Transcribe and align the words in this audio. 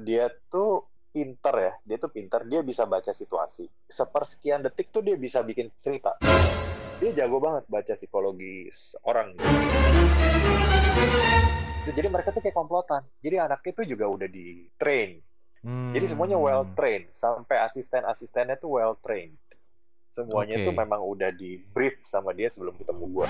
dia 0.00 0.32
tuh 0.48 0.88
pinter 1.12 1.54
ya. 1.54 1.72
Dia 1.84 1.96
tuh 2.00 2.10
pinter, 2.10 2.40
dia 2.48 2.64
bisa 2.64 2.88
baca 2.88 3.12
situasi. 3.12 3.68
Sepersekian 3.86 4.64
detik 4.64 4.88
tuh 4.88 5.04
dia 5.04 5.14
bisa 5.20 5.44
bikin 5.44 5.68
cerita. 5.78 6.16
Dia 7.00 7.24
jago 7.24 7.40
banget 7.40 7.64
baca 7.68 7.92
psikologis 7.96 8.96
orang. 9.04 9.36
Jadi 11.90 12.08
mereka 12.12 12.30
tuh 12.30 12.44
kayak 12.44 12.56
komplotan. 12.56 13.02
Jadi 13.24 13.36
anaknya 13.40 13.72
tuh 13.72 13.86
juga 13.88 14.04
udah 14.08 14.28
di 14.28 14.68
train. 14.76 15.16
Hmm. 15.60 15.92
Jadi 15.92 16.12
semuanya 16.12 16.36
well 16.40 16.64
trained. 16.76 17.12
Sampai 17.12 17.60
asisten-asistennya 17.64 18.60
tuh 18.60 18.80
well 18.80 18.96
trained. 19.00 19.36
Semuanya 20.10 20.58
Oke. 20.60 20.66
tuh 20.66 20.74
memang 20.74 21.00
udah 21.06 21.30
di 21.30 21.56
brief 21.56 22.02
sama 22.04 22.34
dia 22.34 22.50
sebelum 22.50 22.74
ketemu 22.76 23.04
gua. 23.14 23.28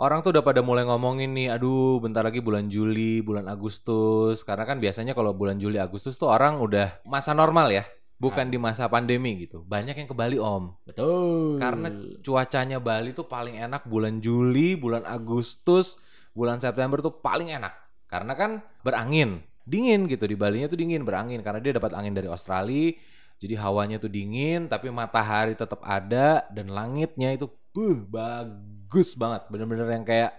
Orang 0.00 0.20
tuh 0.20 0.34
udah 0.34 0.44
pada 0.44 0.60
mulai 0.60 0.82
ngomongin 0.84 1.30
nih, 1.32 1.48
aduh 1.54 2.02
bentar 2.02 2.26
lagi 2.26 2.42
bulan 2.42 2.66
Juli, 2.66 3.22
bulan 3.22 3.46
Agustus. 3.46 4.42
Karena 4.42 4.66
kan 4.66 4.82
biasanya 4.82 5.14
kalau 5.14 5.32
bulan 5.32 5.56
Juli, 5.56 5.78
Agustus 5.78 6.18
tuh 6.18 6.30
orang 6.30 6.58
udah 6.58 7.02
masa 7.06 7.32
normal 7.32 7.70
ya. 7.70 7.84
Bukan 8.14 8.48
di 8.48 8.56
masa 8.56 8.88
pandemi 8.88 9.36
gitu. 9.44 9.66
Banyak 9.66 10.00
yang 10.00 10.08
ke 10.08 10.16
Bali 10.16 10.38
om. 10.40 10.72
Betul. 10.86 11.60
Karena 11.60 11.90
cuacanya 12.24 12.78
Bali 12.80 13.12
tuh 13.12 13.26
paling 13.26 13.58
enak 13.58 13.84
bulan 13.84 14.22
Juli, 14.22 14.78
bulan 14.78 15.04
Agustus, 15.04 15.98
bulan 16.32 16.56
September 16.62 17.02
tuh 17.04 17.20
paling 17.20 17.52
enak. 17.52 17.74
Karena 18.08 18.32
kan 18.38 18.62
berangin, 18.86 19.42
dingin 19.66 20.06
gitu 20.06 20.24
di 20.24 20.38
Balinya 20.38 20.70
tuh 20.70 20.78
dingin 20.78 21.02
berangin 21.02 21.42
karena 21.42 21.60
dia 21.60 21.76
dapat 21.76 21.92
angin 21.96 22.14
dari 22.14 22.30
Australia. 22.30 22.94
Jadi 23.34 23.54
hawanya 23.58 23.98
tuh 23.98 24.08
dingin 24.08 24.70
tapi 24.70 24.88
matahari 24.94 25.58
tetap 25.58 25.82
ada 25.82 26.46
dan 26.54 26.70
langitnya 26.70 27.34
itu 27.34 27.50
buh, 27.74 27.98
bagus 28.06 29.18
banget. 29.18 29.42
Bener-bener 29.50 29.90
yang 29.90 30.06
kayak 30.06 30.38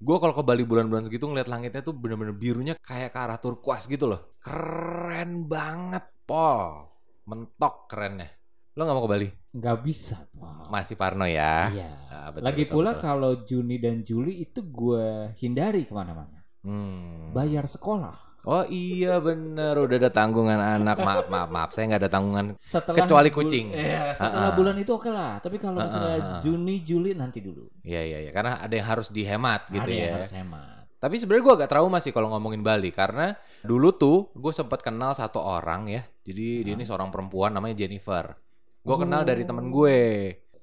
gue 0.00 0.16
kalau 0.18 0.34
ke 0.34 0.42
Bali 0.42 0.64
bulan-bulan 0.66 1.06
segitu 1.06 1.28
ngeliat 1.30 1.46
langitnya 1.46 1.84
tuh 1.84 1.94
bener-bener 1.94 2.34
birunya 2.34 2.74
kayak 2.74 3.14
ke 3.14 3.18
arah 3.22 3.38
turkuas 3.38 3.86
gitu 3.86 4.10
loh. 4.10 4.34
Keren 4.42 5.46
banget, 5.46 6.04
Pol. 6.26 6.90
Mentok 7.30 7.86
kerennya. 7.86 8.28
Lo 8.74 8.82
nggak 8.82 8.96
mau 8.96 9.06
ke 9.06 9.12
Bali? 9.12 9.28
nggak 9.50 9.78
bisa. 9.82 10.30
Pak. 10.30 10.70
Masih 10.70 10.94
Parno 10.94 11.26
ya. 11.26 11.74
Iya. 11.74 11.90
Ah, 12.06 12.28
betul, 12.30 12.44
Lagi 12.46 12.64
betul, 12.66 12.74
pula 12.78 12.90
betul. 12.94 13.02
kalau 13.02 13.32
Juni 13.42 13.76
dan 13.82 14.06
Juli 14.06 14.46
itu 14.46 14.62
gue 14.62 15.34
hindari 15.42 15.82
ke 15.86 15.90
mana-mana. 15.94 16.38
Hmm. 16.62 17.34
Bayar 17.34 17.66
sekolah. 17.66 18.29
Oh 18.48 18.64
iya 18.72 19.20
bener 19.20 19.76
udah 19.76 19.96
ada 20.00 20.08
tanggungan 20.08 20.56
anak 20.56 20.96
maaf 21.04 21.28
maaf 21.28 21.48
maaf 21.52 21.70
saya 21.76 21.92
nggak 21.92 22.00
ada 22.08 22.10
tanggungan 22.12 22.46
Setelah 22.64 23.04
Kecuali 23.04 23.28
kucing. 23.28 23.68
Iya, 23.68 24.16
setelah 24.16 24.48
Ah, 24.48 24.48
ah. 24.48 24.56
bulan 24.56 24.76
itu 24.80 24.92
oke 24.96 25.12
lah. 25.12 25.44
Tapi 25.44 25.60
kalau 25.60 25.76
misalnya 25.76 26.16
ah, 26.16 26.24
ah. 26.24 26.40
Juni, 26.40 26.80
Juli 26.80 27.12
nanti 27.12 27.44
dulu. 27.44 27.68
Iya 27.84 28.00
iya 28.00 28.18
iya 28.24 28.30
karena 28.32 28.56
ada 28.56 28.72
yang 28.72 28.88
harus 28.88 29.12
dihemat 29.12 29.68
gitu 29.68 29.84
Ada 29.84 29.92
yang 29.92 30.08
ya. 30.08 30.14
harus 30.16 30.32
hemat. 30.32 30.80
Tapi 31.00 31.14
sebenarnya 31.16 31.44
gue 31.44 31.54
agak 31.60 31.70
trauma 31.72 31.96
sih 32.00 32.12
kalau 32.12 32.28
ngomongin 32.32 32.60
Bali 32.60 32.92
karena 32.92 33.32
dulu 33.60 33.92
tuh 33.92 34.18
gue 34.32 34.52
sempat 34.52 34.80
kenal 34.80 35.12
satu 35.12 35.40
orang 35.40 35.88
ya. 35.88 36.02
Jadi 36.24 36.64
dia 36.64 36.72
ini 36.76 36.84
seorang 36.84 37.12
perempuan 37.12 37.52
namanya 37.52 37.76
Jennifer. 37.76 38.36
Gue 38.80 38.96
kenal 38.96 39.24
dari 39.24 39.44
temen 39.44 39.68
gue. 39.68 40.00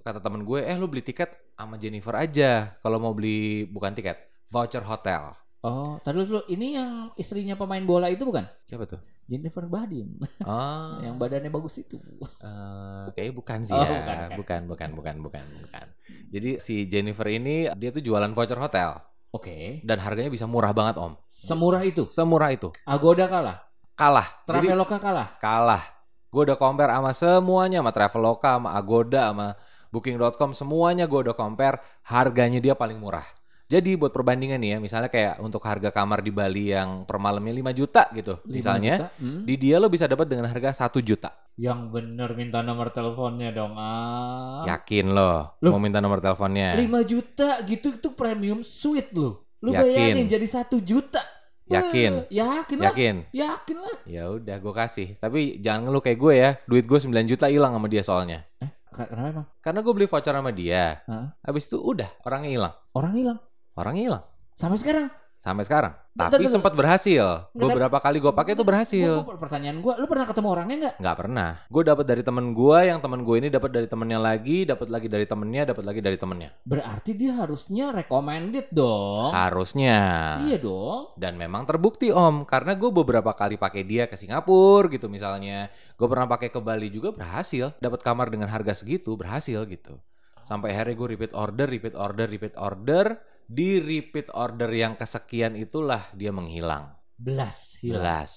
Kata 0.01 0.17
temen 0.23 0.47
gue, 0.47 0.63
eh 0.63 0.73
lu 0.79 0.87
beli 0.87 1.03
tiket 1.03 1.53
sama 1.53 1.75
Jennifer 1.75 2.15
aja 2.15 2.73
kalau 2.79 2.95
mau 2.95 3.11
beli 3.11 3.67
bukan 3.67 3.91
tiket, 3.91 4.17
voucher 4.47 4.79
hotel. 4.81 5.35
Oh, 5.67 5.99
tadi 5.99 6.23
dulu 6.23 6.41
ini 6.47 6.79
yang 6.79 6.91
istrinya 7.13 7.53
pemain 7.53 7.83
bola 7.83 8.07
itu 8.07 8.23
bukan? 8.23 8.47
Siapa 8.63 8.87
tuh? 8.87 9.03
Jennifer 9.27 9.67
Badin. 9.67 10.15
Oh, 10.47 10.97
yang 11.05 11.19
badannya 11.19 11.51
bagus 11.51 11.83
itu. 11.83 11.99
Eh, 12.39 13.05
kayaknya 13.11 13.33
bukan 13.35 13.59
sih 13.61 13.75
Oh, 13.75 13.83
ya. 13.83 13.87
bukan, 13.91 13.99
Bukan, 13.99 14.17
bukan. 14.31 14.61
bukan, 14.63 14.89
bukan, 14.95 15.15
bukan, 15.19 15.45
bukan, 15.67 15.85
Jadi 16.31 16.63
si 16.63 16.87
Jennifer 16.87 17.27
ini 17.27 17.67
dia 17.75 17.91
tuh 17.91 17.99
jualan 17.99 18.31
voucher 18.31 18.55
hotel 18.55 18.95
Oke. 19.35 19.83
dan 19.83 19.99
harganya 19.99 20.31
bisa 20.31 20.47
murah 20.47 20.71
banget 20.71 20.95
om. 20.95 21.19
Semurah 21.27 21.83
itu. 21.83 22.07
Semurah 22.07 22.55
itu. 22.55 22.71
Agoda 22.87 23.27
kalah. 23.27 23.67
Kalah. 23.93 24.27
Jadi 24.47 24.71
Traveloka 24.71 24.97
kalah. 24.97 25.27
kalah. 25.37 25.83
Gue 26.31 26.47
udah 26.47 26.55
compare 26.55 26.91
sama 26.95 27.11
semuanya, 27.11 27.79
sama 27.83 27.91
Traveloka, 27.91 28.51
sama 28.59 28.69
Agoda, 28.75 29.31
sama 29.31 29.47
Booking.com, 29.87 30.51
semuanya 30.51 31.07
gue 31.07 31.19
udah 31.27 31.35
compare. 31.35 31.79
Harganya 32.03 32.59
dia 32.59 32.75
paling 32.75 32.99
murah. 32.99 33.23
Jadi 33.67 33.99
buat 33.99 34.15
perbandingan 34.15 34.63
nih 34.63 34.69
ya, 34.71 34.77
misalnya 34.79 35.11
kayak 35.11 35.43
untuk 35.43 35.59
harga 35.59 35.91
kamar 35.91 36.23
di 36.23 36.31
Bali 36.31 36.71
yang 36.71 37.03
per 37.03 37.19
malamnya 37.19 37.51
5 37.51 37.75
juta 37.75 38.07
gitu, 38.15 38.39
Lima 38.47 38.55
misalnya 38.55 38.95
juta. 38.95 39.07
Hmm. 39.19 39.41
di 39.43 39.53
dia 39.59 39.75
lo 39.75 39.91
bisa 39.91 40.07
dapat 40.07 40.23
dengan 40.31 40.47
harga 40.47 40.87
1 40.87 41.03
juta. 41.03 41.35
Yang 41.59 41.79
bener 41.91 42.29
minta 42.39 42.63
nomor 42.63 42.95
teleponnya 42.95 43.51
dong. 43.51 43.75
Ah. 43.75 44.63
Yakin 44.71 45.11
lo 45.11 45.59
mau 45.59 45.83
minta 45.83 45.99
nomor 45.99 46.23
teleponnya? 46.23 46.79
5 46.79 47.11
juta 47.11 47.59
gitu 47.67 47.99
itu 47.99 48.09
premium 48.15 48.63
suite 48.63 49.11
loh. 49.11 49.51
Lu 49.59 49.75
Yakin. 49.75 49.83
bayangin 49.83 50.25
jadi 50.31 50.47
satu 50.47 50.79
juta. 50.79 51.19
Yakin? 51.67 52.31
Yakin 52.31 52.77
lah. 52.79 52.95
Yakin? 52.95 53.15
Yakin 53.35 53.77
lah. 53.83 53.97
Ya 54.07 54.31
udah 54.31 54.55
gue 54.63 54.73
kasih. 54.73 55.19
Tapi 55.19 55.59
jangan 55.59 55.91
ngeluh 55.91 55.99
kayak 55.99 56.19
gue 56.23 56.33
ya. 56.39 56.49
Duit 56.63 56.87
gue 56.87 56.95
9 56.95 57.11
juta 57.27 57.51
hilang 57.51 57.75
sama 57.75 57.91
dia 57.91 57.99
soalnya. 57.99 58.47
Kenapa 58.95 59.29
emang? 59.29 59.47
Karena 59.61 59.79
gue 59.83 59.93
beli 59.93 60.07
voucher 60.07 60.33
sama 60.33 60.51
dia. 60.55 61.03
Hah? 61.05 61.35
Habis 61.43 61.67
itu 61.69 61.77
udah 61.77 62.07
orangnya 62.23 62.49
hilang. 62.49 62.73
Orang 62.95 63.13
hilang. 63.13 63.39
Orangnya 63.77 64.03
hilang. 64.03 64.23
Sampai 64.57 64.81
sekarang. 64.81 65.07
Sampai 65.37 65.69
sekarang. 65.69 65.93
Tapi 66.17 66.49
sempat 66.49 66.73
berhasil. 66.73 67.45
Beberapa 67.53 68.01
kali 68.01 68.17
gue 68.17 68.33
pakai 68.33 68.57
itu 68.57 68.65
berhasil. 68.65 69.21
Gua- 69.21 69.37
gua- 69.37 69.37
pertanyaan 69.37 69.77
gua, 69.85 69.93
lu 70.01 70.09
pernah 70.09 70.25
ketemu 70.25 70.47
orangnya 70.49 70.77
nggak? 70.81 70.95
Nggak 70.97 71.17
pernah. 71.21 71.49
Gue 71.69 71.83
dapat 71.85 72.05
dari 72.09 72.23
temen 72.25 72.45
gue, 72.57 72.79
yang 72.89 72.97
temen 72.97 73.21
gue 73.21 73.35
ini 73.37 73.47
dapat 73.53 73.69
dari 73.69 73.85
temennya 73.85 74.17
lagi, 74.17 74.65
dapat 74.65 74.89
lagi 74.89 75.05
dari 75.05 75.29
temennya, 75.29 75.63
dapat 75.69 75.83
lagi 75.85 76.01
dari 76.01 76.17
temennya. 76.17 76.49
Berarti 76.65 77.11
dia 77.13 77.37
harusnya 77.37 77.93
recommended 77.93 78.65
dong. 78.73 79.29
Harusnya. 79.29 79.99
Iya 80.41 80.57
dong. 80.57 81.13
Dan 81.13 81.37
memang 81.37 81.69
terbukti 81.69 82.09
om, 82.09 82.41
karena 82.41 82.73
gue 82.73 82.89
beberapa 82.89 83.29
kali 83.37 83.61
pakai 83.61 83.85
dia 83.85 84.09
ke 84.09 84.17
Singapura 84.17 84.89
gitu 84.89 85.05
misalnya. 85.05 85.69
Gue 85.93 86.09
pernah 86.09 86.25
pakai 86.25 86.49
ke 86.49 86.57
Bali 86.57 86.89
juga 86.89 87.13
berhasil. 87.13 87.77
Dapat 87.77 88.01
kamar 88.01 88.33
dengan 88.33 88.49
harga 88.49 88.73
segitu 88.73 89.13
berhasil 89.13 89.69
gitu. 89.69 90.01
Sampai 90.49 90.73
akhirnya 90.73 90.97
gue 90.97 91.07
repeat 91.13 91.33
order, 91.37 91.69
repeat 91.69 91.93
order, 91.93 92.25
repeat 92.25 92.57
order. 92.57 93.21
Di 93.47 93.79
repeat 93.79 94.27
order 94.35 94.67
yang 94.69 94.93
kesekian 94.93 95.55
itulah 95.55 96.03
dia 96.11 96.35
menghilang. 96.35 96.91
Belas 97.15 97.79
hilang. 97.79 98.03
Jelas. 98.03 98.31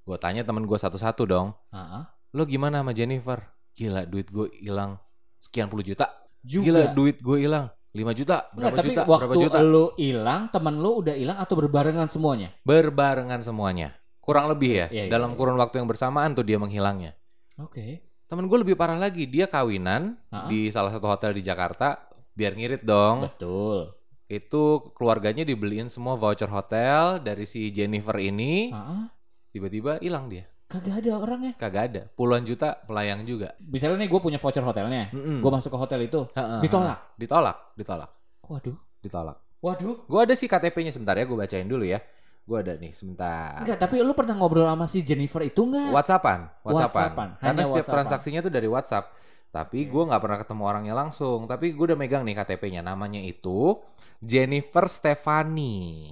Gue 0.00 0.14
tanya 0.16 0.46
temen 0.46 0.62
gue 0.62 0.78
satu-satu 0.78 1.26
dong. 1.26 1.50
Ah, 1.68 2.14
Lo 2.30 2.46
gimana 2.46 2.82
sama 2.82 2.94
Jennifer? 2.94 3.42
Gila 3.74 4.06
duit 4.06 4.30
gue 4.30 4.46
hilang 4.62 4.98
sekian 5.38 5.66
puluh 5.66 5.82
juta. 5.82 6.06
Juga. 6.40 6.64
Gila 6.70 6.82
duit 6.94 7.18
gue 7.18 7.38
hilang 7.42 7.66
5 7.94 8.10
juta. 8.10 8.50
Berapa 8.50 8.74
tapi 8.74 8.90
juta? 8.90 9.02
waktu 9.06 9.26
Berapa 9.30 9.34
juta? 9.38 9.58
lu 9.62 9.84
hilang, 9.94 10.50
teman 10.50 10.82
lu 10.82 10.98
udah 10.98 11.14
hilang 11.14 11.38
atau 11.38 11.54
berbarengan 11.54 12.10
semuanya? 12.10 12.50
Berbarengan 12.66 13.38
semuanya. 13.38 13.94
Kurang 14.18 14.50
lebih 14.50 14.70
ya. 14.82 14.86
Iya, 14.90 15.02
iya, 15.06 15.10
dalam 15.14 15.30
iya. 15.30 15.38
kurun 15.38 15.54
waktu 15.54 15.78
yang 15.78 15.86
bersamaan 15.86 16.34
tuh 16.34 16.42
dia 16.42 16.58
menghilangnya. 16.58 17.14
Oke. 17.62 18.02
Temen 18.26 18.50
gue 18.50 18.58
lebih 18.66 18.74
parah 18.74 18.98
lagi. 18.98 19.30
Dia 19.30 19.46
kawinan 19.46 20.18
Ah. 20.34 20.50
di 20.50 20.74
salah 20.74 20.90
satu 20.90 21.06
hotel 21.06 21.38
di 21.38 21.46
Jakarta. 21.46 22.02
Biar 22.34 22.58
ngirit 22.58 22.82
dong. 22.82 23.30
Betul. 23.30 23.94
Itu 24.26 24.62
keluarganya 24.92 25.42
dibeliin 25.42 25.86
semua 25.86 26.14
voucher 26.14 26.48
hotel 26.48 27.20
dari 27.20 27.44
si 27.44 27.68
Jennifer 27.68 28.16
ini. 28.16 28.70
Ah, 28.70 29.12
Tiba-tiba 29.48 30.00
hilang 30.00 30.26
dia. 30.26 30.48
kagak 30.64 31.04
ada 31.04 31.10
orangnya. 31.14 31.52
Kagak 31.54 31.82
ada. 31.86 32.02
Puluhan 32.10 32.42
juta 32.42 32.74
pelayang 32.80 33.22
juga. 33.22 33.54
Misalnya 33.60 34.00
nih 34.00 34.10
gue 34.10 34.18
punya 34.18 34.36
voucher 34.36 34.58
hotelnya, 34.60 35.06
Mm-mm. 35.08 35.38
gue 35.38 35.50
masuk 35.52 35.70
ke 35.70 35.78
hotel 35.78 36.00
itu, 36.02 36.26
Ha-ha. 36.34 36.58
ditolak. 36.58 36.98
Ditolak. 37.14 37.56
Ditolak. 37.78 38.10
Waduh. 38.42 38.74
Ditolak. 38.98 39.36
Waduh. 39.60 40.02
Gue 40.04 40.20
ada 40.20 40.34
sih 40.34 40.44
KTP-nya 40.44 40.90
sebentar 40.90 41.14
ya. 41.14 41.24
Gue 41.24 41.38
bacain 41.38 41.64
dulu 41.64 41.86
ya. 41.86 42.02
Gue 42.42 42.58
ada 42.58 42.74
nih 42.74 42.90
sebentar. 42.90 43.62
Enggak, 43.62 43.78
tapi 43.78 44.02
lu 44.02 44.12
pernah 44.12 44.34
ngobrol 44.34 44.66
sama 44.66 44.84
si 44.84 45.00
Jennifer 45.00 45.40
itu 45.40 45.62
enggak? 45.62 45.94
Whatsappan, 45.94 46.40
Whatsappan. 46.60 46.74
Whatsappan, 46.90 47.28
Karena 47.38 47.46
hanya 47.46 47.62
setiap 47.62 47.70
Whatsappan. 47.78 47.94
transaksinya 47.94 48.40
tuh 48.42 48.50
dari 48.50 48.66
WhatsApp. 48.66 49.04
Tapi 49.48 49.78
gue 49.86 50.02
nggak 50.02 50.18
pernah 50.18 50.38
ketemu 50.42 50.62
orangnya 50.66 50.94
langsung. 50.98 51.46
Tapi 51.46 51.70
gue 51.70 51.84
udah 51.86 51.96
megang 51.96 52.26
nih 52.26 52.34
KTP-nya. 52.34 52.82
Namanya 52.82 53.22
itu 53.22 53.78
Jennifer 54.20 54.86
Stefani. 54.86 56.10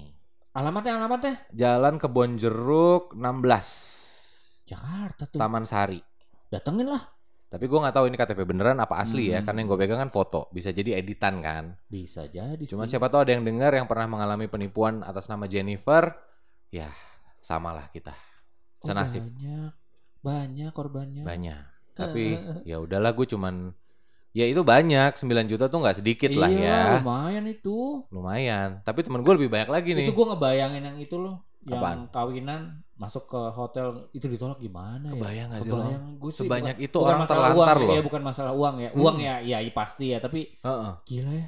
Alamatnya 0.52 1.00
alamatnya? 1.00 1.34
Jalan 1.52 1.96
Kebon 1.96 2.36
Jeruk 2.36 3.16
16. 3.16 4.68
Jakarta 4.68 5.24
tuh. 5.28 5.40
Taman 5.40 5.64
Sari. 5.64 6.00
Datengin 6.52 6.92
lah. 6.92 7.02
Tapi 7.52 7.68
gue 7.68 7.76
nggak 7.76 7.92
tahu 7.92 8.08
ini 8.08 8.16
KTP 8.16 8.48
beneran 8.48 8.80
apa 8.80 8.96
asli 9.00 9.28
ya. 9.28 9.40
Hmm. 9.40 9.46
Karena 9.48 9.58
yang 9.60 9.68
gue 9.72 9.78
pegang 9.80 10.00
kan 10.08 10.12
foto. 10.12 10.48
Bisa 10.52 10.72
jadi 10.72 10.96
editan 10.96 11.44
kan. 11.44 11.76
Bisa 11.88 12.24
jadi 12.28 12.60
Cuman 12.64 12.88
sih. 12.88 12.96
siapa 12.96 13.12
tahu 13.12 13.28
ada 13.28 13.32
yang 13.36 13.44
dengar 13.44 13.76
yang 13.76 13.84
pernah 13.84 14.08
mengalami 14.08 14.48
penipuan 14.48 15.04
atas 15.04 15.28
nama 15.28 15.44
Jennifer. 15.44 16.16
Ya, 16.72 16.88
samalah 17.44 17.92
kita. 17.92 18.16
Oh, 18.80 18.88
Senasib. 18.88 19.28
banyak. 19.28 19.72
Banyak 20.24 20.70
korbannya. 20.72 21.24
Banyak. 21.28 21.64
Tapi 22.00 22.40
ya 22.64 22.80
udahlah 22.80 23.12
gue 23.12 23.28
cuman 23.28 23.76
ya 24.32 24.44
itu 24.44 24.60
banyak 24.60 25.12
9 25.12 25.22
juta 25.46 25.68
tuh 25.68 25.78
nggak 25.78 25.96
sedikit 25.98 26.30
lah 26.32 26.48
Iya, 26.48 26.64
ya. 26.64 26.80
lumayan 26.98 27.44
itu. 27.46 28.02
Lumayan. 28.08 28.80
Tapi 28.82 29.00
temen 29.00 29.20
gue 29.20 29.32
lebih 29.36 29.48
banyak 29.48 29.68
lagi 29.68 29.90
nih. 29.92 30.08
Itu 30.08 30.12
gue 30.12 30.26
ngebayangin 30.28 30.82
yang 30.82 30.96
itu 30.96 31.16
loh. 31.16 31.44
Yang 31.62 31.78
Apaan? 31.78 31.98
kawinan 32.10 32.60
masuk 32.96 33.24
ke 33.24 33.40
hotel 33.54 34.10
itu 34.10 34.26
ditolak 34.26 34.58
gimana 34.58 35.10
ya? 35.10 35.14
Kebayang 35.14 35.48
gak 35.48 35.60
sih 35.60 35.70
lo? 35.70 35.76
Kebayang. 35.78 36.04
Gue 36.18 36.30
sih 36.30 36.40
Sebanyak 36.42 36.76
bukan- 36.76 36.86
itu 36.86 36.96
bukan 36.96 37.06
orang 37.06 37.20
masalah 37.20 37.38
terlantar 37.46 37.76
uang, 37.76 37.86
loh. 37.86 37.94
Ya, 37.94 38.02
bukan 38.02 38.22
masalah 38.22 38.52
uang 38.52 38.74
ya. 38.76 38.90
Hmm. 38.90 39.00
Uang 39.00 39.16
ya, 39.18 39.34
ya, 39.40 39.58
ya 39.60 39.70
pasti 39.70 40.04
ya. 40.10 40.18
Tapi 40.18 40.40
Heeh. 40.58 40.92
gila 41.04 41.32
ya. 41.32 41.46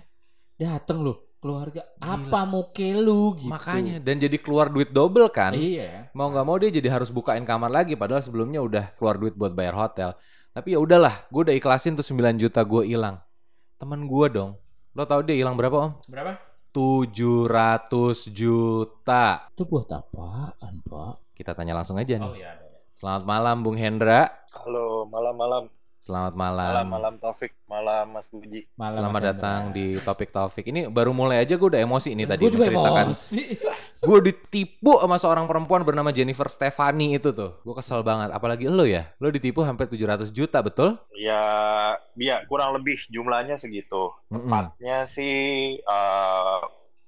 Dateng 0.55 1.01
loh. 1.03 1.19
keluarga 1.45 1.85
Gila. 2.01 2.09
apa 2.25 2.41
muke 2.49 2.89
lu 2.97 3.37
gitu. 3.37 3.53
Makanya 3.53 4.01
dan 4.01 4.17
jadi 4.17 4.41
keluar 4.41 4.73
duit 4.73 4.89
double 4.89 5.29
kan. 5.29 5.53
Iya. 5.53 6.09
Mau 6.17 6.33
nggak 6.33 6.41
mau 6.41 6.57
dia 6.57 6.73
jadi 6.73 6.89
harus 6.89 7.13
bukain 7.13 7.45
kamar 7.45 7.69
lagi 7.69 7.93
padahal 7.93 8.25
sebelumnya 8.25 8.65
udah 8.65 8.97
keluar 8.97 9.21
duit 9.21 9.37
buat 9.37 9.53
bayar 9.53 9.77
hotel. 9.77 10.17
Tapi 10.55 10.71
ya 10.71 10.79
udahlah, 10.79 11.27
gue 11.35 11.51
udah 11.51 11.56
ikhlasin 11.59 11.99
tuh 11.99 12.06
9 12.06 12.39
juta 12.39 12.62
gue 12.62 12.87
hilang. 12.87 13.19
Temen 13.75 14.06
gue 14.06 14.27
dong. 14.31 14.55
Lo 14.95 15.03
tau 15.03 15.19
dia 15.19 15.35
hilang 15.35 15.59
berapa 15.59 15.75
om? 15.75 15.99
Berapa? 16.06 16.39
700 16.71 18.31
juta. 18.31 19.51
Itu 19.51 19.67
buat 19.67 19.91
apaan, 19.91 20.79
Pak? 20.87 21.35
Kita 21.35 21.59
tanya 21.59 21.75
langsung 21.75 21.99
aja 21.99 22.15
nih. 22.15 22.31
Oh 22.31 22.39
iya. 22.39 22.55
Selamat 22.95 23.27
malam 23.27 23.67
Bung 23.67 23.75
Hendra. 23.75 24.31
Halo, 24.55 25.11
malam-malam. 25.11 25.67
Selamat 26.05 26.37
Malam, 26.37 26.69
malam. 26.69 26.87
malam 26.93 27.15
Taufik. 27.17 27.56
Malam 27.65 28.12
Mas 28.12 28.29
Puji. 28.29 28.69
Malam, 28.77 29.01
Selamat 29.01 29.17
Mas 29.17 29.29
datang 29.33 29.61
Hendra. 29.65 29.77
di 29.81 29.87
topik 30.05 30.29
Taufik. 30.29 30.65
Ini 30.69 30.93
baru 30.93 31.17
mulai 31.17 31.41
aja 31.41 31.56
gue 31.56 31.65
udah 31.65 31.81
emosi 31.81 32.12
ini 32.12 32.29
tadi 32.29 32.45
Gue 32.45 32.53
juga 32.53 32.69
menceritakan. 32.69 33.05
emosi. 33.09 33.41
Gue 34.05 34.21
ditipu 34.21 35.01
sama 35.01 35.17
seorang 35.17 35.49
perempuan 35.49 35.81
bernama 35.81 36.12
Jennifer 36.12 36.45
Stefani 36.45 37.17
itu 37.17 37.33
tuh. 37.33 37.56
Gue 37.65 37.73
kesel 37.73 38.05
banget. 38.05 38.37
Apalagi 38.37 38.69
lo 38.69 38.85
ya. 38.85 39.09
Lo 39.17 39.33
ditipu 39.33 39.65
hampir 39.65 39.89
700 39.89 40.29
juta, 40.29 40.61
betul? 40.61 41.01
Ya, 41.17 41.41
ya 42.12 42.45
kurang 42.45 42.77
lebih 42.77 43.00
jumlahnya 43.09 43.57
segitu. 43.57 44.12
Tepatnya 44.29 45.09
sih 45.09 45.33
eh, 45.81 46.61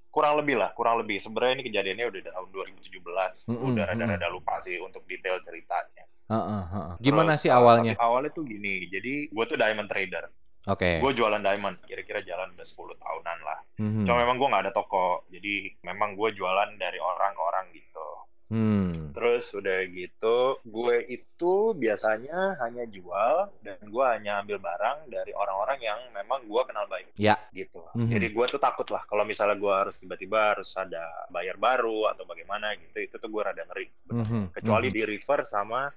kurang 0.08 0.40
lebih 0.40 0.56
lah, 0.56 0.72
kurang 0.72 1.04
lebih. 1.04 1.20
Sebenarnya 1.20 1.60
ini 1.60 1.68
kejadiannya 1.68 2.04
udah 2.08 2.20
tahun 2.32 2.48
2017. 2.48 3.44
Mm-mm, 3.52 3.76
Udah 3.76 3.84
rada-rada 3.92 4.28
lupa 4.32 4.56
sih 4.64 4.80
untuk 4.80 5.04
detail 5.04 5.36
ceritanya. 5.44 6.08
Heeh, 6.26 6.62
heeh. 6.74 6.94
Gimana 6.98 7.38
Terus, 7.38 7.42
sih 7.46 7.50
eh, 7.50 7.56
awalnya? 7.56 7.94
awalnya 8.02 8.30
tuh 8.34 8.42
gini, 8.42 8.90
jadi 8.90 9.30
gue 9.30 9.44
tuh 9.46 9.58
diamond 9.58 9.86
trader. 9.86 10.26
Oke. 10.66 10.98
Gue 10.98 11.14
jualan 11.14 11.38
diamond, 11.38 11.78
kira-kira 11.86 12.26
jalan 12.26 12.50
udah 12.58 12.66
10 12.66 12.98
tahunan 12.98 13.38
lah. 13.46 13.58
Mhm. 13.78 14.02
Cuma 14.02 14.18
memang 14.18 14.36
gue 14.42 14.48
nggak 14.50 14.64
ada 14.66 14.74
toko, 14.74 15.22
jadi 15.30 15.70
memang 15.86 16.18
gue 16.18 16.34
jualan 16.34 16.74
dari 16.74 16.98
orang 16.98 17.32
ke 17.38 17.42
orang 17.42 17.66
gitu. 17.70 18.08
Hmm. 18.46 19.10
Terus 19.10 19.50
udah 19.58 19.78
gitu, 19.90 20.62
gue 20.62 20.96
itu 21.10 21.54
biasanya 21.74 22.58
hanya 22.62 22.86
jual 22.86 23.50
dan 23.62 23.78
gue 23.82 24.04
hanya 24.06 24.42
ambil 24.42 24.62
barang 24.62 25.10
dari 25.10 25.34
orang-orang 25.34 25.78
yang 25.82 25.98
memang 26.14 26.46
gue 26.46 26.62
kenal 26.66 26.86
baik. 26.86 27.10
Ya. 27.18 27.38
Gitu. 27.50 27.82
Mhm. 27.94 28.10
Jadi 28.10 28.26
gue 28.30 28.46
tuh 28.46 28.62
takut 28.62 28.86
lah 28.90 29.02
kalau 29.06 29.26
misalnya 29.26 29.58
gue 29.58 29.70
harus 29.74 29.98
tiba-tiba 29.98 30.54
harus 30.54 30.70
ada 30.78 31.26
bayar 31.30 31.58
baru 31.58 32.10
atau 32.10 32.22
bagaimana 32.26 32.74
gitu, 32.78 33.02
itu 33.02 33.14
tuh 33.18 33.30
gue 33.30 33.42
rada 33.42 33.62
ngeri. 33.66 33.86
sebenarnya. 34.02 34.26
Mhm, 34.26 34.42
Kecuali 34.54 34.88
mhm. 34.90 34.94
di 34.94 35.02
refer 35.06 35.40
sama 35.46 35.90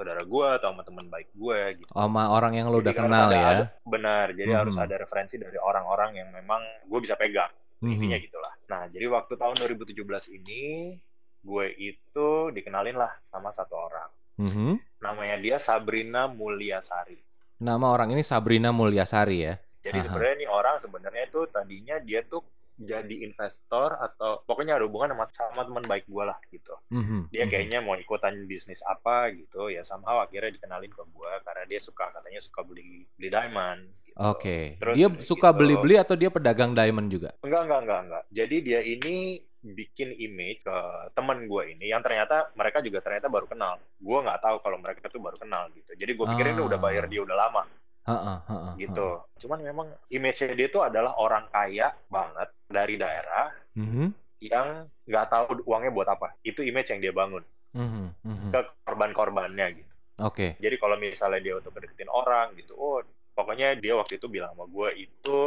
saudara 0.00 0.24
gue 0.24 0.46
atau 0.56 0.72
sama 0.72 0.80
teman 0.80 1.06
baik 1.06 1.28
gue 1.30 1.58
gitu. 1.76 1.92
sama 1.92 2.32
orang 2.32 2.56
yang 2.56 2.72
lo 2.72 2.80
udah 2.80 2.88
harus 2.88 3.04
kenal 3.04 3.28
ada- 3.28 3.36
ya. 3.36 3.48
ada- 3.52 3.68
benar, 3.84 4.26
jadi 4.32 4.52
harus 4.56 4.72
Mhm. 4.72 4.84
ada 4.88 4.94
referensi 4.96 5.36
dari 5.36 5.58
orang-orang 5.60 6.10
yang 6.16 6.28
memang 6.32 6.64
gue 6.88 7.00
bisa 7.04 7.20
pegang 7.20 7.52
Mhm. 7.78 7.92
intinya 7.92 8.16
gitulah. 8.16 8.54
Nah, 8.66 8.82
jadi 8.88 9.06
waktu 9.06 9.36
tahun 9.36 9.56
2017 9.56 10.24
ini 10.26 10.96
gue 11.40 11.66
itu 11.76 12.28
dikenalin 12.50 12.96
lah 12.96 13.12
sama 13.22 13.52
satu 13.52 13.76
orang. 13.76 14.08
Mhm. 14.36 14.70
Namanya 15.00 15.36
dia 15.36 15.56
Sabrina 15.56 16.24
Mulyasari. 16.24 17.20
Nama 17.56 17.86
orang 17.86 18.12
ini 18.12 18.24
Sabrina 18.24 18.72
Mulyasari 18.72 19.38
ya. 19.44 19.54
Jadi 19.80 20.00
sebenarnya 20.00 20.36
nih 20.38 20.50
orang 20.50 20.76
sebenarnya 20.76 21.24
itu 21.26 21.40
tadinya 21.46 21.96
dia 21.98 22.20
tuh 22.22 22.40
jadi 22.80 23.14
investor 23.22 23.92
atau 23.92 24.40
pokoknya 24.42 24.80
ada 24.80 24.88
hubungan 24.88 25.12
sama, 25.12 25.28
sama 25.28 25.62
teman 25.62 25.84
baik 25.84 26.08
gue 26.08 26.24
lah 26.24 26.38
gitu. 26.48 26.72
Mhm, 26.88 27.28
Dia 27.28 27.44
mhm. 27.44 27.50
kayaknya 27.52 27.78
mau 27.78 27.94
ikutan 27.94 28.32
bisnis 28.44 28.80
apa 28.82 29.28
gitu 29.30 29.68
ya 29.68 29.84
somehow 29.84 30.18
akhirnya 30.18 30.48
dikenalin 30.50 30.88
ke 30.88 31.02
gue 31.04 31.32
karena 31.44 31.64
dia 31.68 31.78
suka 31.78 32.08
katanya 32.08 32.40
suka 32.40 32.64
beli 32.64 33.04
beli 33.14 33.28
diamond. 33.28 33.84
Gitu. 34.00 34.16
Oke. 34.16 34.80
Terus 34.80 34.94
Dia 34.96 35.08
suka 35.20 35.52
gitu- 35.52 35.58
beli-beli 35.60 35.94
atau 35.94 36.16
dia 36.16 36.28
pedagang 36.28 36.72
diamond 36.72 37.06
juga? 37.06 37.30
Enggak, 37.40 37.62
enggak, 37.62 37.80
enggak, 37.84 38.00
enggak. 38.02 38.24
Jadi 38.32 38.56
dia 38.60 38.80
ini 38.80 39.16
bikin 39.60 40.16
image 40.16 40.64
ke 40.64 40.76
temen 41.12 41.44
gue 41.44 41.62
ini 41.68 41.92
yang 41.92 42.00
ternyata 42.00 42.48
mereka 42.56 42.80
juga 42.80 43.04
ternyata 43.04 43.28
baru 43.28 43.44
kenal. 43.44 43.76
Gue 44.00 44.18
nggak 44.18 44.40
tahu 44.40 44.56
kalau 44.64 44.80
mereka 44.80 45.04
tuh 45.06 45.20
baru 45.20 45.36
kenal 45.36 45.68
gitu. 45.76 45.92
Jadi 45.92 46.16
gue 46.16 46.26
pikir 46.26 46.48
ini 46.48 46.64
udah 46.64 46.80
Ah. 46.80 46.82
bayar 46.82 47.04
dia 47.06 47.20
udah 47.20 47.36
lama 47.36 47.62
Heeh, 48.10 48.74
gitu. 48.80 49.08
Cuman 49.46 49.60
memang 49.62 49.86
image-nya 50.10 50.54
dia 50.56 50.68
tuh 50.70 50.82
adalah 50.86 51.14
orang 51.18 51.46
kaya 51.52 51.94
banget 52.10 52.48
dari 52.66 52.94
daerah 52.98 53.52
heeh. 53.76 53.86
Mhm, 53.86 54.06
yang 54.40 54.88
nggak 55.06 55.26
tahu 55.30 55.44
uangnya 55.68 55.92
buat 55.92 56.08
apa. 56.10 56.34
Itu 56.42 56.64
image 56.64 56.90
yang 56.90 57.00
dia 57.04 57.12
bangun 57.12 57.44
mhm, 57.76 58.06
mhm. 58.24 58.50
ke 58.50 58.60
korban-korbannya 58.86 59.66
gitu. 59.78 59.92
Oke. 60.20 60.56
Jadi 60.60 60.76
kalau 60.76 60.96
misalnya 61.00 61.40
dia 61.40 61.54
untuk 61.56 61.72
deketin 61.76 62.10
orang 62.12 62.52
gitu, 62.56 62.76
oh 62.76 63.00
pokoknya 63.32 63.78
dia 63.80 63.96
waktu 63.96 64.20
itu 64.20 64.28
bilang 64.28 64.52
sama 64.52 64.68
gue 64.68 65.08
itu 65.08 65.38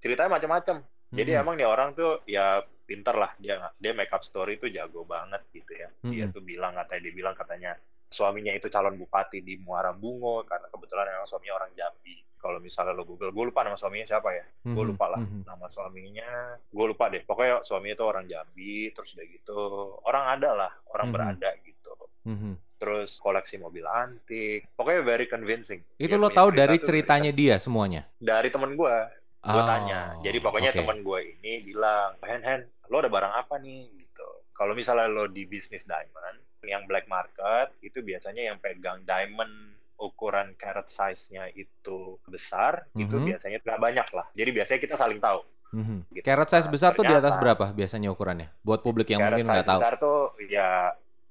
ceritanya 0.00 0.36
macam-macam. 0.36 0.84
Jadi 1.10 1.30
Mhm. 1.34 1.40
emang 1.40 1.54
nih 1.56 1.68
orang 1.68 1.88
tuh 1.96 2.22
ya 2.28 2.62
pinter 2.84 3.14
lah 3.14 3.30
dia 3.38 3.70
dia 3.78 3.92
make 3.94 4.10
up 4.10 4.26
story 4.26 4.58
tuh 4.58 4.68
jago 4.68 5.06
banget 5.06 5.40
gitu 5.54 5.72
ya. 5.74 5.88
Dia 6.04 6.24
Mhm. 6.28 6.34
tuh 6.34 6.42
bilang 6.44 6.72
katanya 6.76 7.00
dia 7.06 7.14
bilang 7.14 7.34
katanya 7.38 7.70
suaminya 8.10 8.50
itu 8.50 8.66
calon 8.66 8.98
bupati 8.98 9.38
di 9.38 9.54
Muara 9.56 9.90
Bungo 9.90 10.42
karena 10.42 10.66
kebetulan 10.66 11.06
emang 11.08 11.24
suaminya 11.24 11.54
orang 11.56 11.72
Jambi. 11.72 12.18
Kalau 12.34 12.56
misalnya 12.56 12.90
lo 12.90 13.04
Google, 13.04 13.30
gue 13.30 13.44
lupa 13.46 13.60
nama 13.60 13.76
suaminya 13.76 14.08
siapa 14.08 14.32
ya. 14.32 14.44
Gue 14.64 14.80
Mhm, 14.80 14.90
lupa 14.90 15.06
lah 15.06 15.20
mhm. 15.20 15.44
nama 15.44 15.66
suaminya. 15.68 16.30
Gue 16.66 16.86
lupa 16.88 17.06
deh. 17.06 17.20
Pokoknya 17.20 17.60
suaminya 17.62 17.94
tuh 17.94 18.08
orang 18.08 18.24
Jambi. 18.26 18.88
Terus 18.90 19.12
udah 19.12 19.26
gitu 19.28 19.58
orang 20.02 20.24
ada 20.30 20.50
lah, 20.54 20.72
orang 20.88 21.06
Mhm. 21.06 21.14
berada 21.14 21.50
gitu. 21.60 21.92
Mhm. 22.24 22.52
Terus 22.76 23.20
koleksi 23.20 23.56
mobil 23.56 23.84
antik. 23.84 24.72
Pokoknya 24.72 25.04
very 25.04 25.26
convincing. 25.26 25.84
Itu 25.94 26.10
Dia 26.10 26.18
lo 26.18 26.28
tahu 26.28 26.48
cerita 26.50 26.58
dari 26.58 26.76
ceritanya 26.80 27.30
dia 27.30 27.56
semuanya? 27.56 28.08
dari 28.16 28.48
temen 28.48 28.72
gue 28.72 28.96
gue 29.40 29.56
Oh, 29.56 29.64
tanya 29.64 30.20
jadi 30.20 30.36
pokoknya 30.36 30.68
oke. 30.68 30.78
temen 30.78 31.00
gue 31.00 31.20
ini 31.32 31.64
bilang 31.64 32.12
Hen 32.20 32.44
Hen 32.44 32.60
lo 32.88 33.00
ada 33.00 33.08
barang 33.08 33.32
apa 33.34 33.56
nih 33.56 33.88
gitu 33.98 34.28
kalau 34.52 34.76
misalnya 34.76 35.08
lo 35.08 35.24
di 35.24 35.48
bisnis 35.48 35.88
diamond 35.88 36.36
yang 36.62 36.84
black 36.84 37.08
market 37.08 37.72
itu 37.80 38.00
biasanya 38.00 38.52
yang 38.52 38.58
pegang 38.60 39.00
diamond 39.02 39.74
ukuran 39.96 40.56
carat 40.56 40.88
size-nya 40.88 41.52
itu 41.52 42.16
besar 42.24 42.88
itu 42.94 43.12
Mhm. 43.12 43.26
biasanya 43.36 43.58
nggak 43.60 43.80
banyak 43.80 44.08
lah 44.12 44.26
jadi 44.32 44.50
biasanya 44.52 44.80
kita 44.80 44.96
saling 44.96 45.20
tahu 45.20 45.40
Mhm. 45.70 45.98
gitu. 46.10 46.24
Carat 46.26 46.50
size 46.50 46.66
Nah, 46.66 46.72
besar 46.74 46.90
tuh 46.98 47.06
di 47.06 47.14
atas 47.14 47.38
berapa 47.38 47.70
biasanya 47.70 48.10
ukurannya? 48.10 48.50
Buat 48.66 48.82
publik 48.82 49.06
yang 49.06 49.22
mungkin 49.22 49.46
nggak 49.46 49.62
size 49.62 49.70
tahu. 49.70 49.80
besar 49.80 49.94
tuh 50.02 50.18
ya 50.50 50.68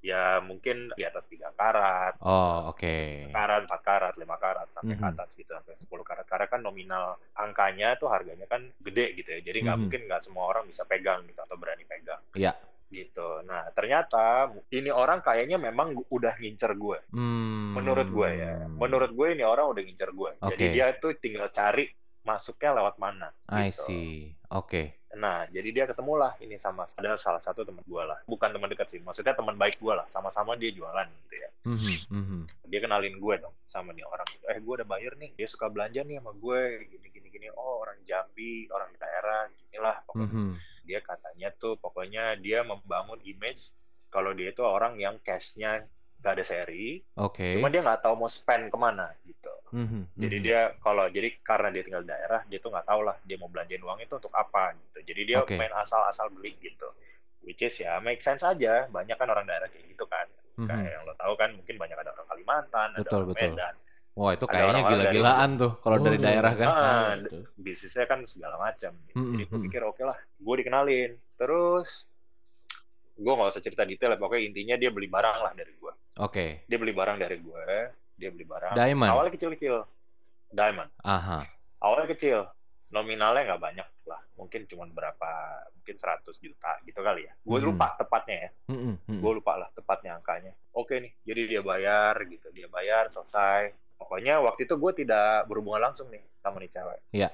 ya 0.00 0.40
mungkin 0.40 0.88
di 0.96 1.04
atas 1.04 1.28
tiga 1.28 1.52
karat 1.52 2.16
Oh, 2.24 2.72
oke. 2.72 3.28
karat, 3.28 3.68
4 3.68 3.80
karat, 3.84 4.14
5 4.16 4.40
karat 4.40 4.64
sampai 4.72 4.96
ke 4.96 5.04
Mhm. 5.04 5.12
atas 5.12 5.28
gitu 5.36 5.52
sampai 5.52 5.76
10 5.76 6.04
karat. 6.08 6.24
Karena 6.24 6.48
kan 6.48 6.64
nominal 6.64 7.20
angkanya 7.36 8.00
tuh 8.00 8.08
harganya 8.08 8.48
kan 8.48 8.64
gede 8.80 9.12
gitu 9.12 9.28
ya. 9.28 9.44
Jadi 9.44 9.58
nggak 9.60 9.76
Mhm. 9.76 9.82
mungkin 9.84 10.00
nggak 10.08 10.22
semua 10.24 10.48
orang 10.48 10.64
bisa 10.64 10.88
pegang 10.88 11.20
gitu 11.28 11.36
atau 11.36 11.60
berani 11.60 11.84
pegang. 11.84 12.24
Iya. 12.32 12.56
Gitu. 12.90 13.28
Nah, 13.46 13.70
ternyata 13.70 14.50
ini 14.74 14.90
orang 14.90 15.22
kayaknya 15.22 15.56
memang 15.56 15.94
udah 16.10 16.34
ngincer 16.42 16.74
gue. 16.74 16.98
Hmm. 17.14 17.78
Menurut 17.78 18.10
gue 18.10 18.28
ya. 18.34 18.66
Menurut 18.66 19.14
gue 19.14 19.26
ini 19.32 19.46
orang 19.46 19.70
udah 19.70 19.82
ngincer 19.82 20.10
gue. 20.10 20.30
Jadi 20.42 20.64
Oke. 20.66 20.74
dia 20.74 20.86
tuh 20.98 21.14
tinggal 21.16 21.46
cari 21.54 21.86
masuknya 22.26 22.76
lewat 22.82 22.98
mana. 22.98 23.30
I 23.46 23.70
gitu. 23.70 23.86
see. 23.86 24.34
Oke. 24.50 25.06
Nah, 25.14 25.46
jadi 25.50 25.68
dia 25.74 25.84
ketemulah 25.90 26.38
ini 26.38 26.54
sama 26.58 26.86
ada 26.98 27.18
salah 27.18 27.42
satu 27.42 27.62
teman 27.66 27.82
gue 27.86 28.02
lah. 28.02 28.18
Bukan 28.26 28.50
teman 28.50 28.70
dekat 28.70 28.94
sih, 28.94 29.00
maksudnya 29.02 29.34
teman 29.34 29.54
baik 29.58 29.78
gue 29.78 29.94
lah. 29.94 30.06
Sama-sama 30.10 30.54
dia 30.54 30.70
jualan 30.70 31.06
gitu 31.26 31.34
ya. 31.38 31.50
Mhm, 31.60 31.94
mhm. 32.08 32.40
dia 32.72 32.80
kenalin 32.80 33.20
gue 33.20 33.34
dong 33.36 33.52
sama 33.68 33.92
nih 33.92 34.00
orang 34.08 34.24
eh 34.48 34.56
gue 34.64 34.74
udah 34.80 34.88
bayar 34.88 35.12
nih 35.20 35.36
dia 35.36 35.44
suka 35.44 35.68
belanja 35.68 36.00
nih 36.00 36.16
sama 36.16 36.32
gue 36.32 36.88
gini 36.88 37.06
gini 37.12 37.28
gini 37.28 37.46
oh 37.52 37.84
orang 37.84 38.00
Jambi 38.08 38.64
orang 38.72 38.88
daerah 38.96 39.44
inilah 39.68 39.96
pokoknya 40.08 40.24
Mhm. 40.32 40.50
Dia 40.84 41.00
katanya 41.00 41.48
tuh 41.54 41.76
pokoknya 41.78 42.36
dia 42.40 42.64
membangun 42.64 43.20
image 43.22 43.72
kalau 44.10 44.34
dia 44.34 44.50
itu 44.50 44.62
orang 44.64 44.98
yang 44.98 45.16
cashnya 45.22 45.86
gak 46.20 46.36
ada 46.36 46.44
seri 46.44 47.00
Oke. 47.16 47.56
cuma 47.56 47.72
dia 47.72 47.80
nggak 47.80 48.04
tahu 48.04 48.14
mau 48.14 48.30
spend 48.30 48.68
ke 48.68 48.78
mana 48.78 49.08
gitu 49.24 49.48
Mhm, 49.70 50.18
jadi 50.18 50.36
mhm. 50.42 50.44
dia 50.44 50.60
kalau 50.82 51.06
jadi 51.06 51.30
karena 51.46 51.70
dia 51.70 51.86
tinggal 51.86 52.02
di 52.02 52.10
daerah 52.10 52.42
dia 52.50 52.58
tuh 52.58 52.74
nggak 52.74 52.90
tahu 52.90 53.00
lah 53.06 53.14
dia 53.22 53.38
mau 53.38 53.46
belanjain 53.46 53.78
uang 53.78 54.02
itu 54.02 54.18
untuk 54.18 54.34
apa 54.34 54.74
gitu 54.74 54.98
jadi 55.06 55.20
dia 55.22 55.36
Oke. 55.46 55.54
main 55.54 55.70
asal-asal 55.70 56.26
beli 56.34 56.58
gitu 56.58 56.90
which 57.46 57.62
is 57.62 57.78
ya 57.78 58.02
make 58.02 58.18
sense 58.18 58.42
aja 58.42 58.90
banyak 58.90 59.14
kan 59.14 59.30
orang 59.30 59.46
daerah 59.46 59.70
kayak 59.70 59.86
gitu 59.94 60.04
kan 60.10 60.26
Mhm. 60.58 60.66
kayak 60.66 60.90
yang 60.90 61.04
lo 61.06 61.14
tahu 61.14 61.38
kan 61.38 61.54
mungkin 61.54 61.78
banyak 61.78 61.94
ada 61.96 62.10
orang 62.18 62.28
Kalimantan 62.28 62.88
ada 62.92 63.00
Betul, 63.00 63.22
orang 63.22 63.30
betul. 63.30 63.46
Medan 63.54 63.74
Wah, 64.12 64.30
itu 64.32 64.44
kayaknya 64.44 64.80
dari- 64.80 64.90
gila-gilaan 64.90 65.50
tuh 65.54 65.72
kalau 65.78 65.96
Oh, 65.96 66.02
dari 66.02 66.16
iya. 66.16 66.24
daerah 66.26 66.52
kan. 66.52 66.68
Ah, 66.68 66.76
Tahu 67.14 67.20
itu. 67.22 67.36
bisnisnya 67.56 68.04
kan 68.04 68.18
segala 68.24 68.56
macam 68.58 68.90
gitu. 69.00 69.14
Mm-mm, 69.14 69.32
jadi 69.32 69.42
gue 69.42 69.52
mm-mm. 69.52 69.66
pikir 69.66 69.82
oke 69.82 70.02
lah 70.02 70.18
gue 70.18 70.54
dikenalin 70.56 71.10
terus 71.36 71.88
gue 73.14 73.28
nggak 73.28 73.50
usah 73.50 73.60
cerita 73.60 73.82
detail 73.82 74.10
ya 74.10 74.18
pokoknya 74.18 74.42
intinya 74.46 74.74
dia 74.74 74.88
beli 74.88 75.06
barang 75.06 75.38
lah 75.38 75.52
dari 75.52 75.72
gue 75.72 75.92
Oke. 76.18 76.64
dia 76.64 76.76
beli 76.76 76.90
barang 76.90 77.16
dari 77.16 77.36
gue 77.38 77.64
dia 78.14 78.28
beli 78.28 78.44
barang 78.44 78.72
Diamond. 78.74 79.10
awalnya 79.10 79.32
kecil-kecil 79.32 79.76
diamond 80.48 80.88
Aha. 81.00 81.44
awalnya 81.78 82.08
kecil 82.08 82.48
nominalnya 82.88 83.44
nggak 83.46 83.62
banyak 83.62 83.88
lah 84.04 84.20
mungkin 84.34 84.64
cuma 84.66 84.84
berapa 84.86 85.30
mungkin 85.70 85.94
100 85.94 86.32
juta 86.38 86.80
gitu 86.82 86.98
kali 86.98 87.22
ya 87.22 87.32
gue 87.38 87.58
Mhm. 87.58 87.66
lupa 87.66 87.92
tepatnya 87.94 88.36
ya 88.38 88.50
Mhm, 88.66 88.92
mhm. 89.06 89.20
gue 89.20 89.32
lupa 89.34 89.52
lah 89.54 89.68
tepatnya 89.70 90.10
angkanya 90.14 90.52
oke 90.72 90.92
nih 90.92 91.12
jadi 91.22 91.40
dia 91.46 91.60
bayar 91.62 92.24
gitu 92.24 92.48
dia 92.50 92.66
bayar 92.66 93.08
selesai 93.10 93.70
pokoknya 94.00 94.40
waktu 94.40 94.64
itu 94.64 94.74
gue 94.74 94.92
tidak 94.96 95.44
berhubungan 95.44 95.84
langsung 95.84 96.08
nih 96.08 96.24
sama 96.38 96.56
nih 96.56 96.70
cewek 96.70 96.98
Iya. 97.12 97.28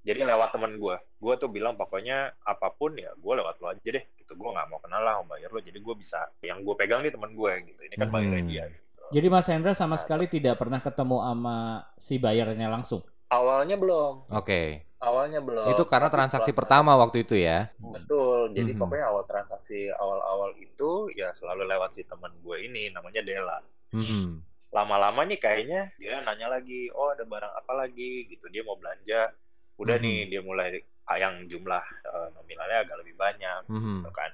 jadi 0.00 0.24
lewat 0.24 0.50
temen 0.50 0.72
gue 0.74 0.96
gue 0.96 1.34
tuh 1.36 1.46
bilang 1.46 1.74
pokoknya 1.74 2.16
apa 2.42 2.72
pun 2.72 2.96
ya 2.96 3.12
gue 3.12 3.32
lewat 3.34 3.60
lo 3.60 3.68
aja 3.68 3.84
deh 3.84 4.04
gitu 4.16 4.32
gue 4.32 4.48
nggak 4.48 4.66
mau 4.66 4.78
kenal 4.78 4.98
lah 4.98 5.14
sama 5.16 5.36
buyer 5.36 5.50
lo 5.50 5.60
jadi 5.60 5.76
gue 5.76 5.94
bisa 5.94 6.18
yang 6.40 6.60
gue 6.60 6.74
pegang 6.74 7.00
nih 7.00 7.12
temen 7.12 7.30
gue 7.30 7.52
gitu 7.66 7.80
ini 7.82 7.94
kan 7.94 8.08
bayarnya 8.08 8.42
dia 8.42 8.64
gitu. 8.66 8.86
Jadi 9.10 9.26
Mas 9.26 9.48
Hendra 9.48 9.72
sama 9.72 9.96
sekali 9.96 10.24
tidak 10.26 10.56
pernah 10.56 10.76
ketemu 10.78 11.16
sama 11.18 11.56
si 11.96 12.16
bayarnya 12.16 12.68
langsung. 12.68 13.00
awalnya 13.28 13.76
belum 13.76 14.28
Oke. 14.30 14.84
awalnya 14.98 15.40
belum 15.40 15.68
Itu 15.68 15.84
karena 15.84 16.08
Tapi 16.08 16.16
transaksi 16.18 16.48
setelah- 16.48 16.60
pertama 16.64 16.92
waktu 16.94 17.22
itu 17.22 17.36
ya. 17.36 17.68
betul 17.78 18.52
jadi 18.52 18.72
Mhm. 18.72 18.78
pokoknya 18.78 19.04
awal 19.06 19.24
transaksi 19.24 19.88
awal-awal 19.90 20.52
itu 20.56 20.90
ya 21.12 21.32
selalu 21.36 21.68
lewat 21.68 21.92
si 21.92 22.04
teman 22.04 22.32
gue 22.38 22.56
ini 22.58 22.88
namanya 22.88 23.20
Dela 23.20 23.60
Mhm. 23.90 24.47
Lama-lama 24.68 25.24
nih 25.24 25.40
kayaknya 25.40 25.80
dia 25.96 26.20
nanya 26.20 26.52
lagi 26.52 26.92
oh 26.92 27.10
ada 27.10 27.24
barang 27.24 27.52
apa 27.56 27.72
lagi 27.74 28.28
gitu 28.28 28.46
dia 28.48 28.60
mau 28.62 28.76
belanja 28.76 29.32
udah 29.78 29.96
Mhm. 29.96 30.04
nih 30.04 30.18
dia 30.28 30.40
mulai 30.42 30.68
yang 31.16 31.48
jumlah 31.48 31.84
eh, 32.04 32.28
nominalnya 32.36 32.84
agak 32.84 32.96
lebih 33.00 33.16
banyak 33.16 33.60
Mhm. 33.66 34.04
gitu 34.04 34.10
kan 34.12 34.30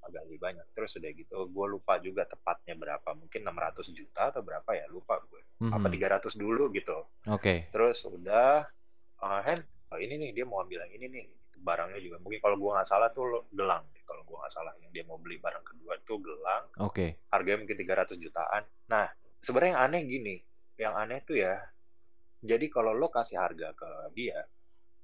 agak 0.00 0.22
lebih 0.30 0.38
banyak 0.40 0.66
terus 0.72 0.94
udah 0.96 1.10
gitu 1.12 1.36
gue 1.46 1.66
lupa 1.68 1.98
juga 1.98 2.22
tepatnya 2.24 2.74
berapa 2.74 3.10
mungkin 3.12 3.40
600 3.42 3.90
juta 3.90 4.30
atau 4.30 4.40
berapa 4.40 4.70
ya 4.72 4.86
lupa 4.86 5.18
gue 5.20 5.42
apa 5.66 5.86
Mhm. 5.86 5.92
300 5.92 6.34
dulu 6.38 6.70
gitu 6.70 7.10
Oke. 7.26 7.68
terus 7.68 8.06
udah 8.06 8.64
eh, 9.20 9.40
Hen 9.44 9.60
oh, 9.90 9.98
ini 9.98 10.14
nih 10.16 10.30
dia 10.32 10.44
mau 10.46 10.62
ambil 10.62 10.86
yang 10.86 10.94
ini 10.94 11.06
nih 11.10 11.24
barangnya 11.60 12.00
juga 12.00 12.16
mungkin 12.16 12.40
kalau 12.40 12.56
gue 12.56 12.70
nggak 12.72 12.88
salah 12.88 13.12
tuh 13.12 13.44
gelang 13.52 13.84
deh, 13.92 14.00
kalau 14.08 14.24
gue 14.24 14.32
nggak 14.32 14.48
salah 14.48 14.72
yang 14.80 14.88
dia 14.88 15.04
mau 15.04 15.20
beli 15.20 15.36
barang 15.36 15.60
kedua 15.60 15.92
tuh 16.08 16.16
gelang 16.16 16.64
Oke. 16.80 17.20
harganya 17.28 17.60
mungkin 17.60 17.76
300 17.76 18.16
jutaan. 18.16 18.64
Nah, 18.88 19.04
sebenarnya 19.40 19.72
yang 19.76 19.82
aneh 19.88 20.00
gini, 20.04 20.36
yang 20.76 20.94
aneh 20.96 21.20
tuh 21.24 21.36
ya, 21.36 21.56
jadi 22.40 22.66
kalau 22.72 22.96
lo 22.96 23.12
kasih 23.12 23.36
harga 23.36 23.72
ke 23.76 23.90
dia, 24.16 24.44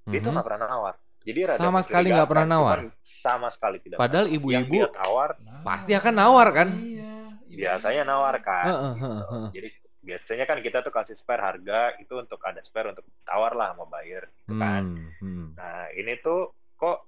dia 0.08 0.18
tuh 0.20 0.32
Mhm. 0.32 0.34
nggak 0.40 0.46
pernah 0.46 0.68
nawar. 0.68 0.94
Jadi 1.26 1.40
rada 1.42 1.58
Sama 1.58 1.82
sekali 1.82 2.14
nggak 2.14 2.30
pernah 2.30 2.46
nawar? 2.46 2.78
Sama 3.02 3.48
sekali 3.50 3.82
tidak. 3.82 3.98
Padahal 3.98 4.30
ibu-ibu 4.30 4.86
dia 4.86 4.94
tawar 4.94 5.34
pasti 5.66 5.92
akan 5.92 6.14
nawar 6.14 6.48
kan? 6.54 6.68
Iya. 6.70 7.14
biasanya 7.46 8.02
nawar 8.06 8.36
kan. 8.42 8.66
Heeh, 8.68 8.92
gitu. 8.94 9.38
Jadi 9.54 9.68
biasanya 10.06 10.44
kan 10.46 10.58
kita 10.62 10.78
tuh 10.86 10.94
kasih 10.94 11.16
spare 11.18 11.42
harga 11.42 11.94
itu 11.98 12.14
untuk 12.14 12.38
ada 12.46 12.62
spare 12.62 12.94
untuk 12.94 13.06
tawar 13.26 13.58
lah 13.58 13.74
sama 13.74 13.86
buyer 13.90 14.30
gitu 14.42 14.54
kan. 14.54 14.82
Hmm, 14.82 15.10
hmm. 15.18 15.46
Nah, 15.58 15.86
ini 15.94 16.14
tuh 16.22 16.54
kok 16.78 17.06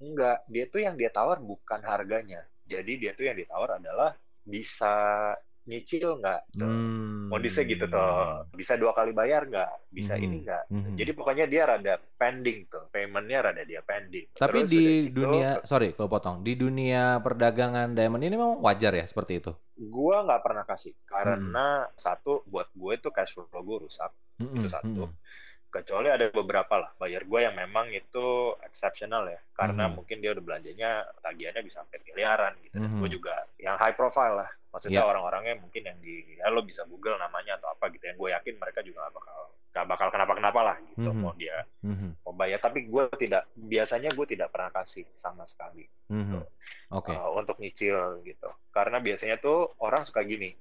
enggak, 0.00 0.44
dia 0.48 0.64
tuh 0.68 0.80
yang 0.84 0.96
dia 0.96 1.12
tawar 1.12 1.40
bukan 1.40 1.80
harganya. 1.84 2.44
Jadi 2.64 2.92
dia 2.96 3.12
tuh 3.12 3.28
yang 3.28 3.36
ditawar 3.36 3.76
adalah 3.76 4.16
bisa 4.40 5.32
nyicil 5.64 6.20
nggak 6.20 6.40
tuh. 6.54 6.66
Hmm. 6.68 7.32
Modusnya 7.32 7.64
gitu 7.64 7.84
tuh. 7.88 8.46
Bisa 8.52 8.76
dua 8.76 8.92
kali 8.92 9.10
bayar 9.16 9.48
nggak? 9.48 9.70
Bisa 9.90 10.12
Mhm. 10.14 10.24
ini 10.24 10.36
nggak? 10.44 10.64
Mhm. 10.70 10.92
Jadi 11.00 11.10
pokoknya 11.16 11.44
dia 11.48 11.62
rada 11.64 11.94
pending 12.20 12.68
tuh. 12.68 12.84
Paymentnya 12.92 13.38
rada 13.50 13.62
dia 13.64 13.80
pending. 13.80 14.28
Tapi 14.36 14.64
Terus 14.64 14.70
di 14.70 14.84
gitu, 15.08 15.24
dunia, 15.24 15.64
sorry 15.64 15.96
kalau 15.96 16.08
potong, 16.12 16.44
di 16.44 16.52
dunia 16.54 17.18
perdagangan 17.18 17.96
diamond 17.96 18.22
ini 18.22 18.36
memang 18.36 18.60
wajar 18.60 18.92
ya 18.92 19.04
seperti 19.04 19.40
itu. 19.40 19.52
gua 19.74 20.22
nggak 20.22 20.42
pernah 20.46 20.62
kasih 20.62 20.94
Hmm. 20.94 21.02
karena 21.10 21.66
satu 21.98 22.46
buat 22.46 22.70
gue 22.70 22.92
itu 22.94 23.10
cash 23.10 23.34
flow 23.34 23.50
gue 23.50 23.78
rusak 23.90 24.06
Mm-mm, 24.38 24.62
itu 24.62 24.68
satu. 24.70 25.10
mm-mm. 25.10 25.18
Kecuali 25.66 26.06
ada 26.06 26.30
beberapa 26.30 26.78
lah 26.78 26.94
bayar 27.02 27.26
gue 27.26 27.40
yang 27.42 27.58
memang 27.58 27.90
itu 27.90 28.54
exceptional 28.62 29.26
ya, 29.26 29.42
karena 29.58 29.90
Mhm. 29.90 29.94
mungkin 29.98 30.22
dia 30.22 30.30
udah 30.30 30.44
belanjanya 30.46 31.02
tagihannya 31.18 31.66
bisa 31.66 31.82
sampai 31.82 31.98
miliaran 32.06 32.54
gitu. 32.62 32.78
Dan 32.78 32.94
Mhm. 32.94 33.00
gue 33.02 33.10
juga 33.10 33.34
yang 33.58 33.74
high 33.74 33.98
profile 33.98 34.46
lah, 34.46 34.50
maksudnya 34.74 35.00
Ya. 35.00 35.06
orang-orangnya 35.06 35.54
mungkin 35.56 35.86
yang 35.86 35.98
di 36.02 36.34
ya 36.34 36.50
lo 36.50 36.60
bisa 36.60 36.82
google 36.84 37.14
namanya 37.16 37.54
atau 37.56 37.70
apa 37.70 37.86
gitu. 37.88 38.02
Yang 38.04 38.18
gue 38.18 38.28
yakin 38.34 38.54
mereka 38.58 38.82
juga 38.82 39.06
nggak 39.06 39.14
bakal 39.14 39.38
nggak 39.74 39.86
bakal 39.86 40.08
kenapa-kenapa 40.10 40.60
lah 40.62 40.76
gitu 40.86 41.10
Mhm. 41.10 41.18
mau 41.18 41.34
dia 41.34 41.62
Mhm, 41.82 42.08
mau 42.22 42.34
bayar. 42.34 42.58
Tapi 42.58 42.86
gue 42.86 43.04
tidak 43.16 43.46
biasanya 43.54 44.10
gue 44.10 44.26
tidak 44.26 44.50
pernah 44.50 44.70
kasih 44.70 45.06
sama 45.14 45.46
sekali. 45.46 45.86
mhm. 46.10 46.42
Oke. 46.90 47.10
uh, 47.10 47.30
untuk 47.32 47.58
nyicil 47.58 47.96
gitu. 48.22 48.50
Karena 48.70 48.98
biasanya 48.98 49.38
tuh 49.38 49.72
orang 49.78 50.02
suka 50.02 50.22
gini. 50.22 50.54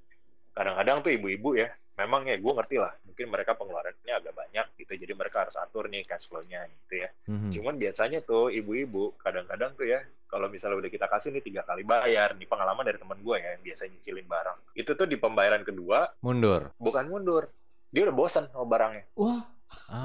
Kadang-kadang 0.54 1.02
tuh 1.02 1.12
ibu-ibu 1.12 1.58
ya, 1.58 1.74
memang 1.94 2.26
ya 2.26 2.36
gue 2.36 2.54
ngerti 2.54 2.76
lah. 2.78 2.94
Mungkin 3.06 3.30
mereka 3.30 3.54
pengeluarannya 3.54 4.14
agak 4.14 4.34
banyak 4.34 4.66
gitu, 4.78 4.94
jadi 4.96 5.14
mereka 5.14 5.46
harus 5.46 5.56
atur 5.56 5.86
nih 5.86 6.02
cash 6.04 6.26
flow-nya 6.26 6.66
gitu 6.66 7.06
ya. 7.06 7.10
Mhm. 7.30 7.50
Cuman 7.54 7.76
biasanya 7.78 8.20
tuh 8.20 8.50
ibu-ibu 8.50 9.14
kadang-kadang 9.18 9.78
tuh 9.78 9.86
ya, 9.86 10.02
kalau 10.26 10.50
misalnya 10.50 10.82
udah 10.82 10.90
kita 10.90 11.06
kasih 11.06 11.30
nih 11.30 11.44
tiga 11.44 11.62
kali 11.62 11.86
bayar, 11.86 12.34
nih 12.34 12.50
pengalaman 12.50 12.82
dari 12.82 12.98
temen 12.98 13.22
gue 13.22 13.36
ya 13.38 13.54
yang 13.54 13.64
biasa 13.64 13.82
nyicilin 13.86 14.26
barang. 14.26 14.58
Itu 14.74 14.92
tuh 14.94 15.06
di 15.06 15.16
pembayaran 15.16 15.62
kedua 15.62 16.10
Mundur. 16.20 16.74
bukan 16.76 17.06
mundur, 17.06 17.44
dia 17.90 18.02
udah 18.04 18.16
bosan 18.16 18.50
sama 18.50 18.66
barangnya. 18.66 19.06
Wah, 19.14 19.46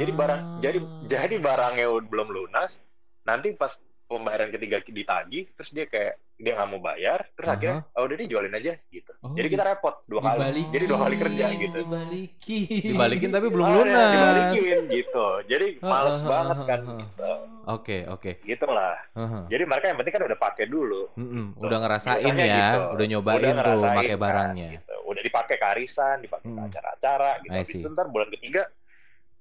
Jadi 0.00 0.12
barang, 0.12 0.40
Ah. 0.40 0.60
jadi 0.64 0.78
jadi 1.04 1.36
barangnya 1.36 1.92
belum 2.08 2.32
lunas, 2.32 2.80
nanti 3.22 3.52
pas 3.52 3.76
pembayaran 4.08 4.48
ketiga 4.48 4.80
ditagih, 4.80 5.44
terus 5.52 5.68
dia 5.68 5.84
kayak 5.84 6.16
dia 6.38 6.54
nggak 6.54 6.70
mau 6.70 6.78
bayar, 6.78 7.26
terus 7.34 7.46
Aha. 7.46 7.54
akhirnya 7.58 7.78
oh 7.90 8.02
udah 8.06 8.14
deh 8.14 8.26
jualin 8.26 8.54
aja 8.54 8.72
gitu. 8.86 9.10
Oh, 9.18 9.34
jadi 9.34 9.48
kita 9.50 9.62
repot 9.64 10.06
dua 10.06 10.20
kali. 10.22 10.30
dibalikin. 10.30 10.70
Jadi 10.70 10.84
dua 10.86 10.98
kali 11.00 11.16
kerja 11.18 11.46
gitu. 11.52 11.76
Dibalikin. 11.82 12.82
Dibalikin 12.86 13.30
tapi 13.34 13.46
belum 13.48 13.64
Oh, 13.64 13.68
ya, 13.68 13.78
lunas. 13.82 14.08
dibalikin 14.08 14.78
gitu. 14.88 15.26
Jadi 15.44 15.66
males 15.84 16.14
ah, 16.14 16.22
banget 16.24 16.56
ah, 16.56 16.64
kan 16.64 16.80
gitu. 16.96 17.30
Oke, 17.68 17.98
oke. 18.06 18.30
Gitu 18.40 18.66
lah. 18.66 18.94
Heeh. 19.12 19.42
Jadi 19.50 19.62
mereka 19.66 19.84
yang 19.84 19.98
penting 19.98 20.14
kan 20.14 20.24
udah 20.24 20.38
pakai 20.40 20.64
dulu. 20.64 21.02
Mm-mm, 21.18 21.46
Udah 21.58 21.78
ngerasain 21.80 22.22
Biasanya 22.22 22.46
ya, 22.46 22.66
gitu. 22.70 22.80
udah 22.94 23.06
nyobain 23.08 23.42
tuh 23.42 23.52
ngerasain 23.52 23.98
pakai 23.98 24.08
kan, 24.08 24.22
barangnya. 24.22 24.68
gitu. 24.78 24.94
Udah 25.04 25.22
dipakai 25.26 25.56
ke 25.58 25.66
arisan, 25.68 26.16
dipakai 26.20 26.48
Hmm. 26.48 26.64
acara-acara 26.64 27.30
gitu. 27.42 27.50
I 27.50 27.58
Habis 27.58 27.68
see. 27.68 27.82
itu 27.82 27.88
ntar 27.90 28.06
bulan 28.06 28.30
ketiga 28.30 28.62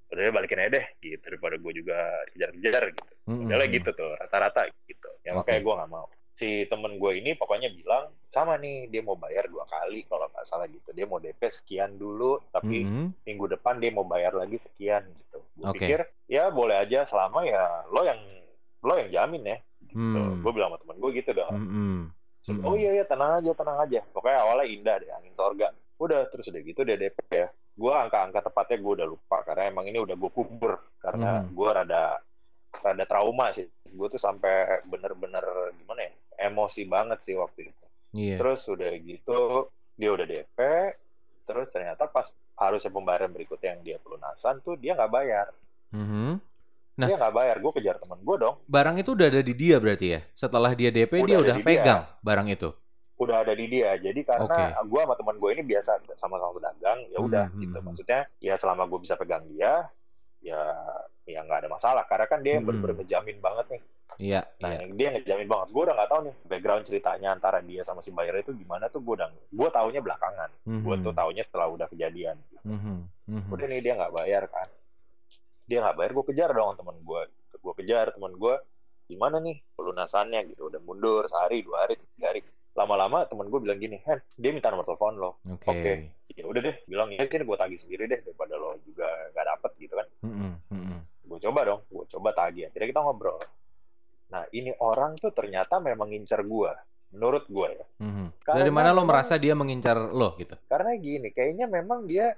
udah 0.08 0.22
deh 0.24 0.32
balikin 0.32 0.56
aja 0.58 0.70
deh 0.72 0.86
gitu 0.98 1.20
daripada 1.22 1.54
gue 1.54 1.72
juga 1.74 1.98
kejar-kejar 2.32 2.82
gitu. 2.90 3.12
Mm-mm. 3.28 3.44
Udahlah 3.44 3.68
gitu 3.68 3.90
tuh, 3.92 4.10
rata-rata 4.16 4.66
gitu. 4.82 5.08
Ya 5.20 5.30
Oke. 5.30 5.46
makanya 5.46 5.60
gue 5.62 5.74
nggak 5.78 5.90
mau. 5.92 6.06
Si 6.38 6.70
temen 6.70 7.02
gue 7.02 7.18
ini 7.18 7.34
pokoknya 7.34 7.66
bilang, 7.74 8.14
sama 8.30 8.54
nih, 8.54 8.86
dia 8.86 9.02
mau 9.02 9.18
bayar 9.18 9.50
dua 9.50 9.66
kali 9.66 10.06
kalau 10.06 10.30
nggak 10.30 10.46
salah 10.46 10.70
gitu. 10.70 10.94
Dia 10.94 11.02
mau 11.02 11.18
DP 11.18 11.50
sekian 11.50 11.98
dulu, 11.98 12.38
tapi 12.54 12.86
Mm-mm. 12.86 13.10
minggu 13.26 13.58
depan 13.58 13.82
dia 13.82 13.90
mau 13.90 14.06
bayar 14.06 14.38
lagi 14.38 14.54
sekian 14.54 15.02
gitu. 15.02 15.42
Gue 15.58 15.66
Oke. 15.66 15.82
pikir, 15.82 16.00
ya 16.30 16.46
boleh 16.54 16.78
aja 16.78 17.02
selama 17.10 17.42
ya 17.42 17.82
lo 17.90 18.06
yang 18.06 18.22
lo 18.86 18.94
yang 18.94 19.10
jamin 19.10 19.42
ya. 19.42 19.58
Gitu. 19.82 19.98
Hmm. 19.98 20.38
Gue 20.46 20.52
bilang 20.54 20.70
sama 20.70 20.78
temen 20.78 20.96
gue 21.02 21.10
gitu 21.18 21.30
dong. 21.34 21.50
Mm-mm. 21.58 21.94
Terus, 22.46 22.58
Mm-mm. 22.62 22.70
oh 22.70 22.74
iya 22.78 22.90
ya 23.02 23.04
tenang 23.10 23.42
aja, 23.42 23.50
tenang 23.58 23.78
aja. 23.82 24.00
Pokoknya 24.14 24.38
awalnya 24.46 24.66
indah 24.70 24.94
deh, 25.02 25.10
angin 25.10 25.34
sorga. 25.34 25.74
Udah, 25.98 26.30
terus 26.30 26.46
udah 26.54 26.62
gitu 26.62 26.86
dia 26.86 26.94
DP 26.94 27.18
ya. 27.34 27.50
Gue 27.74 27.90
angka-angka 27.90 28.46
tepatnya 28.46 28.78
gue 28.78 28.92
udah 29.02 29.08
lupa, 29.10 29.42
karena 29.42 29.74
emang 29.74 29.90
ini 29.90 29.98
udah 29.98 30.14
gue 30.14 30.30
kubur. 30.30 30.78
Karena 31.02 31.42
Hmm. 31.42 31.50
gue 31.50 31.66
rada 31.66 32.22
rada 32.78 33.04
trauma 33.10 33.50
sih. 33.50 33.66
Gue 33.90 34.06
tuh 34.06 34.22
sampai 34.22 34.86
bener-bener 34.86 35.42
gimana 35.74 36.06
ya, 36.06 36.12
emosi 36.38 36.86
banget 36.86 37.18
sih 37.22 37.34
waktu 37.34 37.68
itu. 37.68 37.84
Iya. 38.14 38.36
Terus 38.38 38.64
udah 38.64 38.90
gitu, 38.96 39.40
dia 39.94 40.10
udah 40.10 40.24
DP, 40.24 40.58
terus 41.44 41.68
ternyata 41.68 42.06
pas 42.06 42.30
harusnya 42.56 42.88
pembayaran 42.88 43.30
berikutnya 43.30 43.76
yang 43.76 43.82
dia 43.84 43.96
pelunasan 43.98 44.62
tuh 44.62 44.74
dia 44.74 44.94
nggak 44.94 45.12
bayar. 45.12 45.46
Mhm. 45.90 46.38
Nah. 46.98 47.06
Dia 47.06 47.14
nggak 47.14 47.30
bayar, 47.30 47.56
gue 47.62 47.72
kejar 47.78 47.96
temen 48.02 48.18
gue 48.18 48.36
dong. 48.38 48.58
Barang 48.66 48.98
itu 48.98 49.14
udah 49.14 49.30
ada 49.30 49.38
di 49.38 49.54
dia 49.54 49.78
berarti 49.78 50.18
ya. 50.18 50.20
Setelah 50.34 50.74
dia 50.74 50.90
DP 50.90 51.22
Udah 51.22 51.26
dia 51.26 51.38
udah 51.38 51.54
di 51.54 51.62
pegang 51.62 52.02
barang 52.20 52.48
itu. 52.48 52.70
udah 53.18 53.42
ada 53.42 53.50
di 53.50 53.66
dia. 53.66 53.98
Jadi 53.98 54.22
karena 54.22 54.46
Oke. 54.46 54.62
gue 54.86 55.00
sama 55.02 55.14
teman 55.18 55.36
gue 55.38 55.50
ini 55.50 55.62
biasa 55.66 55.90
sama-sama 56.18 56.54
pedagang, 56.54 56.98
ya 57.10 57.18
udah 57.18 57.46
Hmm, 57.50 57.58
gitu. 57.58 57.70
hmm, 57.70 57.78
hmm. 57.78 57.86
Maksudnya 57.90 58.20
ya 58.38 58.54
selama 58.54 58.86
gue 58.86 58.98
bisa 59.02 59.14
pegang 59.14 59.42
dia, 59.50 59.90
ya 60.38 60.62
ya 61.28 61.44
nggak 61.44 61.60
ada 61.62 61.68
masalah. 61.68 62.04
Karena 62.04 62.26
kan 62.26 62.40
dia 62.40 62.56
yang 62.56 62.64
Hmm. 62.64 62.96
ngejamin 62.96 63.38
banget 63.38 63.66
nih. 63.70 63.82
Iya, 64.18 64.40
Nah, 64.58 64.74
iya. 64.74 64.78
yang 64.82 64.92
dia 64.96 65.08
ngejamin 65.12 65.46
banget. 65.46 65.68
Gue 65.70 65.82
udah 65.84 65.94
nggak 65.94 66.10
tahu 66.10 66.20
nih 66.26 66.34
background 66.42 66.84
ceritanya 66.84 67.28
antara 67.30 67.58
dia 67.60 67.86
sama 67.86 68.00
si 68.00 68.10
buyer 68.10 68.34
itu 68.36 68.50
gimana 68.50 68.88
tuh 68.88 68.98
gue 68.98 69.14
udah 69.14 69.30
gue 69.30 69.68
taunya 69.70 70.00
belakangan. 70.00 70.50
Gue 70.64 70.96
Mhm. 70.96 71.04
tuh 71.06 71.12
taunya 71.14 71.42
setelah 71.42 71.68
udah 71.68 71.86
kejadian. 71.86 72.34
Mhm. 72.64 72.96
Mhm. 73.28 73.48
Udah 73.48 73.66
nih 73.68 73.78
dia 73.78 73.94
nggak 73.94 74.10
bayar 74.12 74.48
kan. 74.48 74.66
Dia 75.64 75.84
nggak 75.84 75.96
bayar, 75.96 76.10
gue 76.12 76.24
kejar 76.26 76.50
dong 76.50 76.74
teman 76.74 76.96
gue. 76.98 77.22
Gue 77.54 77.74
kejar 77.76 78.10
teman 78.10 78.32
gue. 78.34 78.54
Gimana 79.06 79.36
nih 79.38 79.62
pelunasannya 79.72 80.40
gitu. 80.48 80.66
Udah 80.66 80.80
mundur 80.80 81.28
sehari, 81.28 81.62
dua 81.62 81.84
hari, 81.84 81.94
tiga 82.10 82.28
hari. 82.28 82.40
Lama-lama 82.74 83.24
teman 83.24 83.46
gue 83.46 83.60
bilang 83.60 83.76
gini, 83.76 83.98
Hen, 83.98 84.18
dia 84.34 84.50
minta 84.50 84.68
nomor 84.68 84.84
telepon 84.84 85.14
lo. 85.14 85.30
Oke. 85.46 85.68
Oke. 85.68 85.92
Ya 86.30 86.44
udah 86.44 86.60
deh, 86.60 86.76
bilang 86.86 87.10
ya 87.10 87.24
sini 87.24 87.42
gue 87.42 87.56
tagih 87.56 87.78
sendiri 87.78 88.06
deh 88.06 88.20
daripada 88.20 88.54
lo 88.54 88.78
juga 88.82 89.06
nggak 89.30 89.46
dapet 89.48 89.70
gitu 89.78 89.94
kan. 89.94 90.06
Mhm. 90.22 90.50
Mhm. 90.70 90.98
Gue 91.28 91.38
coba 91.44 91.60
dong, 91.68 91.80
gue 91.92 92.04
coba 92.08 92.32
tagih. 92.32 92.72
Akhirnya 92.72 92.88
kita 92.88 93.02
ngobrol. 93.04 93.38
Nah 94.32 94.48
ini 94.50 94.72
orang 94.80 95.20
tuh 95.20 95.30
ternyata 95.30 95.76
memang 95.76 96.08
ngincer 96.08 96.40
gue. 96.40 96.72
Menurut 97.12 97.44
gue 97.48 97.68
ya. 97.72 97.86
Mhm. 98.00 98.26
Karena 98.44 98.58
Dari 98.64 98.72
mana 98.72 98.96
lo 98.96 99.04
merasa 99.04 99.36
dia 99.36 99.52
mengincar 99.52 99.96
lo 99.96 100.36
gitu? 100.36 100.56
Karena 100.68 100.92
gini, 100.96 101.28
kayaknya 101.32 101.68
memang 101.68 102.04
dia 102.04 102.32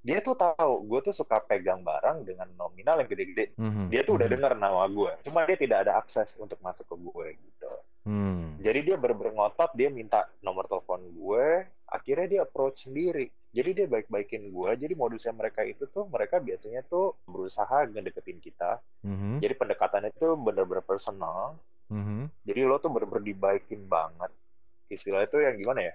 dia 0.00 0.24
tuh 0.24 0.32
tahu 0.32 0.88
gue 0.88 1.00
tuh 1.04 1.12
suka 1.12 1.44
pegang 1.44 1.84
barang 1.84 2.24
dengan 2.24 2.48
nominal 2.56 3.04
yang 3.04 3.08
gede-gede. 3.08 3.52
Mhm. 3.60 3.92
Dia 3.92 4.00
tuh 4.00 4.16
udah 4.16 4.28
Mhm. 4.28 4.34
dengar 4.36 4.52
nama 4.56 4.84
gue. 4.88 5.12
Cuma 5.24 5.44
dia 5.44 5.60
tidak 5.60 5.84
ada 5.84 6.00
akses 6.00 6.32
untuk 6.40 6.56
masuk 6.64 6.88
ke 6.88 6.96
gue 6.96 7.26
gitu. 7.36 7.72
Hmm. 8.08 8.56
Jadi 8.64 8.88
dia 8.88 8.96
bener-bener 8.96 9.36
ngotot, 9.36 9.76
dia 9.76 9.92
minta 9.92 10.24
nomor 10.40 10.64
telepon 10.64 11.04
gue. 11.12 11.68
Akhirnya 11.84 12.26
dia 12.32 12.40
approach 12.48 12.88
sendiri. 12.88 13.28
Jadi 13.50 13.70
dia 13.74 13.86
baik-baikin 13.90 14.54
gue. 14.54 14.70
Jadi 14.78 14.94
modusnya 14.94 15.34
mereka 15.34 15.66
itu 15.66 15.90
tuh 15.90 16.06
mereka 16.06 16.38
biasanya 16.38 16.86
tuh 16.86 17.18
berusaha 17.26 17.90
ngedeketin 17.90 18.38
kita. 18.38 18.78
Mhm. 19.02 19.42
Jadi 19.42 19.54
pendekatannya 19.58 20.10
itu 20.14 20.38
bener-bener 20.38 20.86
personal. 20.86 21.58
Mhm. 21.90 22.30
Jadi 22.46 22.60
lo 22.62 22.78
tuh 22.78 22.94
bener-bener 22.94 23.26
dibaikin 23.26 23.90
banget. 23.90 24.30
Istilah 24.86 25.26
itu 25.26 25.42
yang 25.42 25.58
gimana 25.58 25.90
ya? 25.90 25.94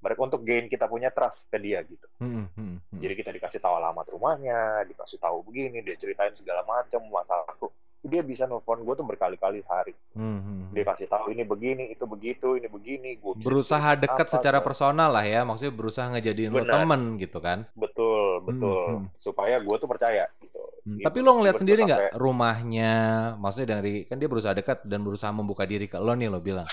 Mereka 0.00 0.20
untuk 0.20 0.40
gain 0.44 0.68
kita 0.68 0.88
punya 0.88 1.12
trust 1.12 1.48
ke 1.52 1.56
dia 1.60 1.84
gitu. 1.84 2.08
Mhm, 2.20 2.52
mhm, 2.56 2.72
mhm. 2.80 3.00
Jadi 3.00 3.14
kita 3.16 3.30
dikasih 3.32 3.60
tahu 3.60 3.74
alamat 3.76 4.06
rumahnya, 4.12 4.84
dikasih 4.88 5.20
tahu 5.20 5.44
begini, 5.44 5.84
dia 5.84 5.96
ceritain 6.00 6.32
segala 6.32 6.64
macam 6.64 7.00
masalahku. 7.12 7.68
Dia 8.06 8.22
bisa 8.22 8.46
nelfon 8.46 8.80
gue 8.80 8.94
tuh 8.94 9.02
berkali-kali 9.02 9.60
sehari. 9.60 9.92
Mhm, 10.14 10.70
Dia 10.70 10.82
mhm. 10.82 10.90
kasih 10.94 11.06
tahu 11.06 11.24
ini 11.30 11.42
begini, 11.42 11.90
itu 11.90 12.06
begitu, 12.06 12.54
ini 12.54 12.66
begini. 12.66 13.10
Gue 13.18 13.34
Berusaha 13.36 13.94
dekat 13.94 14.30
secara 14.30 14.62
personal 14.62 15.10
lah 15.10 15.22
ya, 15.22 15.42
maksudnya 15.42 15.74
berusaha 15.74 16.06
ngejadiin 16.08 16.50
lo 16.50 16.62
Benar. 16.62 16.74
temen 16.80 17.00
gitu 17.18 17.38
kan. 17.38 17.66
Betul, 17.74 18.40
betul. 18.42 19.02
Hmm, 19.02 19.10
Supaya 19.18 19.58
gue 19.58 19.76
tuh 19.76 19.90
percaya 19.90 20.24
gitu. 20.38 20.62
Hmm, 20.86 20.96
Gitu. 20.96 21.02
Tapi 21.02 21.18
lo 21.18 21.30
ngeliat 21.34 21.58
sendiri 21.58 21.82
gua 21.82 21.88
nggak 21.90 22.02
sampai- 22.06 22.18
rumahnya, 22.22 22.94
maksudnya 23.36 23.68
dari 23.74 24.06
kan 24.06 24.22
dia 24.22 24.30
berusaha 24.30 24.54
dekat 24.54 24.86
dan 24.86 25.02
berusaha 25.02 25.34
membuka 25.34 25.66
diri 25.66 25.90
ke 25.90 25.98
lo 25.98 26.14
nih 26.14 26.30
lo 26.30 26.38
bilang. 26.38 26.70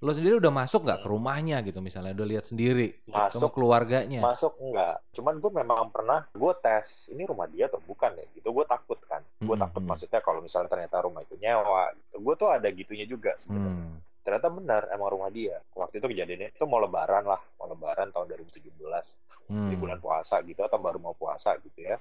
Lo 0.00 0.10
sendiri 0.10 0.40
udah 0.40 0.48
masuk 0.48 0.80
nggak 0.82 1.00
ke 1.00 1.06
Hmm. 1.06 1.12
rumahnya 1.12 1.56
gitu 1.60 1.78
misalnya, 1.78 2.16
udah 2.16 2.24
lihat 2.26 2.44
sendiri 2.44 3.04
ketemu 3.04 3.20
Masuk. 3.28 3.52
keluarganya. 3.52 4.20
Masuk 4.22 4.52
enggak. 4.58 4.96
Cuman 5.12 5.34
gue 5.36 5.50
memang 5.52 5.92
pernah, 5.92 6.24
gue 6.26 6.52
tes, 6.56 6.88
ini 7.08 7.22
rumah 7.22 7.44
dia 7.44 7.68
atau 7.68 7.76
bukan 7.78 8.08
ya 8.12 8.24
gitu. 8.32 8.48
Gue 8.48 8.64
takut 8.64 8.96
kan. 9.04 9.20
Gue 9.38 9.52
Hmm, 9.52 9.62
takut 9.62 9.78
hmm. 9.78 9.90
maksudnya 9.92 10.20
kalau 10.20 10.40
misalnya 10.40 10.68
ternyata 10.68 11.04
rumah 11.04 11.20
itu 11.20 11.36
nyewa. 11.36 11.92
Gitu. 11.92 12.16
Gue 12.18 12.34
tuh 12.34 12.48
ada 12.48 12.64
gitunya 12.66 13.04
juga 13.04 13.36
sebenarnya. 13.38 13.76
Hmm. 13.86 13.96
Ternyata 14.20 14.48
benar 14.50 14.82
emang 14.88 15.08
rumah 15.10 15.28
dia. 15.28 15.60
Waktu 15.70 15.96
itu 15.96 16.06
kejadiannya 16.06 16.48
itu 16.50 16.64
mau 16.64 16.80
lebaran 16.80 17.24
lah. 17.24 17.40
Mau 17.56 17.68
lebaran 17.68 18.08
tahun 18.08 18.24
2017. 18.30 19.20
Hmm. 19.46 19.68
Di 19.68 19.76
bulan 19.76 19.98
puasa 19.98 20.40
gitu 20.40 20.60
atau 20.60 20.76
baru 20.76 20.96
mau 20.96 21.12
puasa 21.12 21.60
gitu 21.60 21.76
ya. 21.78 22.00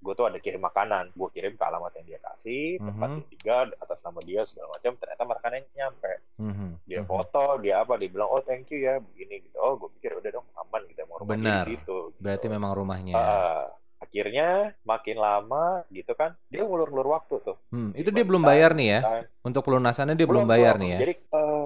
Gue 0.00 0.12
tuh 0.14 0.24
ada 0.24 0.36
kirim 0.36 0.60
makanan. 0.60 1.12
Gue 1.12 1.28
kirim 1.28 1.54
ke 1.54 1.62
alamat 1.62 1.92
yang 1.94 2.06
dia 2.06 2.20
kasih. 2.22 2.80
Tempat 2.80 3.04
Mhm. 3.06 3.16
dia 3.16 3.26
tinggal, 3.30 3.64
atas 3.76 4.00
nama 4.00 4.20
dia 4.20 4.40
segala 4.44 4.66
macam. 4.72 4.92
Ternyata 4.96 5.22
makanannya 5.22 5.68
nyampe. 5.70 6.12
Mhm, 6.36 6.68
Dia 6.82 7.00
mhm. 7.00 7.06
foto, 7.06 7.44
dia 7.60 7.74
apa, 7.78 7.94
dia 7.94 8.08
bilang, 8.08 8.26
oh 8.26 8.40
thank 8.40 8.66
you 8.68 8.80
ya, 8.80 8.96
begini 8.98 9.44
gitu. 9.44 9.56
Oh, 9.56 9.76
gue 9.76 9.92
pikir 9.94 10.16
udah 10.16 10.30
dong 10.32 10.48
aman 10.56 10.82
gitu, 10.86 11.04
mau 11.04 11.16
rumah 11.16 11.28
dia 11.30 11.38
Benar. 11.38 11.62
di 11.62 11.68
situ. 11.70 11.98
gitu. 12.10 12.16
Berarti 12.18 12.46
memang 12.48 12.72
rumahnya. 12.72 13.14
Ah, 13.14 13.68
akhirnya 14.00 14.48
makin 14.82 15.16
lama 15.16 15.84
gitu 15.88 16.12
kan, 16.14 16.32
dia 16.48 16.64
ngulur-ngulur 16.64 17.08
waktu 17.12 17.36
tuh. 17.44 17.60
Hmm, 17.68 17.92
itu 17.92 18.08
dia 18.08 18.24
belum 18.24 18.40
bayar 18.40 18.72
nih 18.72 18.88
ya? 18.88 19.00
Kan. 19.00 19.22
Untuk 19.44 19.62
pelunasannya 19.62 20.16
dia 20.16 20.24
belum 20.24 20.48
bayar 20.48 20.80
nih 20.80 20.96
ya? 20.96 20.98
Jadi 20.98 21.14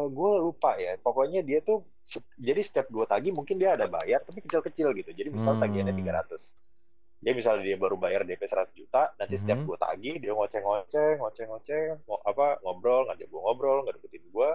gue 0.05 0.33
lupa 0.43 0.76
ya, 0.76 0.99
pokoknya 0.99 1.41
dia 1.41 1.62
tuh, 1.62 1.87
jadi 2.37 2.61
setiap 2.61 2.91
dua 2.91 3.07
tagi 3.07 3.31
mungkin 3.31 3.57
dia 3.57 3.73
ada 3.73 3.87
bayar, 3.87 4.21
tapi 4.21 4.43
kecil-kecil 4.43 4.93
gitu. 4.93 5.11
Jadi 5.14 5.29
misal 5.31 5.57
Hmm. 5.57 5.62
tagihannya 5.62 5.95
300. 5.95 6.53
Dia 7.25 7.33
misalnya 7.33 7.64
dia 7.64 7.81
baru 7.81 7.97
bayar 7.97 8.28
DP 8.28 8.45
100 8.45 8.76
juta, 8.76 9.09
nanti 9.16 9.40
setiap 9.40 9.64
Mhm. 9.64 9.66
dua 9.66 9.78
tagi 9.81 10.12
dia 10.21 10.33
ngoceh-ngoceh, 10.37 11.11
ngoceh-ngoceh, 11.16 11.85
mau 12.04 12.21
apa 12.21 12.61
ngobrol, 12.61 13.09
ngajak 13.09 13.26
gue 13.26 13.40
ngobrol, 13.40 13.78
nggak 13.83 13.97
deketin 13.97 14.28
gue. 14.28 14.50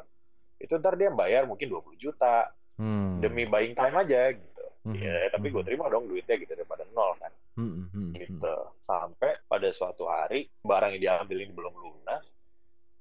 Itu 0.61 0.77
ntar 0.77 0.93
dia 0.93 1.09
bayar 1.09 1.49
mungkin 1.49 1.65
20 1.65 1.97
juta 1.97 2.53
Hmm. 2.77 3.17
demi 3.19 3.43
buying 3.43 3.73
time 3.73 3.95
aja 3.97 4.31
gitu. 4.31 4.63
Mhm, 4.85 4.95
Ya, 4.95 5.27
tapi 5.33 5.49
gue 5.49 5.59
mhm. 5.59 5.67
terima 5.67 5.89
dong 5.89 6.07
duitnya 6.07 6.37
gitu 6.37 6.53
daripada 6.53 6.85
nol 6.93 7.17
kan. 7.17 7.33
Hmm, 7.57 7.73
hmm, 7.73 7.87
hmm, 7.91 8.11
Gitu. 8.15 8.55
Sampai 8.79 9.35
pada 9.43 9.67
suatu 9.73 10.07
hari 10.07 10.47
barang 10.63 10.95
yang 10.95 11.01
diambil 11.03 11.37
ini 11.43 11.51
belum 11.51 11.73
lunas, 11.73 12.31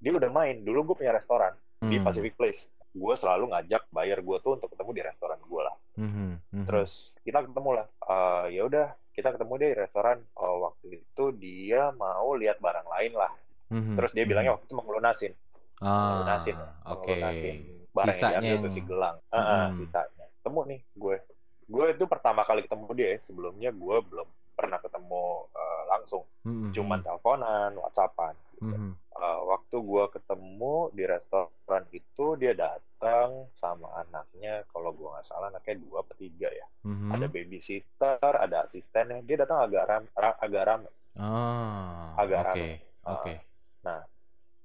dia 0.00 0.10
udah 0.10 0.32
main. 0.32 0.64
Dulu 0.64 0.90
gue 0.90 0.96
punya 1.04 1.14
restoran 1.14 1.54
di 1.78 2.00
hmm. 2.00 2.04
Pacific 2.08 2.34
Place. 2.34 2.66
Gue 2.90 3.14
selalu 3.14 3.54
ngajak 3.54 3.86
buyer 3.94 4.18
gue 4.18 4.36
tuh 4.40 4.58
untuk 4.58 4.72
ketemu 4.74 4.90
di 4.96 5.02
restoran 5.06 5.38
gue 5.38 5.62
lah. 5.62 5.76
Hmm, 5.94 6.10
hmm, 6.10 6.32
hmm. 6.50 6.64
Terus 6.66 6.90
kita 7.22 7.46
ketemu 7.46 7.70
lah. 7.78 7.86
Eh, 7.86 8.44
ya 8.58 8.62
udah, 8.66 8.86
kita 9.28 9.36
ketemu 9.36 9.52
deh 9.54 9.68
di 9.68 9.78
restoran. 9.78 10.18
Oh, 10.34 10.56
waktu 10.64 10.86
itu 10.96 11.24
dia 11.34 11.92
mau 11.92 12.32
lihat 12.32 12.56
barang 12.58 12.88
lain 12.88 13.12
lah. 13.12 13.32
Hmm, 13.68 13.94
Terus 13.94 14.10
dia 14.10 14.24
hmm. 14.24 14.30
bilangnya 14.32 14.52
waktu 14.54 14.64
itu 14.64 14.74
mau 14.74 14.82
ngelunasin. 14.82 15.32
ah, 15.78 16.18
Lunasin. 16.18 16.56
oke. 16.88 17.06
Ngelunasin 17.06 17.56
barang 17.88 18.08
Sisanya 18.10 18.38
yang 18.40 18.62
yang- 18.62 18.72
si 18.72 18.80
gelang. 18.80 19.16
Ah, 19.28 19.36
ah, 19.36 19.64
Mm. 19.68 19.74
sisanya. 19.74 20.24
Temu 20.40 20.60
nih 20.64 20.80
gue. 20.92 21.16
Gue 21.66 21.86
itu 21.90 22.04
pertama 22.04 22.42
kali 22.42 22.64
ketemu 22.64 22.88
dia. 22.94 23.08
ya. 23.10 23.18
Sebelumnya 23.20 23.70
gue 23.70 23.96
belum 24.02 24.26
pernah 24.54 24.78
ketemu 24.78 25.24
eh, 25.52 25.82
langsung. 25.86 26.24
Hmm, 26.42 26.72
Cuman 26.72 26.98
hmm, 26.98 27.04
teleponan, 27.04 27.70
whatsappan. 27.76 28.32
gitu. 28.54 28.64
hmm, 28.66 28.92
Eh, 29.18 29.40
waktu 29.44 29.76
gue 29.76 30.04
ketemu 30.08 30.74
di 30.92 31.02
restoran 31.04 31.82
itu 31.90 32.26
dia 32.34 32.54
datang 32.54 32.87
sama 33.54 33.88
anaknya. 33.96 34.66
Kalau 34.68 34.90
gue 34.90 35.06
nggak 35.06 35.26
salah 35.26 35.48
anaknya 35.48 35.78
dua 35.78 36.02
atau 36.02 36.14
tiga 36.14 36.48
ya. 36.50 36.66
hmm. 36.82 37.14
Ada 37.14 37.26
babysitter, 37.26 38.32
ada 38.34 38.56
asistennya. 38.64 39.22
Dia 39.22 39.42
datang 39.42 39.62
agak 39.64 39.84
ram, 39.86 40.04
ra- 40.12 40.38
agak 40.38 40.62
rame. 40.66 40.90
Ah, 41.18 42.14
Agak 42.14 42.38
oke, 42.46 42.66
rame. 42.66 42.70
oke. 43.04 43.34
nah, 43.82 44.00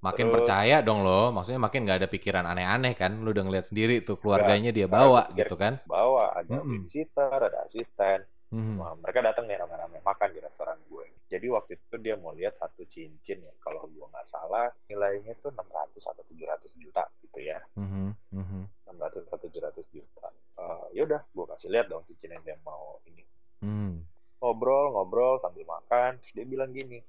makin 0.01 0.25
terus- 0.27 0.35
percaya 0.41 0.77
dong 0.81 1.01
lo, 1.01 1.29
maksudnya 1.29 1.57
makin 1.57 1.81
nggak 1.85 1.99
ada 2.03 2.09
pikiran 2.09 2.45
aneh-aneh 2.45 2.93
kan? 2.93 3.13
Lu 3.21 3.29
udah 3.29 3.43
ngeliat 3.43 3.65
sendiri 3.69 4.01
tuh 4.01 4.17
keluarganya 4.17 4.69
dia 4.69 4.85
bawa 4.85 5.29
gitu 5.33 5.53
kan? 5.55 5.81
Bawa 5.85 6.37
ada 6.37 6.49
Mm-mm. 6.61 6.85
babysitter, 6.85 7.39
ada 7.39 7.57
asisten. 7.65 8.21
Wah, 8.53 8.93
mereka 9.01 9.25
datang 9.25 9.49
nih 9.49 9.57
rame-rame 9.57 9.97
makan 10.05 10.29
di 10.29 10.39
restoran 10.39 10.77
gue. 10.85 11.09
Jadi 11.25 11.49
waktu 11.49 11.81
itu 11.81 11.95
dia 11.97 12.13
mau 12.13 12.37
lihat 12.37 12.53
satu 12.61 12.85
cincin 12.85 13.41
ya, 13.41 13.53
kalau 13.57 13.89
gue 13.89 14.05
nggak 14.05 14.27
salah 14.29 14.69
nilainya 14.85 15.33
tuh 15.41 15.49
600 15.49 16.13
atau 16.13 16.23
700 16.29 16.69
juta 16.77 17.03
gitu 17.25 17.39
ya. 17.41 17.57
Mhm, 17.73 18.13
mhm. 18.29 18.61
600 18.93 19.25
atau 19.25 19.49
700 19.49 19.89
juta. 19.89 20.29
Eh, 20.61 20.85
ya 20.93 21.01
udah, 21.09 21.21
gue 21.25 21.45
kasih 21.49 21.69
lihat 21.73 21.89
dong 21.89 22.05
cincin 22.05 22.37
yang 22.37 22.43
dia 22.45 22.57
mau 22.61 23.01
ini. 23.09 23.25
Hmm. 23.65 24.05
Ngobrol, 24.37 24.93
ngobrol 24.93 25.41
sambil 25.41 25.65
makan, 25.65 26.21
terus 26.21 26.33
dia 26.37 26.45
bilang 26.45 26.69
gini, 26.69 27.01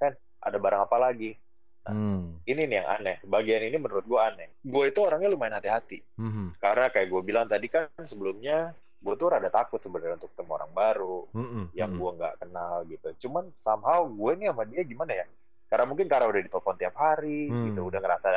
Hen, 0.00 0.14
ada 0.40 0.56
barang 0.56 0.88
apa 0.88 0.96
lagi? 0.96 1.36
Hmm. 1.84 2.40
Ini 2.44 2.68
nih 2.68 2.76
yang 2.84 2.88
aneh. 3.00 3.16
Bagian 3.24 3.64
ini 3.64 3.76
menurut 3.76 4.04
gue 4.04 4.20
aneh. 4.20 4.48
Gue 4.64 4.88
itu 4.92 5.00
orangnya 5.04 5.32
lumayan 5.32 5.56
hati-hati. 5.60 6.00
Mhm. 6.20 6.60
Karena 6.60 6.92
kayak 6.92 7.08
gue 7.08 7.22
bilang 7.24 7.46
tadi 7.48 7.68
kan 7.68 7.88
sebelumnya, 8.04 8.72
gue 8.98 9.14
tuh 9.14 9.28
rada 9.28 9.46
takut 9.48 9.78
sebenarnya 9.78 10.18
untuk 10.18 10.30
ketemu 10.32 10.50
orang 10.54 10.72
baru. 10.72 11.18
Mhm, 11.30 11.62
yang 11.72 11.90
mhm. 11.90 11.98
gue 11.98 12.10
nggak 12.18 12.34
kenal 12.38 12.74
gitu. 12.84 13.08
Cuman 13.22 13.44
somehow 13.54 14.02
gue 14.04 14.32
nih 14.36 14.46
sama 14.48 14.62
dia 14.64 14.82
gimana 14.82 15.12
ya? 15.14 15.26
Karena 15.66 15.84
mungkin 15.84 16.06
karena 16.06 16.26
udah 16.26 16.42
ditelepon 16.42 16.76
tiap 16.76 16.94
hari 16.94 17.46
Hmm. 17.46 17.64
gitu, 17.68 17.80
udah 17.84 18.00
ngerasa 18.00 18.28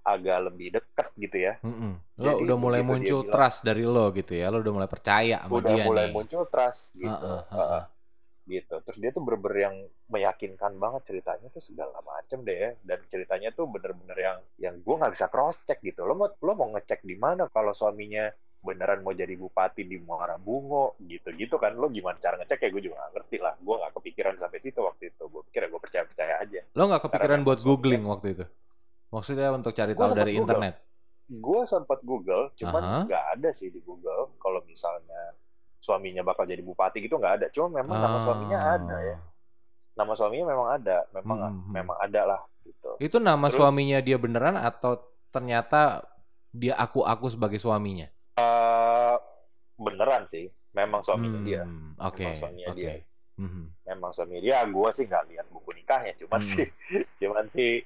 agak 0.00 0.38
lebih 0.42 0.68
deket 0.74 1.08
gitu 1.14 1.36
ya. 1.38 1.54
Mhm. 1.60 1.92
Lo 2.18 2.24
Jadi 2.26 2.42
udah 2.42 2.56
mulai 2.56 2.80
dia 2.80 2.88
muncul 2.88 3.20
bilang- 3.20 3.32
trust 3.32 3.58
dari 3.62 3.84
lo 3.84 4.04
gitu 4.10 4.32
ya, 4.32 4.46
lo 4.48 4.58
udah 4.58 4.74
mulai 4.74 4.90
percaya 4.90 5.36
sama 5.40 5.54
udah 5.56 5.70
dia 5.70 5.84
mulai 5.84 6.04
nih. 6.08 6.12
muncul 6.12 6.42
trust 6.46 6.82
gitu. 6.92 7.08
Heeh, 7.08 7.42
Heeh. 7.46 7.68
heeh. 7.70 7.84
gitu. 8.50 8.74
Terus 8.82 8.98
dia 8.98 9.10
tuh 9.10 9.22
bener-bener 9.22 9.58
yang 9.62 9.76
meyakinkan 10.08 10.74
banget 10.74 11.06
ceritanya 11.06 11.46
tuh 11.48 11.62
segala 11.62 11.94
macem 12.02 12.42
deh 12.42 12.58
ya. 12.58 12.70
Dan 12.82 12.98
ceritanya 13.06 13.54
tuh 13.54 13.70
bener-bener 13.70 14.18
yang 14.18 14.38
yang 14.58 14.74
gue 14.76 14.90
nggak 14.92 15.14
bisa 15.14 15.30
cross 15.30 15.62
check 15.62 15.78
gitu. 15.80 16.02
Lo 16.02 16.12
mau 16.12 16.26
lo 16.28 16.52
mau 16.52 16.66
ngecek 16.68 16.98
di 17.00 17.14
mana 17.14 17.46
kalau 17.46 17.70
suaminya 17.70 18.26
beneran 18.60 19.00
mau 19.00 19.10
jadi 19.10 19.32
bupati 19.32 19.82
di 19.82 19.96
Muara 19.98 20.36
Bungo 20.36 21.00
gitu-gitu 21.00 21.56
kan 21.56 21.72
lo 21.72 21.88
gimana 21.88 22.16
cara 22.16 22.36
ngecek 22.36 22.60
ya 22.60 22.68
gue 22.68 22.82
juga 22.82 22.96
nggak 22.98 23.12
ngerti 23.14 23.36
lah 23.38 23.54
gue 23.56 23.74
nggak 23.74 23.92
kepikiran 23.94 24.34
sampai 24.36 24.58
situ 24.58 24.78
waktu 24.78 25.08
itu 25.08 25.22
gue 25.24 25.42
pikir 25.44 25.60
ya 25.60 25.68
gue 25.68 25.80
percaya 25.80 26.04
percaya 26.04 26.34
aja 26.38 26.60
Lo 26.70 26.84
nggak 26.86 27.02
kepikiran 27.02 27.30
Karena 27.34 27.46
buat 27.46 27.60
googling 27.60 28.02
waktu 28.04 28.26
itu? 28.30 28.44
Maksudnya 29.08 29.48
untuk 29.50 29.72
cari 29.72 29.92
tahu 29.92 30.12
dari 30.12 30.32
Google. 30.32 30.42
internet? 30.44 30.74
gue 31.26 31.60
sempat 31.64 31.98
Google 32.00 32.50
cuman 32.54 32.82
nggak 33.06 33.24
ada 33.34 33.50
sih 33.50 33.68
di 33.68 33.78
Google 33.80 34.34
kalau 34.36 34.60
misalnya 34.62 35.30
suaminya 35.78 36.20
bakal 36.20 36.42
jadi 36.42 36.58
bupati 36.60 37.00
gitu 37.00 37.16
nggak 37.16 37.34
ada 37.38 37.46
cuma 37.48 37.70
memang 37.72 37.96
nama 37.96 38.18
suaminya 38.20 38.58
ada 38.72 38.96
ya 39.00 39.14
Ah. 39.14 39.20
nama 39.96 40.12
suaminya 40.12 40.46
memang 40.48 40.68
ada 40.72 40.96
memang 41.12 41.38
Hmm, 41.40 41.54
hmm. 41.56 41.72
memang 41.72 41.96
ada 41.98 42.20
lah 42.26 42.40
gitu 42.60 42.90
Itu 42.98 43.16
nama 43.16 43.46
Terus- 43.46 43.56
suaminya 43.56 43.98
dia 43.98 44.16
beneran 44.16 44.54
atau 44.54 44.98
ternyata 45.30 46.02
dia 46.50 46.74
aku-aku 46.74 47.30
sebagai 47.30 47.56
suaminya? 47.56 48.10
Eh, 48.40 49.16
beneran 49.76 50.24
sih 50.28 50.46
memang 50.72 51.00
suaminya 51.02 51.40
Hmm, 51.40 51.48
dia 51.48 51.62
Oke, 52.00 52.24
Memang 52.24 52.36
suaminya 52.40 52.68
oke. 52.72 52.78
dia. 52.78 52.92
Mhm. 53.36 53.64
memang 53.80 54.12
suaminya 54.12 54.42
dia 54.44 54.58
gue 54.62 54.88
sih 54.92 55.04
nggak 55.08 55.24
lihat 55.32 55.46
buku 55.50 55.72
nikahnya 55.72 56.12
cuman 56.20 56.38
Hmm. 56.38 56.52
sih 56.52 56.68
cuman 57.24 57.46
sih 57.50 57.80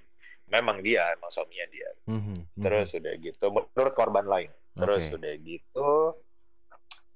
memang 0.51 0.83
dia 0.83 1.07
emang 1.15 1.31
suaminya 1.31 1.65
dia 1.71 1.89
Mhm, 2.05 2.45
mhm. 2.45 2.61
terus 2.61 2.93
udah 2.93 3.15
gitu 3.23 3.47
menurut 3.49 3.95
korban 3.95 4.27
lain 4.27 4.51
terus 4.75 5.07
Oke. 5.07 5.17
udah 5.17 5.33
gitu 5.39 5.91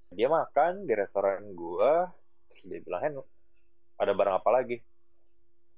dia 0.08 0.28
makan 0.30 0.86
di 0.86 0.94
restoran 0.94 1.52
gua 1.52 2.08
terus 2.48 2.62
dia 2.64 2.80
bilang 2.80 3.02
"Hen, 3.02 3.14
ada 3.98 4.12
barang 4.14 4.36
apa 4.40 4.50
lagi 4.54 4.78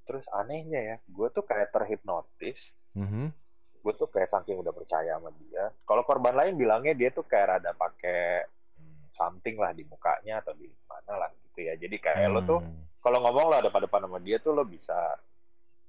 terus 0.05 0.29
anehnya 0.31 0.81
ya 0.81 0.97
gue 1.03 1.29
tuh 1.33 1.43
kayak 1.43 1.73
terhipnotis 1.73 2.77
Mhm. 2.93 3.33
Gue 3.81 3.93
tuh 3.95 4.07
kayak 4.07 4.29
saking 4.29 4.57
udah 4.57 4.71
percaya 4.71 5.15
sama 5.15 5.33
dia 5.39 5.73
kalau 5.83 6.03
korban 6.03 6.33
lain 6.33 6.55
bilangnya 6.55 6.93
dia 6.93 7.09
tuh 7.09 7.23
kayak 7.23 7.47
rada 7.51 7.73
pakai 7.73 8.45
hmm, 8.77 9.13
something 9.13 9.57
lah 9.57 9.71
di 9.71 9.83
mukanya 9.83 10.39
atau 10.39 10.53
di 10.53 10.69
mana 10.85 11.13
lah 11.19 11.31
gitu 11.35 11.59
ya 11.63 11.75
jadi 11.75 11.97
kayak 11.97 12.29
lo 12.29 12.41
tuh 12.43 12.61
Hmm. 12.61 12.85
kalau 13.01 13.19
ngomong 13.21 13.45
lo 13.47 13.57
ada 13.57 13.69
pada 13.69 13.85
depan 13.85 14.03
sama 14.03 14.19
dia 14.19 14.37
tuh 14.37 14.53
lo 14.53 14.63
bisa 14.63 14.97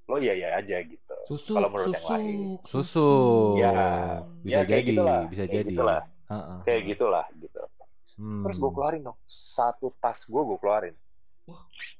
lo 0.05 0.15
iya 0.15 0.31
iya 0.33 0.47
aja 0.55 0.79
gitu 0.79 1.15
Susuk, 1.23 1.53
Kalau 1.53 1.69
menurut 1.69 1.87
yang 1.87 1.95
susuk, 1.95 2.11
lain. 2.11 2.49
Susu. 2.65 3.09
Ya, 3.55 3.71
bisa 4.41 4.59
ya, 4.59 4.61
jadi, 4.65 4.89
gitulah, 4.89 5.19
bisa 5.25 5.43
kayak 5.43 5.53
jadi. 5.53 5.69
gitulah. 5.69 6.01
Heeh. 6.25 6.57
kayak 6.63 6.81
gitulah 6.87 7.25
gitu 7.35 7.59
Hmm. 8.13 8.43
Terus 8.43 8.57
gue 8.57 8.71
keluarin 8.71 9.01
dong. 9.01 9.17
Satu 9.23 9.89
tas 9.95 10.19
gue 10.21 10.37
gue 10.39 10.57
keluarin. 10.57 10.93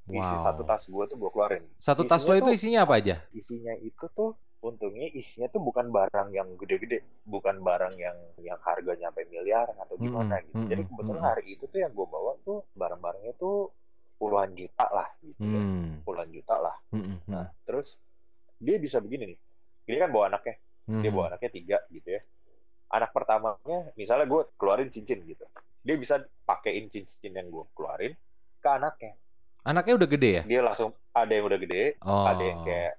Isi 0.08 0.18
Wow. 0.18 0.44
satu 0.44 0.62
tas 0.64 0.84
gue 0.84 1.04
tuh 1.08 1.18
gue 1.18 1.30
keluarin. 1.30 1.64
Satu 1.78 2.04
tas 2.04 2.22
lo 2.22 2.30
Isinya 2.30 2.38
itu 2.38 2.46
tuh- 2.46 2.56
isinya 2.56 2.80
apa 2.84 2.94
aja? 2.96 3.16
Isinya 3.32 3.74
itu 3.80 4.06
tuh 4.12 4.30
untungnya 4.62 5.10
isinya 5.10 5.50
tuh 5.50 5.62
bukan 5.62 5.90
barang 5.90 6.30
yang 6.38 6.54
gede-gede, 6.54 7.02
bukan 7.26 7.66
barang 7.66 7.98
yang 7.98 8.14
yang 8.46 8.62
harganya 8.62 9.10
sampai 9.10 9.26
miliar 9.28 9.68
atau 9.74 9.98
gimana 9.98 10.38
Mm-mm, 10.38 10.46
gitu. 10.54 10.62
Jadi 10.70 10.82
kebetulan 10.86 11.18
mm-mm. 11.18 11.30
hari 11.34 11.44
itu 11.58 11.66
tuh 11.66 11.80
yang 11.82 11.92
gue 11.92 12.08
bawa 12.08 12.38
tuh 12.46 12.62
barang-barangnya 12.78 13.34
tuh 13.42 13.74
puluhan 14.22 14.54
juta 14.54 14.86
lah 14.94 15.10
gitu 15.26 15.42
ya. 15.42 15.58
Hmm. 15.58 16.06
Puluhan 16.06 16.30
juta 16.30 16.56
lah. 16.62 16.76
Hmm, 16.94 17.02
hmm, 17.02 17.18
Nah, 17.26 17.50
terus 17.66 17.98
dia 18.62 18.78
bisa 18.78 19.02
begini 19.02 19.34
nih. 19.34 19.40
Dia 19.90 19.98
kan 20.06 20.10
bawa 20.14 20.30
anaknya, 20.30 20.56
hmm. 20.86 21.02
dia 21.02 21.10
bawa 21.10 21.26
anaknya 21.34 21.50
tiga 21.50 21.78
gitu 21.90 22.10
ya. 22.14 22.22
Anak 22.94 23.10
pertamanya, 23.18 23.90
misalnya 23.98 24.30
gue 24.30 24.42
keluarin 24.62 24.94
cincin 24.94 25.26
gitu. 25.26 25.42
Dia 25.82 25.98
bisa 25.98 26.22
pakein 26.46 26.86
cincin 26.94 27.34
yang 27.34 27.50
gue 27.50 27.66
keluarin 27.74 28.14
ke 28.62 28.70
anaknya. 28.70 29.18
Anaknya 29.66 29.94
udah 29.98 30.10
gede 30.10 30.30
ya? 30.38 30.44
Dia 30.46 30.62
langsung 30.62 30.94
ada 31.18 31.32
yang 31.34 31.46
udah 31.50 31.58
gede, 31.58 31.98
Oh. 32.06 32.26
ada 32.30 32.44
yang 32.46 32.62
kayak 32.62 32.94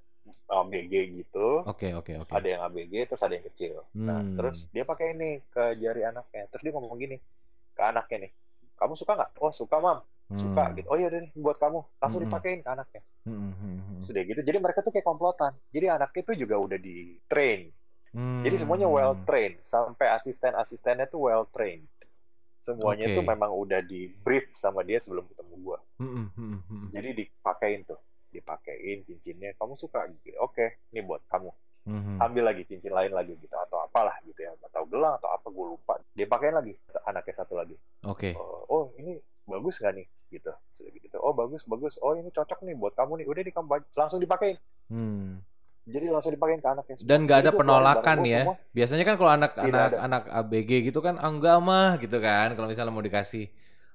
ABG 0.53 0.95
gitu, 1.25 1.65
Oke, 1.65 1.97
oke, 1.97 2.12
oke. 2.21 2.33
ada 2.37 2.47
yang 2.47 2.61
ABG, 2.69 3.09
terus 3.09 3.23
ada 3.25 3.35
yang 3.35 3.47
kecil. 3.49 3.81
Nah, 3.97 4.21
Hmm. 4.21 4.37
terus 4.37 4.69
dia 4.69 4.85
pakai 4.85 5.17
ini 5.17 5.41
ke 5.49 5.81
jari 5.81 6.05
anaknya. 6.05 6.45
Terus 6.53 6.62
dia 6.62 6.73
ngomong 6.77 7.01
gini 7.01 7.17
ke 7.73 7.83
anaknya 7.83 8.29
nih, 8.29 8.33
kamu 8.77 8.95
suka 9.01 9.12
nggak? 9.17 9.31
Oh 9.41 9.53
suka 9.53 9.77
mam, 9.81 9.99
suka 10.37 10.62
Hmm. 10.69 10.77
gitu. 10.77 10.87
Oh 10.93 10.99
iya 11.01 11.09
deh 11.09 11.25
buat 11.33 11.57
kamu, 11.57 11.81
langsung 11.99 12.21
Hmm. 12.21 12.29
dipakein 12.29 12.61
ke 12.61 12.69
anaknya. 12.69 13.03
Hmm, 13.25 13.38
hmm, 13.38 13.55
hmm, 13.57 13.79
hmm. 13.87 14.01
Sudah 14.05 14.23
gitu. 14.27 14.41
Jadi 14.45 14.59
mereka 14.61 14.85
tuh 14.85 14.93
kayak 14.93 15.07
komplotan. 15.07 15.53
Jadi 15.73 15.87
anaknya 15.88 16.23
tuh 16.27 16.37
juga 16.37 16.59
udah 16.59 16.79
di 16.79 17.17
train. 17.31 17.73
Jadi 18.43 18.57
semuanya 18.59 18.91
Hmm. 18.91 18.97
well 18.99 19.15
trained, 19.25 19.62
sampai 19.62 20.07
asisten-asistennya 20.19 21.07
tuh 21.09 21.31
well 21.31 21.47
trained. 21.55 21.87
Semuanya 22.62 23.11
Oke. 23.11 23.17
tuh 23.19 23.25
memang 23.27 23.51
udah 23.55 23.81
di 23.83 24.11
brief 24.23 24.51
sama 24.59 24.83
dia 24.87 24.99
sebelum 25.03 25.27
ketemu 25.31 25.55
gua. 25.62 25.79
Hmm, 25.99 26.11
hmm, 26.11 26.29
hmm, 26.35 26.59
hmm. 26.67 26.85
Jadi 26.91 27.09
dipakein 27.23 27.83
tuh, 27.87 27.99
dipakein 28.33 29.05
cincinnya. 29.05 29.53
Kamu 29.61 29.77
suka? 29.77 30.09
Gitu. 30.09 30.35
Oke, 30.40 30.81
ini 30.90 31.05
buat 31.05 31.21
kamu. 31.29 31.53
Hmm. 31.83 32.18
Ambil 32.23 32.47
lagi 32.47 32.62
cincin 32.62 32.95
lain 32.95 33.11
lagi 33.11 33.35
gitu 33.42 33.59
atau 33.59 33.83
apalah 33.83 34.14
gitu 34.23 34.38
ya, 34.38 34.55
atau 34.71 34.87
gelang 34.87 35.18
atau 35.18 35.35
apa 35.35 35.51
gue 35.51 35.66
lupa. 35.66 35.99
Dia 36.14 36.31
pakein 36.31 36.55
lagi 36.55 36.79
anaknya 37.05 37.35
satu 37.42 37.59
lagi. 37.59 37.75
Oke. 38.07 38.38
Oh, 38.38 38.62
oh, 38.71 38.85
ini 39.03 39.18
bagus 39.45 39.83
nggak 39.83 39.95
nih? 39.99 40.07
Gitu. 40.31 40.53
Sudah 40.73 40.90
gitu. 40.95 41.16
Oh 41.18 41.35
bagus 41.35 41.66
bagus. 41.66 41.99
Oh 42.01 42.14
ini 42.14 42.31
cocok 42.31 42.62
nih 42.64 42.79
buat 42.79 42.95
kamu 42.95 43.23
nih. 43.23 43.27
Udah 43.27 43.42
di 43.42 43.53
kamu 43.53 43.68
langsung 43.99 44.23
dipakein. 44.23 44.57
Hmm. 44.88 45.42
Jadi 45.83 46.07
langsung 46.07 46.31
dipakein 46.31 46.62
ke 46.62 46.71
anaknya. 46.71 46.95
Dan 47.03 47.27
nggak 47.27 47.38
ada 47.42 47.51
penolakan 47.51 48.18
ya. 48.23 48.47
semua. 48.47 48.55
Biasanya 48.71 49.05
kan 49.05 49.14
kalau 49.18 49.33
anak 49.35 49.53
anak 49.59 49.90
ada. 49.90 49.99
anak 49.99 50.23
ABG 50.31 50.71
gitu 50.87 51.03
kan 51.03 51.18
ah, 51.18 51.27
enggak 51.27 51.59
mah 51.59 51.99
gitu 51.99 52.23
kan. 52.23 52.55
Kalau 52.55 52.71
misalnya 52.71 52.95
mau 52.95 53.03
dikasih 53.03 53.51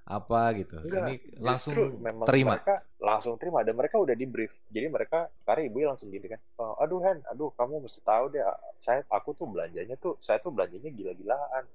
apa 0.07 0.55
gitu. 0.55 0.79
Enggak, 0.81 1.03
Ini 1.03 1.15
langsung 1.37 1.75
Justru 1.75 1.99
memang 1.99 2.23
terima. 2.23 2.55
mereka 2.55 2.75
langsung 2.97 3.35
terima 3.35 3.59
dan 3.61 3.75
mereka 3.75 3.99
udah 3.99 4.15
di 4.15 4.23
brief 4.23 4.49
jadi 4.67 4.87
mereka 4.87 5.27
karena 5.43 5.61
ibu 5.63 5.83
langsung 5.83 6.07
gini 6.07 6.25
kan 6.25 6.39
"Oh, 6.57 6.73
aduh 6.75 6.97
Hen 6.99 7.19
aduh 7.27 7.51
kamu 7.53 7.83
mesti 7.83 7.99
tahu 8.01 8.31
deh 8.31 8.41
saya 8.77 9.03
aku 9.07 9.35
tuh 9.35 9.45
belanjanya 9.45 9.93
tuh 9.95 10.15
saya 10.17 10.39
tuh 10.39 10.49
belanjanya 10.49 10.89
gila-gilaan 10.89 11.67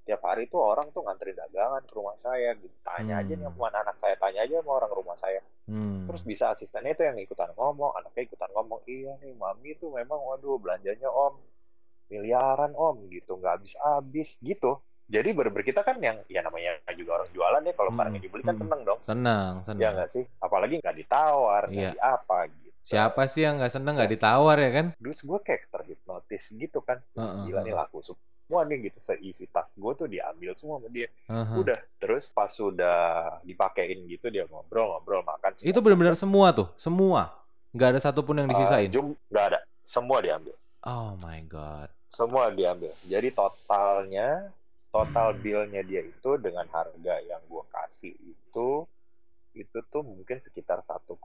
tiap 0.00 0.22
hari 0.22 0.46
tuh 0.46 0.58
orang 0.58 0.88
tuh 0.90 1.04
nganterin 1.04 1.36
dagangan 1.36 1.82
ke 1.82 1.92
rumah 1.92 2.16
saya 2.16 2.56
gitu 2.56 2.72
tanya 2.80 3.20
aja 3.20 3.28
nih 3.28 3.44
Hmm. 3.44 3.58
sama 3.58 3.68
anak 3.76 3.96
saya 3.98 4.14
tanya 4.16 4.40
aja 4.40 4.54
sama 4.58 4.72
orang 4.72 4.92
rumah 4.94 5.16
saya 5.16 5.40
Hmm. 5.66 6.06
terus 6.06 6.22
bisa 6.22 6.50
asistennya 6.50 6.90
itu 6.90 7.02
yang 7.02 7.18
ikutan 7.20 7.50
ngomong 7.52 7.92
anaknya 7.94 8.22
ikutan 8.24 8.50
ngomong 8.50 8.80
iya 8.86 9.12
nih 9.20 9.34
mami 9.34 9.76
tuh 9.76 9.90
memang 9.90 10.18
waduh 10.18 10.56
belanjanya 10.56 11.06
om 11.06 11.36
miliaran 12.08 12.72
om 12.72 13.06
gitu 13.06 13.36
nggak 13.36 13.58
habis-habis 13.58 14.34
gitu 14.40 14.80
jadi 15.10 15.28
bener 15.30 15.50
kita 15.60 15.82
kan 15.82 15.98
yang 15.98 16.22
ya 16.26 16.40
namanya 16.40 16.70
juga 16.94 17.18
orang 17.18 17.30
jualan 17.30 17.60
ya 17.60 17.74
kalau 17.74 17.90
Hmm, 17.90 17.98
barang 17.98 18.12
yang 18.14 18.24
dibeli 18.24 18.42
kan 18.42 18.54
hmm. 18.54 18.62
seneng 18.62 18.80
dong 18.82 19.00
senang, 19.02 19.52
Ya 19.58 19.64
senang. 19.66 19.92
nggak 19.92 20.08
sih? 20.08 20.24
Apalagi 20.38 20.74
nggak 20.78 20.96
ditawar, 20.96 21.62
nggak 21.66 21.82
Iya. 21.82 21.90
di 21.90 22.00
apa 22.00 22.38
gitu. 22.46 22.68
Siapa 22.80 23.22
sih 23.26 23.42
yang 23.42 23.58
nggak 23.58 23.70
seneng 23.70 23.94
nggak 23.94 24.10
ditawar 24.10 24.56
ya 24.56 24.70
kan? 24.72 24.86
Terus 24.96 25.18
gue 25.20 25.38
kayak 25.40 25.62
terhipnotis 25.68 26.44
gitu 26.48 26.78
kan. 26.80 26.98
Heeh, 27.12 27.44
Gila 27.44 27.60
nih 27.60 27.74
laku 27.74 27.98
semua 28.00 28.60
nih 28.64 28.88
gitu. 28.88 28.98
Seisi 28.98 29.44
tas 29.46 29.68
gue 29.70 29.92
tuh 29.94 30.06
diambil 30.06 30.54
semua 30.54 30.78
sama 30.78 30.88
dia. 30.88 31.06
heeh. 31.26 31.54
Udah. 31.54 31.78
Terus 31.98 32.30
pas 32.30 32.48
sudah 32.48 32.98
dipakein 33.42 34.06
gitu 34.06 34.26
dia 34.26 34.46
ngobrol-ngobrol 34.46 35.22
makan. 35.22 35.58
Itu 35.58 35.78
benar-benar 35.78 36.14
semua 36.14 36.50
tuh, 36.50 36.70
semua. 36.74 37.34
Nggak 37.70 37.88
ada 37.94 38.00
satupun 38.00 38.34
yang 38.36 38.48
disisain. 38.48 38.86
Uh, 38.86 38.92
jum, 38.92 39.06
nggak 39.28 39.44
ada. 39.54 39.58
Semua 39.84 40.18
diambil. 40.18 40.54
Oh 40.82 41.14
my 41.16 41.38
god. 41.44 41.90
Semua 42.08 42.50
diambil. 42.50 42.90
Jadi 43.04 43.30
totalnya, 43.30 44.50
total 44.90 45.38
billnya 45.38 45.82
dia 45.86 46.02
itu 46.02 46.30
dengan 46.36 46.66
harga 46.68 47.14
yang 47.22 47.40
gue 47.46 47.64
kasih 47.70 48.14
itu 48.14 48.68
itu 49.50 49.78
tuh 49.90 50.02
mungkin 50.06 50.38
sekitar 50.38 50.82
1,4 50.82 51.18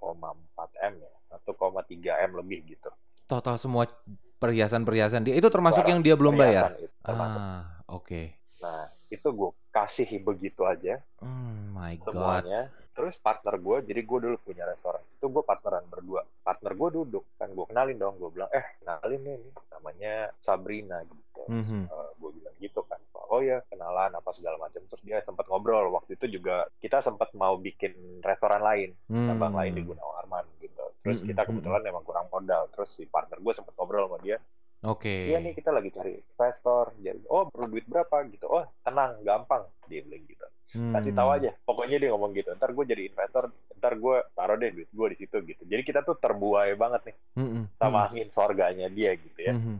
m 0.82 0.93
ya 0.97 1.13
1,3 1.34 2.25
m 2.25 2.32
lebih 2.41 2.62
gitu 2.65 2.89
Total 3.25 3.58
semua 3.58 3.89
perhiasan-perhiasan 4.38 5.25
dia 5.25 5.34
itu 5.34 5.49
termasuk 5.49 5.82
Barang 5.82 5.97
yang 5.97 6.01
dia 6.06 6.13
belum 6.13 6.38
bayar. 6.38 6.78
itu 6.78 6.93
termasuk. 7.01 7.41
Ah, 7.41 7.82
oke. 7.89 8.21
Nah, 8.62 8.86
itu 9.10 9.28
gue 9.34 9.49
kasih 9.73 10.10
begitu 10.21 10.62
aja 10.62 11.01
Hmm, 11.17 11.73
my 11.73 11.97
god. 12.06 12.45
semuanya. 12.45 12.62
Terus 12.95 13.19
partner 13.19 13.55
gue, 13.60 13.77
jadi 13.91 14.01
gue 14.08 14.19
dulu 14.23 14.38
punya 14.39 14.63
restoran. 14.63 15.03
Itu 15.19 15.27
gue 15.27 15.43
partneran 15.43 15.84
berdua. 15.91 16.23
Partner 16.47 16.71
gue 16.71 16.89
duduk, 16.95 17.23
kan 17.36 17.51
gue 17.51 17.65
kenalin 17.67 17.99
dong. 17.99 18.15
Gue 18.15 18.31
bilang, 18.31 18.47
eh 18.55 18.63
kenalin 18.79 19.19
nih, 19.19 19.36
nih, 19.43 19.53
namanya 19.75 20.13
Sabrina 20.39 21.03
gitu. 21.03 21.43
Mhm. 21.51 21.91
gue 22.17 22.29
bilang 22.41 22.55
gitu 22.58 22.81
kan. 22.88 22.97
Oh 23.29 23.41
ya 23.43 23.60
kenalan 23.67 24.15
apa 24.15 24.31
segala 24.31 24.55
macam. 24.62 24.79
Terus 24.88 25.01
dia 25.03 25.19
sempat 25.25 25.45
ngobrol. 25.51 25.91
Waktu 25.91 26.15
itu 26.15 26.39
juga 26.39 26.65
kita 26.79 27.03
sempat 27.03 27.36
mau 27.36 27.58
bikin 27.60 28.23
restoran 28.23 28.62
lain, 28.63 28.95
cabang 29.27 29.51
Hmm. 29.51 29.60
lain 29.60 29.73
di 29.75 29.84
Gunawarman 29.84 30.45
gitu. 30.63 30.86
Terus 31.03 31.19
Mm, 31.21 31.27
kita 31.34 31.41
mm, 31.43 31.47
kebetulan 31.51 31.81
memang 31.84 32.03
kurang 32.08 32.27
modal. 32.31 32.69
Terus 32.71 32.89
si 32.95 33.03
partner 33.05 33.38
gue 33.43 33.53
sempat 33.53 33.73
ngobrol 33.75 34.08
sama 34.08 34.17
dia. 34.23 34.38
Oke. 34.86 35.34
Iya 35.34 35.38
nih 35.41 35.53
kita 35.58 35.73
lagi 35.73 35.89
cari 35.89 36.13
investor. 36.21 36.93
Jadi, 37.01 37.25
oh 37.27 37.49
perlu 37.49 37.67
duit 37.73 37.86
berapa 37.89 38.15
gitu. 38.29 38.45
Oh 38.47 38.63
tenang, 38.86 39.19
gampang. 39.25 39.65
Dia 39.89 40.01
bilang 40.05 40.23
gitu. 40.29 40.45
Kasih 40.75 41.11
tahu 41.11 41.29
Hmm. 41.29 41.38
aja. 41.38 41.49
Pokoknya 41.63 41.97
dia 41.97 42.09
ngomong 42.11 42.31
gitu. 42.31 42.51
Ntar 42.51 42.69
gue 42.69 42.85
jadi 42.85 43.03
investor. 43.07 43.47
Ntar 43.73 43.93
gue 43.95 44.15
taruh 44.31 44.55
deh 44.55 44.71
duit 44.71 44.89
gue 44.89 45.07
di 45.09 45.17
situ 45.17 45.35
gitu. 45.41 45.61
Jadi 45.63 45.81
kita 45.81 46.01
tuh 46.01 46.15
terbuai 46.15 46.75
banget 46.75 47.11
nih 47.11 47.15
Mm-mm. 47.35 47.63
sama 47.75 48.07
angin 48.07 48.27
sorganya 48.29 48.88
dia 48.88 49.15
gitu 49.15 49.39
ya. 49.39 49.53
Mhm. 49.53 49.75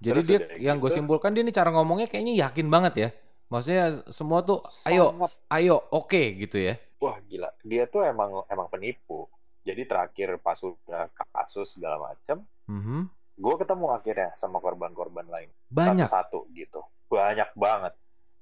Jadi 0.00 0.16
Terus 0.16 0.26
dia 0.26 0.38
yang 0.58 0.76
gue 0.76 0.88
gitu- 0.88 0.98
simpulkan 0.98 1.30
dia 1.30 1.42
ini 1.42 1.50
cara 1.50 1.70
ngomongnya 1.70 2.06
kayaknya 2.06 2.48
yakin 2.48 2.66
banget 2.66 2.94
ya. 2.96 3.08
Maksudnya 3.46 3.86
semua 4.08 4.40
tuh 4.40 4.58
ayo, 4.84 5.10
Sangat. 5.10 5.30
ayo, 5.50 5.76
oke 5.90 6.22
gitu 6.38 6.56
ya. 6.56 6.74
Wah 6.98 7.18
gila. 7.22 7.50
Dia 7.60 7.84
tuh 7.84 8.02
emang 8.02 8.46
emang 8.46 8.66
penipu. 8.66 9.26
Jadi 9.60 9.84
terakhir 9.84 10.38
pas 10.38 10.56
udah 10.56 11.04
kasus 11.28 11.74
segala 11.74 12.00
macam, 12.00 12.46
Mhm. 12.64 13.10
gue 13.36 13.54
ketemu 13.56 13.86
akhirnya 13.90 14.30
sama 14.34 14.56
korban-korban 14.56 15.26
lain. 15.26 15.50
Banyak. 15.68 16.08
Satu-satu 16.08 16.48
gitu. 16.50 16.80
Banyak 17.08 17.52
banget. 17.52 17.92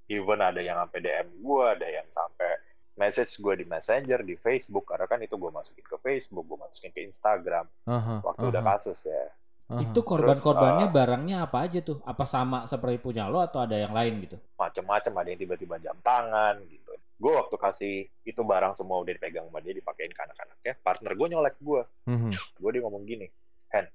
Even 0.09 0.41
ada 0.41 0.59
yang 0.59 0.81
sampai 0.81 0.99
DM 1.01 1.29
gue, 1.39 1.65
ada 1.69 1.85
yang 1.87 2.09
sampai 2.09 2.51
message 2.97 3.37
gue 3.39 3.55
di 3.55 3.67
Messenger, 3.69 4.25
di 4.25 4.35
Facebook. 4.35 4.89
Karena 4.89 5.05
kan 5.05 5.21
itu 5.21 5.37
gue 5.37 5.53
masukin 5.53 5.85
ke 5.85 5.97
Facebook, 6.01 6.45
gue 6.49 6.59
masukin 6.59 6.91
ke 6.91 7.05
Instagram. 7.05 7.69
Aha, 7.87 8.25
Waktu 8.25 8.45
udah 8.49 8.63
aha, 8.65 8.71
kasus 8.75 8.99
ya. 9.05 9.25
aha. 9.69 9.85
Itu 9.85 10.01
korban-korbannya 10.01 10.89
uh, 10.89 10.93
barangnya 10.93 11.37
apa 11.45 11.69
aja 11.69 11.85
tuh? 11.85 12.01
Apa 12.03 12.25
sama 12.25 12.65
seperti 12.65 12.97
punya 12.99 13.29
lo 13.29 13.45
atau 13.45 13.61
ada 13.61 13.77
yang 13.77 13.93
lain 13.93 14.25
gitu? 14.25 14.41
Macem-macem, 14.57 15.13
ada 15.13 15.29
yang 15.29 15.39
tiba-tiba 15.39 15.77
jam 15.79 15.95
tangan 16.01 16.57
gitu. 16.67 16.97
Gue 17.19 17.33
waktu 17.37 17.57
kasih 17.59 17.95
itu 18.25 18.41
barang 18.41 18.75
semua 18.75 19.03
udah 19.03 19.13
dipegang 19.13 19.45
sama 19.51 19.61
dia, 19.61 19.75
dipakein 19.77 20.11
ke 20.11 20.23
anak-anaknya. 20.25 20.73
Partner 20.81 21.13
gue 21.13 21.27
nyolek 21.29 21.57
gue. 21.61 21.83
Mhm. 22.09 22.31
Gue 22.59 22.71
dia 22.73 22.83
ngomong 22.83 23.05
gini, 23.05 23.27
Hen, 23.69 23.87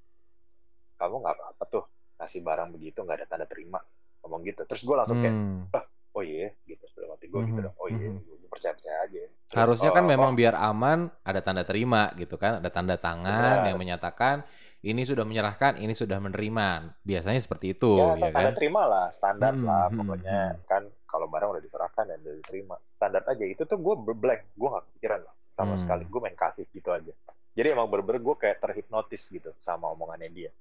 kamu 0.95 1.15
nggak 1.19 1.35
apa-apa 1.35 1.63
tuh 1.67 1.83
kasih 2.15 2.39
barang 2.39 2.69
begitu 2.71 3.01
nggak 3.01 3.17
ada 3.23 3.27
tanda 3.27 3.47
terima. 3.47 3.81
Ngomong 4.21 4.43
gitu. 4.45 4.63
Terus 4.63 4.83
gue 4.83 4.95
langsung 4.95 5.19
kayak, 5.19 5.35
Hmm. 5.35 5.67
Oh 6.13 6.23
iya, 6.23 6.53
gitu. 6.63 6.83
Dalam 6.93 7.13
hati 7.13 7.25
gue 7.27 7.41
gitu 7.43 7.59
Mhm, 7.59 7.65
dong. 7.65 7.75
Oh 7.77 7.87
iya, 7.89 8.09
mhm. 8.09 8.21
gue 8.21 8.49
percaya-percaya 8.49 8.97
aja. 9.05 9.21
Terus, 9.23 9.57
Harusnya 9.57 9.91
kan 9.91 10.05
oh, 10.05 10.09
memang 10.09 10.31
oh, 10.33 10.37
biar 10.37 10.55
aman 10.55 10.99
ada 11.21 11.39
tanda 11.41 11.63
terima 11.65 12.09
gitu 12.15 12.35
kan, 12.37 12.61
ada 12.61 12.69
tanda 12.69 12.95
tangan 12.97 13.61
Benar. 13.61 13.69
yang 13.69 13.77
menyatakan 13.77 14.35
ini 14.83 15.01
sudah 15.07 15.23
menyerahkan, 15.23 15.79
ini 15.79 15.93
sudah 15.95 16.19
menerima. 16.19 16.67
Biasanya 17.01 17.39
seperti 17.39 17.71
itu, 17.71 17.97
ya, 17.97 18.19
ya 18.19 18.29
tanda 18.35 18.51
kan? 18.51 18.55
terima 18.57 18.81
lah, 18.83 19.07
standar 19.15 19.53
Hmm, 19.55 19.63
lah. 19.63 19.87
Pokoknya 19.89 20.39
hmm. 20.53 20.61
kan 20.67 20.83
kalau 21.07 21.25
barang 21.29 21.49
udah 21.55 21.63
diserahkan 21.63 22.03
dan 22.09 22.17
udah 22.19 22.35
diterima. 22.41 22.75
Standar 22.97 23.21
aja. 23.25 23.43
Itu 23.45 23.63
tuh 23.63 23.79
gue 23.79 23.95
blank. 24.13 24.41
Gue 24.57 24.67
nggak 24.73 24.83
kepikiran 24.91 25.21
lah. 25.23 25.35
Sama 25.53 25.77
Hmm. 25.77 25.81
sekali. 25.85 26.03
Gue 26.09 26.19
main 26.19 26.35
kasih 26.35 26.65
gitu 26.67 26.89
aja. 26.89 27.13
Jadi 27.53 27.67
emang 27.69 27.85
bener-bener 27.85 28.19
gue 28.19 28.35
kayak 28.35 28.57
terhipnotis 28.59 29.29
gitu 29.29 29.53
sama 29.61 29.87
omongannya 29.93 30.29
dia. 30.33 30.51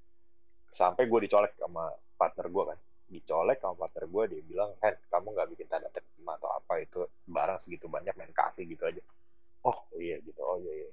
Sampai 0.72 1.08
gue 1.08 1.20
dicolek 1.24 1.56
sama 1.56 1.88
partner 2.14 2.46
gue 2.46 2.64
kan. 2.68 2.78
Dicolek 3.12 3.58
sama 3.60 3.74
partner 3.76 4.04
gue, 4.08 4.24
dia 4.32 4.42
bilang, 4.50 4.70
Hen, 4.82 4.94
kamu 5.12 5.26
nggak 5.36 5.48
bikin 5.52 5.66
tanda 5.70 5.88
terima 5.92 6.32
atau 6.40 6.50
apa 6.58 6.74
itu 6.80 7.00
barang 7.28 7.58
segitu 7.62 7.86
banyak 7.92 8.14
main 8.16 8.32
kasih 8.32 8.64
gitu 8.64 8.82
aja. 8.88 9.02
Oh 9.68 9.78
iya 10.00 10.16
gitu, 10.26 10.40
oh 10.42 10.58
iya 10.64 10.72
iya. 10.86 10.90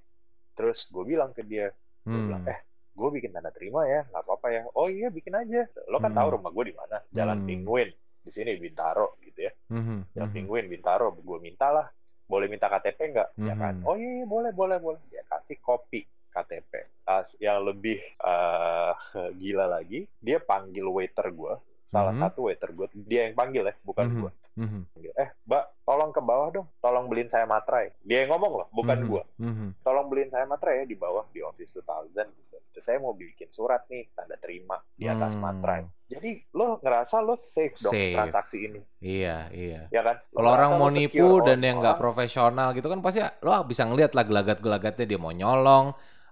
Terus 0.57 0.79
gue 0.93 1.03
bilang 1.07 1.31
ke 1.31 1.41
dia, 1.47 1.71
gue 2.03 2.21
bilang, 2.27 2.43
Hmm. 2.43 2.51
eh 2.53 2.59
gue 2.93 3.09
bikin 3.15 3.31
tanda 3.31 3.49
terima 3.55 3.87
ya, 3.87 4.03
nggak 4.11 4.23
apa-apa 4.27 4.47
ya. 4.51 4.61
Oh 4.75 4.87
iya 4.91 5.07
bikin 5.09 5.33
aja. 5.33 5.65
Lo 5.87 5.97
kan 6.03 6.11
Hmm. 6.11 6.19
tahu 6.19 6.27
rumah 6.37 6.51
gue 6.51 6.65
di 6.69 6.75
mana, 6.75 6.97
Jalan 7.15 7.39
Hmm. 7.41 7.47
Penguin 7.47 7.89
di 8.25 8.31
sini 8.35 8.51
Bintaro 8.59 9.15
gitu 9.23 9.39
ya. 9.47 9.51
Mhm, 9.71 9.97
yang 10.17 10.29
mhm. 10.29 10.35
Penguin 10.35 10.65
Bintaro 10.67 11.07
gue 11.15 11.39
minta 11.39 11.71
lah 11.71 11.87
boleh 12.29 12.45
minta 12.45 12.69
KTP 12.69 12.99
nggak 13.09 13.29
ya 13.41 13.55
kan 13.57 13.73
Mhm. 13.81 13.87
oh 13.89 13.95
iya, 13.97 14.21
iya 14.21 14.25
boleh 14.29 14.51
boleh 14.53 14.77
boleh 14.77 15.01
ya 15.09 15.25
kasih 15.25 15.57
kopi 15.65 16.05
KTP 16.29 16.73
As- 17.09 17.37
yang 17.41 17.65
lebih 17.65 17.97
eh, 18.01 18.91
gila 19.41 19.65
lagi 19.65 20.05
dia 20.21 20.37
panggil 20.37 20.85
waiter 20.85 21.25
gue 21.33 21.53
salah 21.91 22.13
Mhm. 22.13 22.21
satu 22.21 22.39
waiter 22.47 22.69
gue 22.77 22.87
dia 23.11 23.21
yang 23.27 23.35
panggil 23.39 23.63
ya 23.69 23.73
bukan 23.89 24.05
Mhm, 24.05 24.21
gue 24.21 24.31
mhm, 24.61 24.81
eh 25.23 25.29
mbak 25.47 25.63
tolong 25.87 26.11
ke 26.15 26.21
bawah 26.29 26.49
dong 26.55 26.67
tolong 26.83 27.05
beliin 27.09 27.29
saya 27.33 27.45
matrai 27.53 27.85
dia 28.07 28.17
yang 28.23 28.29
ngomong 28.35 28.53
loh 28.59 28.67
bukan 28.77 28.99
mhm, 28.99 29.09
gue 29.11 29.23
mhm. 29.39 29.69
tolong 29.85 30.05
beliin 30.11 30.31
saya 30.33 30.45
matrai 30.45 30.83
ya 30.83 30.85
di 30.91 30.95
bawah 31.03 31.25
di 31.33 31.39
office 31.41 31.73
2000 31.79 32.27
gitu. 32.39 32.57
Terus 32.75 32.85
saya 32.85 32.97
mau 33.01 33.13
bikin 33.15 33.49
surat 33.49 33.81
nih 33.91 34.03
tanda 34.13 34.35
terima 34.37 34.77
di 34.99 35.05
atas 35.09 35.33
Hmm. 35.33 35.41
matrai. 35.41 35.81
Jadi 36.11 36.31
lo 36.53 36.77
ngerasa 36.83 37.17
lo 37.23 37.35
safe 37.39 37.75
dong 37.81 37.95
Safe. 37.95 38.13
transaksi 38.13 38.57
ini, 38.67 38.81
Iya, 38.99 39.29
iya. 39.55 39.77
ya 39.95 40.01
kan? 40.07 40.17
Kalau 40.35 40.49
orang 40.55 40.71
mau 40.79 40.89
nipu 40.91 41.39
dan 41.47 41.59
yang 41.67 41.77
nggak 41.81 41.97
profesional 42.03 42.67
gitu 42.77 42.87
kan 42.91 42.99
pasti 43.05 43.19
lo 43.45 43.51
bisa 43.71 43.83
ngeliat 43.87 44.11
lah 44.17 44.25
gelagat-gelagatnya 44.29 45.05
dia 45.09 45.19
mau 45.23 45.31
nyolong 45.39 45.85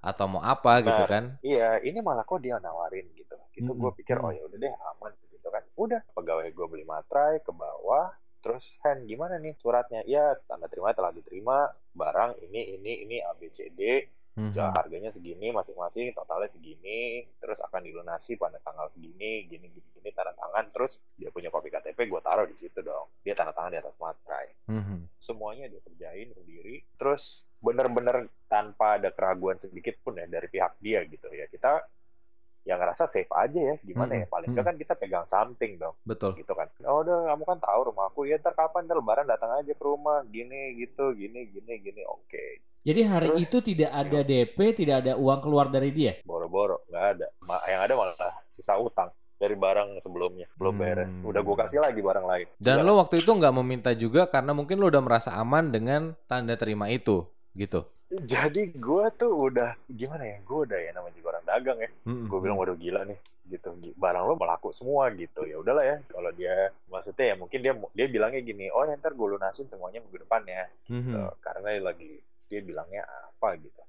atau 0.10 0.26
mau 0.32 0.42
apa 0.54 0.72
gitu 0.88 0.94
Nah, 0.94 1.08
kan. 1.12 1.24
Iya, 1.46 1.80
ini 1.88 2.00
malah 2.08 2.26
kok 2.30 2.40
dia 2.46 2.58
nawarin 2.66 3.06
gitu. 3.14 3.36
Itu 3.60 3.72
gue 3.82 3.92
Mm-mm, 3.92 3.94
pikir 4.00 4.18
mm. 4.18 4.26
oh 4.26 4.32
ya 4.34 4.42
udah 4.48 4.58
deh 4.64 4.74
aman 4.74 5.12
gitu 5.48 5.56
kan. 5.56 5.64
Udah 5.80 6.04
pegawai 6.12 6.52
gue 6.52 6.68
beli 6.68 6.84
matrai 6.84 7.40
ke 7.40 7.56
bawah. 7.56 8.12
Terus 8.44 8.68
Hen 8.84 9.08
gimana 9.08 9.40
nih 9.40 9.56
suratnya? 9.56 10.04
Ya 10.04 10.36
tanda 10.44 10.68
terima 10.68 10.92
telah 10.92 11.16
diterima. 11.16 11.72
Barang 11.96 12.36
ini 12.44 12.76
ini 12.76 13.08
ini 13.08 13.18
ABCD. 13.24 14.12
Ya, 14.54 14.70
harganya 14.70 15.10
segini 15.10 15.50
masing-masing 15.50 16.14
totalnya 16.14 16.46
segini 16.46 17.26
terus 17.42 17.58
akan 17.58 17.82
dilunasi 17.82 18.38
pada 18.38 18.62
tanggal 18.62 18.86
segini 18.94 19.50
gini 19.50 19.66
gini 19.66 19.90
gini 19.98 20.14
tanda 20.14 20.30
tangan 20.38 20.70
terus 20.70 21.02
dia 21.18 21.34
punya 21.34 21.50
kopi 21.50 21.74
KTP 21.74 22.06
gue 22.06 22.22
taruh 22.22 22.46
di 22.46 22.54
situ 22.54 22.86
dong 22.86 23.10
dia 23.26 23.34
tanda 23.34 23.50
tangan 23.50 23.74
di 23.74 23.82
atas 23.82 23.98
materai 23.98 24.54
Mhm. 24.70 25.10
semuanya 25.18 25.66
dia 25.66 25.82
kerjain 25.82 26.38
sendiri 26.38 26.86
terus 27.02 27.50
bener-bener 27.66 28.30
tanpa 28.46 29.02
ada 29.02 29.10
keraguan 29.10 29.58
sedikit 29.58 29.98
pun 30.06 30.22
ya 30.22 30.30
dari 30.30 30.46
pihak 30.46 30.78
dia 30.86 31.02
gitu 31.10 31.34
ya 31.34 31.50
kita 31.50 31.82
ya 32.68 32.76
ngerasa 32.76 33.08
safe 33.08 33.32
aja 33.32 33.56
ya. 33.56 33.76
Gimana 33.80 34.12
ya? 34.12 34.28
Mm-mm, 34.28 34.34
paling 34.36 34.50
enggak 34.52 34.68
mm-mm. 34.68 34.76
kan 34.76 34.84
kita 34.84 34.94
pegang 35.00 35.26
something 35.32 35.80
dong. 35.80 35.96
Betul. 36.04 36.36
gitu 36.36 36.52
kan. 36.52 36.68
Oh 36.84 37.00
udah 37.00 37.32
kamu 37.32 37.44
kan 37.48 37.60
tahu 37.64 37.80
rumahku 37.96 38.28
ya 38.28 38.36
ntar 38.44 38.52
kapan? 38.52 38.84
Ntar 38.84 39.00
lebaran 39.00 39.24
datang 39.24 39.56
aja 39.56 39.72
ke 39.72 39.84
rumah. 39.84 40.28
Gini 40.28 40.76
gitu 40.76 41.16
gini 41.16 41.48
gini 41.48 41.74
gini. 41.80 42.04
Oke. 42.04 42.60
Jadi 42.84 43.02
hari 43.04 43.30
Terus? 43.32 43.44
itu 43.48 43.58
tidak 43.76 43.92
ada 43.92 44.20
DP, 44.24 44.58
tidak 44.72 44.96
ada 45.04 45.14
uang 45.16 45.40
keluar 45.40 45.68
dari 45.68 45.92
dia. 45.92 46.20
boro-boro 46.24 46.84
nggak 46.92 47.06
ada. 47.16 47.28
Yang 47.68 47.82
ada 47.88 47.94
malah 47.96 48.16
sisa 48.52 48.76
utang 48.80 49.12
dari 49.38 49.54
barang 49.54 50.00
sebelumnya. 50.02 50.48
Belum 50.56 50.76
Hmm. 50.76 50.84
beres. 50.84 51.14
Udah 51.22 51.42
gue 51.44 51.56
kasih 51.68 51.80
lagi 51.84 52.00
barang 52.02 52.26
lain. 52.26 52.48
Dan 52.58 52.82
Udah. 52.82 52.88
lo 52.88 52.92
waktu 53.04 53.22
itu 53.22 53.32
nggak 53.32 53.54
meminta 53.60 53.92
juga 53.94 54.26
karena 54.28 54.56
mungkin 54.56 54.80
lo 54.82 54.88
udah 54.88 55.04
merasa 55.04 55.36
aman 55.36 55.70
dengan 55.70 56.16
tanda 56.26 56.56
terima 56.58 56.88
itu, 56.90 57.28
gitu. 57.54 57.86
Jadi 58.10 58.72
gue 58.72 59.06
tuh 59.14 59.52
udah 59.52 59.76
gimana 59.86 60.24
ya 60.26 60.38
gue 60.40 60.60
udah 60.64 60.80
ya 60.80 60.92
namanya 60.92 61.16
juga 61.16 61.28
orang 61.30 61.46
dagang 61.46 61.78
ya 61.78 61.90
Mhm. 62.04 62.26
gue 62.26 62.40
bilang 62.40 62.58
waduh 62.58 62.76
gila 62.76 63.04
nih 63.04 63.20
gitu 63.48 63.70
Gi- 63.78 63.96
barang 63.96 64.24
lo 64.24 64.36
melaku 64.36 64.72
semua 64.72 65.12
gitu 65.12 65.44
ya 65.44 65.56
udahlah 65.56 65.84
ya 65.84 65.98
kalau 66.08 66.32
dia 66.32 66.52
maksudnya 66.88 67.26
ya 67.26 67.36
mungkin 67.36 67.60
dia 67.60 67.74
dia 67.94 68.08
bilangnya 68.08 68.40
gini 68.42 68.68
oh 68.70 68.84
ya 68.84 68.96
ntar 68.96 69.12
gue 69.12 69.28
lunasin 69.30 69.68
semuanya 69.68 70.00
minggu 70.00 70.20
depan 70.20 70.42
ya 70.44 70.64
Mhm. 70.88 71.04
gitu. 71.04 71.20
karena 71.42 71.70
lagi 71.82 72.12
dia 72.46 72.60
bilangnya 72.62 73.04
apa 73.04 73.56
gitu 73.58 73.84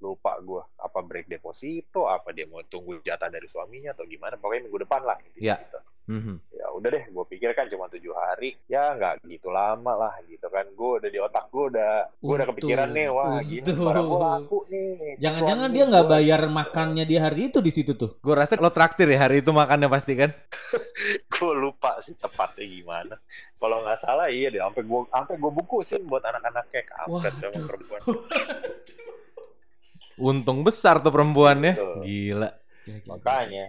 lupa 0.00 0.40
gue 0.40 0.64
apa 0.78 0.98
break 0.98 1.28
deposito 1.28 2.08
apa 2.08 2.32
dia 2.32 2.44
mau 2.44 2.64
tunggu 2.64 2.96
jatah 3.00 3.28
dari 3.28 3.44
suaminya 3.44 3.92
atau 3.92 4.04
gimana 4.04 4.34
pokoknya 4.34 4.64
minggu 4.64 4.80
depan 4.80 5.04
lah 5.04 5.20
Ya. 5.36 5.60
gitu 5.60 5.76
Mhm. 6.10 6.34
ya 6.50 6.66
udah 6.72 6.88
deh 6.90 7.04
gue 7.06 7.24
pikir 7.28 7.52
kan 7.52 7.64
cuma 7.64 7.86
tujuh 7.86 8.10
hari 8.10 8.52
ya 8.66 8.92
nggak 8.92 9.22
gitu 9.24 9.48
lama 9.48 9.94
lah 9.94 10.12
gitu 10.26 10.44
kan 10.44 10.66
gue 10.66 10.88
udah 10.98 11.06
di 11.06 11.16
otak 11.16 11.46
gue 11.48 11.64
udah 11.70 11.90
gue 12.10 12.34
udah 12.34 12.46
kepikiran 12.50 12.88
nih 12.90 13.06
wah 13.08 13.38
gini 13.38 13.62
untung. 13.62 13.78
barang 13.80 14.04
gue 14.04 14.18
laku 14.20 14.56
nih 14.66 15.14
Jangan-jangan 15.16 15.68
dia 15.70 15.82
nggak 15.86 16.02
gua- 16.02 16.12
bayar 16.12 16.40
makannya 16.44 17.04
di 17.04 17.14
hari 17.14 17.40
itu 17.46 17.58
di 17.60 17.70
situ 17.70 17.92
tuh. 17.94 18.18
Gue 18.18 18.34
rasa 18.34 18.56
lo 18.56 18.68
traktir 18.68 19.06
ya 19.06 19.22
hari 19.22 19.38
itu 19.38 19.48
makannya 19.50 19.86
pasti 19.86 20.12
kan? 20.14 20.28
gue 21.30 21.52
lupa 21.54 21.96
sih 22.02 22.12
tepatnya 22.12 22.64
gimana 22.66 23.14
kalau 23.56 23.80
nggak 23.80 24.00
salah 24.00 24.26
iya 24.26 24.48
deh 24.48 24.58
sampai 24.58 24.82
gue 24.82 24.98
sampai 25.06 25.34
gue 25.36 25.50
bungkusin 25.52 26.00
buat 26.04 26.20
anak-anaknya 26.20 26.80
kampret 26.82 27.32
Waduh. 27.32 27.46
emang 27.46 27.64
perempuan 27.64 28.00
Untung 30.20 30.60
besar 30.60 31.00
tuh 31.00 31.08
perempuannya. 31.08 31.72
Betul. 31.72 31.96
Gila. 32.04 32.48
Makanya 33.06 33.64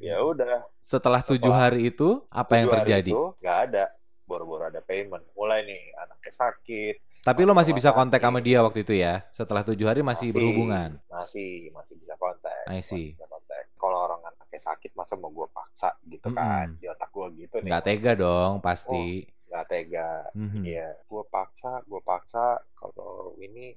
ya 0.00 0.16
udah 0.22 0.64
Setelah 0.80 1.20
tujuh 1.20 1.52
hari 1.52 1.92
itu 1.92 2.24
apa 2.32 2.52
yang 2.56 2.68
terjadi? 2.72 3.12
itu 3.12 3.22
nggak 3.40 3.58
ada 3.68 3.84
boro-boro 4.24 4.68
ada 4.68 4.80
payment 4.80 5.24
mulai 5.32 5.64
nih 5.64 5.92
anaknya 5.96 6.32
sakit 6.34 6.96
Tapi 7.18 7.44
lo 7.44 7.52
masih 7.52 7.76
bisa 7.76 7.92
kontak 7.92 8.22
sama 8.24 8.40
dia 8.40 8.62
waktu 8.64 8.86
itu 8.86 8.94
ya. 8.96 9.20
Setelah 9.34 9.60
tujuh 9.60 9.84
hari 9.84 10.00
masih, 10.00 10.32
berhubungan. 10.32 10.96
masih 11.12 11.68
masih 11.76 11.94
bisa 12.00 12.14
kontak 12.16 12.56
I 12.70 12.80
masih 12.80 12.80
see. 12.80 13.06
bisa 13.12 13.26
kontak 13.28 13.68
kalau 13.76 13.98
orang 14.08 14.22
anaknya 14.24 14.60
sakit 14.64 14.96
masa 14.96 15.12
mau 15.20 15.28
gue 15.28 15.44
paksa 15.52 15.92
gitu 16.08 16.30
kan 16.32 16.72
Mm-mm. 16.72 16.80
di 16.80 16.86
otak 16.88 17.10
gue 17.12 17.26
gitu 17.44 17.56
nih 17.60 17.68
Nggak 17.68 17.84
tega 17.84 18.12
dong 18.16 18.52
pasti. 18.64 19.28
nggak 19.48 19.64
tega 19.68 20.08
Mhm. 20.32 20.60
Iya, 20.62 20.88
gue 21.04 21.22
paksa, 21.28 21.80
gue 21.84 22.00
paksa. 22.04 22.60
Kalau 22.76 23.32
ini, 23.40 23.72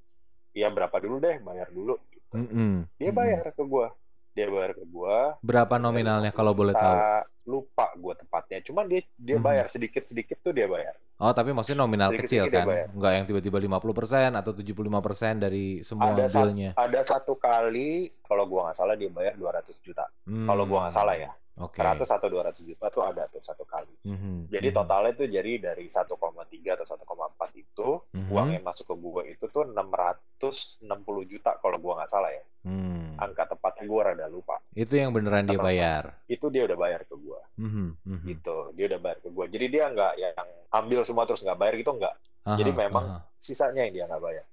ya 0.52 0.68
berapa 0.68 0.94
dulu 1.00 1.18
deh, 1.18 1.40
bayar 1.42 1.72
dulu. 1.72 1.96
Gitu. 2.12 2.28
Mm-mm. 2.32 2.88
Dia 3.00 3.12
bayar 3.12 3.52
ke 3.52 3.64
gue, 3.64 3.88
dia 4.32 4.48
bayar 4.48 4.72
ke 4.74 4.84
gue. 4.84 5.18
Berapa 5.44 5.76
nominalnya 5.76 6.32
kalau 6.32 6.52
boleh 6.52 6.72
tahu? 6.72 6.98
Lupa 7.42 7.92
gue 7.98 8.14
tepatnya. 8.16 8.60
Cuman 8.64 8.86
dia 8.86 9.02
dia 9.18 9.38
Mhm. 9.38 9.44
bayar 9.44 9.66
sedikit 9.68 10.06
sedikit 10.08 10.38
tuh 10.40 10.54
dia 10.54 10.70
bayar. 10.70 10.96
Oh, 11.22 11.30
tapi 11.32 11.54
maksudnya 11.54 11.86
nominal 11.86 12.10
kecil 12.12 12.50
Sedikit-sedikit 12.50 12.66
dia 12.66 12.86
kan? 12.88 12.98
Nggak 12.98 13.12
yang 13.14 13.26
tiba-tiba 13.30 13.58
50% 13.62 14.32
atau 14.34 14.52
75% 14.54 15.38
dari 15.38 15.66
semua 15.82 16.14
Ada 16.14 16.26
bill-nya. 16.30 16.72
Ada 16.74 17.02
satu 17.06 17.38
kali, 17.38 18.10
kalau 18.24 18.50
gue 18.50 18.58
nggak 18.58 18.78
salah 18.78 18.96
dia 18.98 19.10
bayar 19.10 19.34
200 19.38 19.78
juta. 19.82 20.06
Hmm. 20.26 20.48
Kalau 20.50 20.64
gue 20.66 20.78
nggak 20.80 20.96
salah 20.96 21.14
ya, 21.14 21.30
Oke. 21.60 21.78
100 21.78 22.08
atau 22.08 22.28
200 22.28 22.64
juta 22.64 22.88
tuh 22.88 23.04
ada 23.04 23.28
tuh 23.28 23.40
satu 23.40 23.64
kali. 23.64 23.92
Mhm. 24.04 24.48
Jadi 24.48 24.68
Mhm. 24.68 24.76
totalnya 24.76 25.12
tuh 25.14 25.28
jadi 25.28 25.52
dari 25.62 25.86
1,3 25.88 26.74
atau 26.74 26.86
1,4 26.86 27.52
itu 27.54 27.88
Mhm. 28.12 28.30
uang 28.30 28.50
yang 28.52 28.64
masuk 28.64 28.86
ke 28.88 28.96
gue 28.96 29.22
itu 29.30 29.46
tuh 29.48 29.64
660 29.68 30.80
juta 31.24 31.58
kalau 31.58 31.76
gue 31.76 31.92
nggak 31.92 32.08
salah 32.08 32.32
ya. 32.32 32.44
Hmm. 32.62 33.18
Angka 33.18 33.46
tepatnya 33.48 33.84
gue 33.84 34.02
rada 34.02 34.26
lupa. 34.28 34.58
Itu 34.72 34.94
yang 34.94 35.12
beneran 35.12 35.44
dia 35.44 35.56
Terlepas. 35.56 35.68
bayar. 35.68 36.04
itu 36.26 36.46
dia 36.48 36.64
udah 36.64 36.78
bayar 36.78 37.02
ke 37.04 37.12
gua 37.14 37.44
Mhm. 37.60 37.88
Mhm. 38.02 38.26
gitu 38.26 38.56
dia 38.72 38.86
udah 38.88 39.00
bayar 39.00 39.20
ke 39.20 39.30
gua 39.30 39.46
jadi 39.46 39.66
dia 39.68 39.84
nggak 39.86 40.14
yang 40.16 40.48
ambil 40.72 41.04
semua 41.04 41.28
terus 41.28 41.44
nggak 41.44 41.60
bayar 41.60 41.76
gitu 41.76 41.92
nggak 41.92 42.16
Aha, 42.42 42.56
jadi 42.56 42.72
memang 42.72 43.06
aha. 43.06 43.20
sisanya 43.38 43.84
yang 43.84 43.94
dia 43.94 44.06
nggak 44.08 44.24
bayar 44.24 44.46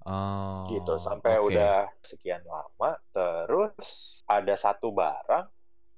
Oh, 0.00 0.70
gitu 0.70 0.96
sampai 0.98 1.36
oke. 1.36 1.50
udah 1.50 1.90
sekian 2.00 2.40
lama 2.42 2.96
terus 3.10 3.76
ada 4.24 4.54
satu 4.54 4.88
barang 4.90 5.44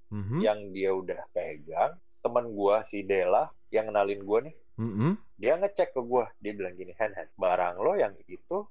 Mhm. 0.09 0.39
yang 0.41 0.59
dia 0.73 0.91
udah 0.91 1.21
pegang 1.31 1.93
temen 2.19 2.51
gua 2.51 2.83
si 2.85 3.03
Dela 3.03 3.47
yang 3.69 3.89
kenalin 3.89 4.21
gua 4.23 4.39
nih 4.41 4.57
Mhm. 4.77 5.21
dia 5.35 5.55
ngecek 5.55 5.93
ke 5.93 6.01
gua 6.01 6.33
dia 6.39 6.53
bilang 6.53 6.75
gini 6.75 6.93
Hen 6.93 7.13
Hen 7.13 7.29
barang 7.35 7.77
lo 7.77 7.93
yang 7.93 8.17
itu 8.25 8.65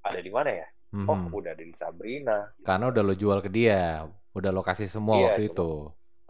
ada 0.00 0.16
di 0.16 0.28
mana 0.28 0.50
ya 0.50 0.66
oh 1.04 1.14
Mhm. 1.14 1.30
udah 1.30 1.50
ada 1.52 1.62
di 1.62 1.74
Sabrina 1.74 2.50
Karena 2.60 2.88
udah 2.88 3.02
lo 3.02 3.14
jual 3.14 3.38
ke 3.38 3.48
dia, 3.48 4.04
udah 4.32 4.50
lo 4.50 4.60
kasih 4.60 4.86
semua 4.86 5.14
Iya, 5.14 5.24
waktu 5.30 5.42
cuma- 5.46 5.52
itu. 5.54 5.70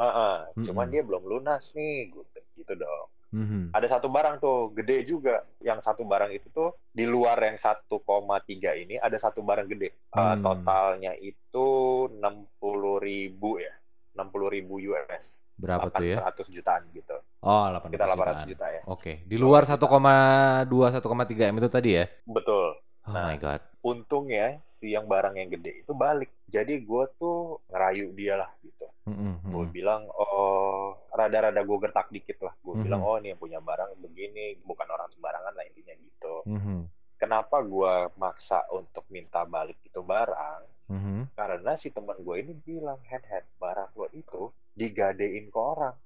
Heeh, 0.01 0.37
cuman 0.65 0.85
Mm-mm. 0.85 0.93
dia 0.93 1.03
belum 1.05 1.23
lunas 1.23 1.65
nih 1.71 2.09
gitu, 2.09 2.39
gitu 2.57 2.73
dong 2.75 3.09
Mhm. 3.31 3.71
ada 3.71 3.87
satu 3.87 4.11
barang 4.11 4.37
tuh 4.37 4.75
gede 4.75 5.07
juga 5.07 5.47
yang 5.61 5.79
satu 5.81 6.03
barang 6.03 6.33
itu 6.33 6.51
tuh 6.51 6.75
di 6.91 7.07
luar 7.07 7.39
yang 7.39 7.55
1,3 7.57 8.75
ini 8.75 8.99
ada 8.99 9.15
satu 9.17 9.41
barang 9.41 9.69
gede 9.69 9.95
Uh, 10.11 10.35
Hmm. 10.35 10.43
totalnya 10.43 11.15
itu 11.15 11.67
60 12.11 12.99
ribu 12.99 13.57
ya 13.57 13.71
60 14.17 14.49
ribu 14.51 14.75
US 14.91 15.39
Berapa 15.61 15.87
tuh 15.93 16.05
ya? 16.09 16.19
800 16.25 16.47
jutaan 16.51 16.83
gitu 16.97 17.17
Oh, 17.41 17.65
800 17.73 17.93
kita 17.97 18.05
800 18.05 18.17
jutaan. 18.21 18.47
juta 18.53 18.67
ya 18.69 18.83
Oke, 18.89 19.13
di 19.25 19.37
luar 19.41 19.63
1,2 19.69 20.87
1,3 20.93 21.49
M 21.53 21.57
itu 21.61 21.69
tadi 21.73 21.91
ya? 22.01 22.05
betul 22.27 22.77
Oh 23.09 23.17
Nah. 23.17 23.33
my 23.33 23.37
god. 23.41 23.61
untungnya 23.81 24.61
si 24.69 24.93
yang 24.93 25.09
barang 25.09 25.41
yang 25.41 25.49
gede 25.49 25.73
itu 25.83 25.93
balik 25.97 26.29
jadi 26.53 26.85
gue 26.85 27.05
tuh 27.17 27.65
ngerayu 27.73 28.13
dia 28.13 28.37
lah 28.37 28.51
gitu 28.61 28.85
Mhm, 29.09 29.33
gue 29.49 29.65
mhm. 29.65 29.73
bilang 29.73 30.03
oh 30.13 31.01
rada-rada 31.17 31.65
gue 31.65 31.79
gertak 31.81 32.13
dikit 32.13 32.39
lah 32.45 32.53
gue 32.61 32.75
Mhm. 32.77 32.85
bilang 32.85 33.01
oh 33.01 33.17
ini 33.17 33.33
yang 33.33 33.41
punya 33.41 33.59
barang 33.65 33.97
begini 34.05 34.61
bukan 34.69 34.85
orang 34.85 35.09
sembarangan 35.17 35.57
lah 35.57 35.65
intinya 35.65 35.97
gitu 35.97 36.45
Mhm, 36.45 36.79
kenapa 37.17 37.65
gue 37.65 37.95
maksa 38.21 38.69
untuk 38.73 39.05
minta 39.09 39.49
balik 39.49 39.81
itu 39.81 40.01
barang 40.05 40.61
mhm. 40.91 41.33
karena 41.39 41.79
si 41.79 41.95
teman 41.95 42.19
gue 42.19 42.37
ini 42.43 42.53
bilang 42.67 42.99
hand 43.07 43.27
hand 43.31 43.47
barang 43.63 43.91
lo 43.95 44.11
itu 44.11 44.51
digadein 44.75 45.49
ke 45.49 45.61
orang. 45.61 45.97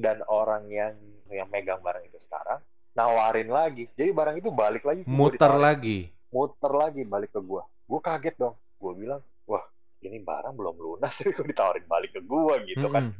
Dan 0.00 0.24
orang 0.30 0.64
yang 0.72 0.96
yang 1.28 1.50
megang 1.52 1.82
barang 1.84 2.06
itu 2.08 2.16
sekarang 2.22 2.62
nawarin 2.96 3.50
lagi. 3.52 3.90
Jadi 3.98 4.10
barang 4.14 4.36
itu 4.40 4.48
balik 4.48 4.86
lagi 4.86 5.02
Muter 5.04 5.52
lagi. 5.58 6.08
muter 6.30 6.70
lagi 6.70 7.02
balik 7.02 7.34
ke 7.34 7.40
gue 7.42 7.62
gue 7.90 8.00
kaget 8.00 8.34
dong. 8.38 8.56
Gue 8.78 8.92
bilang 8.96 9.20
wah 9.44 9.66
ini 10.00 10.18
barang 10.18 10.52
belum 10.52 10.76
lunas 10.76 11.12
tapi 11.18 11.30
kok 11.30 11.44
ditawarin 11.44 11.84
balik 11.84 12.10
ke 12.12 12.20
gua 12.24 12.56
gitu 12.64 12.88
kan 12.88 13.12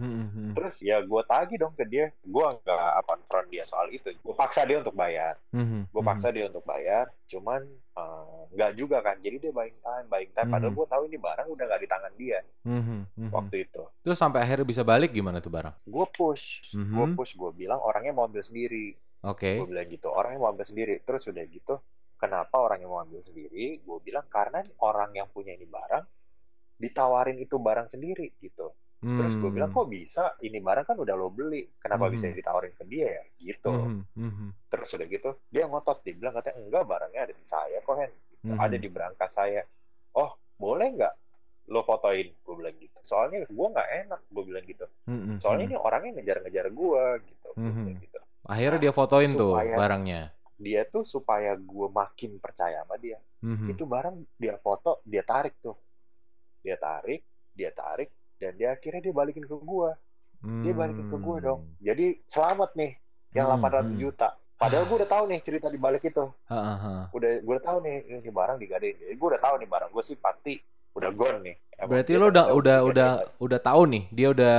terus 0.53 0.81
ya 0.81 1.01
gua 1.01 1.21
tagih 1.23 1.57
dong 1.57 1.75
ke 1.75 1.85
dia 1.85 2.09
gua 2.23 2.57
nggak 2.57 2.91
apa 2.99 3.13
front 3.29 3.49
dia 3.49 3.65
soal 3.65 3.89
itu 3.89 4.09
gua 4.21 4.35
paksa 4.35 4.65
dia 4.65 4.81
untuk 4.81 4.93
bayar 4.93 5.37
mm-mm, 5.53 5.87
gue 5.87 5.93
mm-mm. 5.93 6.09
paksa 6.09 6.29
dia 6.31 6.49
untuk 6.49 6.65
bayar 6.65 7.09
cuman 7.29 7.61
eh, 7.95 8.41
nggak 8.51 8.71
juga 8.75 8.99
kan 9.01 9.17
jadi 9.19 9.37
dia 9.39 9.53
buying 9.53 9.77
time 9.79 10.07
buying 10.09 10.33
time 10.33 10.49
padahal 10.49 10.73
Mhm. 10.73 10.79
gue 10.79 10.87
tahu 10.89 11.03
ini 11.07 11.19
barang 11.19 11.47
udah 11.49 11.65
nggak 11.69 11.81
di 11.81 11.89
tangan 11.89 12.13
dia 12.17 12.39
mhm. 12.65 13.31
waktu 13.31 13.57
itu 13.65 13.83
Terus 14.01 14.19
sampai 14.19 14.41
akhirnya 14.41 14.67
bisa 14.67 14.83
balik 14.83 15.13
gimana 15.13 15.39
tuh 15.39 15.53
barang? 15.53 15.75
gue 15.85 16.07
push 16.11 16.73
gue 16.73 17.07
Mhm. 17.07 17.15
push 17.15 17.33
gue 17.35 17.51
bilang 17.55 17.79
orangnya 17.79 18.11
mau 18.11 18.25
ambil 18.25 18.41
sendiri 18.41 18.97
Oke. 19.21 19.61
gue 19.61 19.67
bilang 19.69 19.87
gitu 19.87 20.09
orangnya 20.09 20.41
mau 20.41 20.51
ambil 20.51 20.65
sendiri 20.65 20.99
terus 21.05 21.29
udah 21.29 21.45
gitu 21.45 21.77
kenapa 22.17 22.57
orangnya 22.57 22.89
mau 22.89 23.01
ambil 23.01 23.21
sendiri 23.21 23.81
gue 23.81 23.99
bilang 24.01 24.25
karena 24.27 24.61
orang 24.81 25.13
yang 25.13 25.29
punya 25.29 25.53
ini 25.53 25.65
barang 25.65 26.05
ditawarin 26.81 27.37
itu 27.37 27.55
barang 27.55 27.89
sendiri 27.89 28.33
gitu 28.41 28.73
terus 29.01 29.33
gue 29.35 29.49
bilang 29.51 29.69
Hmm. 29.69 29.79
kok 29.79 29.89
bisa 29.89 30.25
ini 30.41 30.59
barang 30.59 30.85
kan 30.85 30.97
udah 30.97 31.15
lo 31.15 31.29
beli 31.29 31.65
kenapa 31.77 32.05
Mhm. 32.05 32.13
bisa 32.13 32.27
ditawarin 32.31 32.73
ke 32.73 32.85
dia 32.85 33.09
ya 33.11 33.23
gitu 33.39 33.73
Mhm, 33.73 34.01
mhm. 34.15 34.47
terus 34.69 34.89
udah 34.91 35.07
gitu 35.07 35.31
dia 35.47 35.65
ngotot 35.65 36.01
dia 36.01 36.13
bilang 36.13 36.35
katanya 36.35 36.57
enggak 36.59 36.85
barangnya 36.85 37.21
ada 37.23 37.33
di 37.33 37.45
saya 37.45 37.79
kok 37.79 37.97
Hen 37.97 38.13
Gitu. 38.35 38.45
Mhm. 38.47 38.59
ada 38.59 38.77
di 38.77 38.89
berangkas 38.89 39.31
saya 39.31 39.63
oh 40.15 40.31
boleh 40.55 40.89
nggak 40.91 41.15
lo 41.67 41.81
fotoin 41.81 42.29
gue 42.29 42.55
bilang 42.55 42.77
gitu 42.77 42.99
soalnya 43.01 43.45
gue 43.47 43.67
nggak 43.71 43.89
enak 44.05 44.21
gue 44.27 44.43
bilang 44.43 44.65
gitu 44.65 44.85
Mhm, 45.07 45.39
soalnya 45.39 45.65
mhm. 45.65 45.71
ini 45.71 45.77
orangnya 45.79 46.11
ngejar-ngejar 46.17 46.67
gue 46.69 47.05
gitu 47.25 47.49
Gua 47.51 47.63
Mhm. 47.63 47.83
bilang 47.83 48.01
gitu 48.01 48.19
Akhirnya 48.43 48.81
dia 48.81 48.93
fotoin 48.93 49.31
tuh 49.35 49.53
barangnya. 49.55 50.21
dia 50.57 50.83
tuh 50.85 51.05
supaya 51.05 51.57
gue 51.57 51.89
makin 51.91 52.37
percaya 52.37 52.81
sama 52.81 52.97
dia 52.97 53.17
Mhm. 53.41 53.69
itu 53.71 53.83
barang 53.83 54.17
dia 54.37 54.57
foto 54.57 55.01
dia 55.03 55.21
tarik 55.23 55.57
tuh 55.59 55.73
dia 56.61 56.77
tarik 56.77 57.21
dia 57.53 57.71
tarik 57.73 58.09
dan 58.39 58.53
dia 58.57 58.73
akhirnya 58.73 59.01
dia 59.03 59.15
balikin 59.15 59.45
ke 59.45 59.57
gue 59.57 59.91
dia 60.65 60.73
balikin 60.73 61.07
ke 61.07 61.17
gue 61.17 61.37
dong. 61.41 61.61
Jadi 61.79 62.07
selamat 62.27 62.71
nih 62.77 62.93
yang 63.37 63.47
Hmm, 63.47 63.61
800 63.61 63.93
hmm. 63.93 64.01
juta. 64.01 64.29
Padahal 64.57 64.85
gue 64.89 64.97
udah 65.05 65.11
tahu 65.11 65.25
nih 65.29 65.41
cerita 65.45 65.69
di 65.69 65.77
balik 65.77 66.05
itu. 66.05 66.25
Udah 67.17 67.31
gue 67.45 67.55
udah 67.57 67.65
tahu 67.65 67.79
nih 67.85 67.97
ini 68.09 68.31
barang 68.31 68.57
digadein. 68.57 68.97
Jadi 69.01 69.15
gue 69.17 69.29
udah 69.33 69.43
tahu 69.43 69.55
nih 69.61 69.69
barang 69.69 69.91
gue 69.93 70.05
sih 70.05 70.17
pasti 70.17 70.53
udah 70.97 71.11
gone 71.13 71.39
nih. 71.45 71.57
Emang 71.81 72.01
Berarti 72.01 72.13
lo 72.21 72.27
udah 72.33 72.47
udah 72.53 72.77
digadein 72.77 72.91
udah 72.91 73.11
udah 73.41 73.59
tahu 73.61 73.83
nih, 73.93 74.03
dia 74.13 74.29
udah 74.35 74.57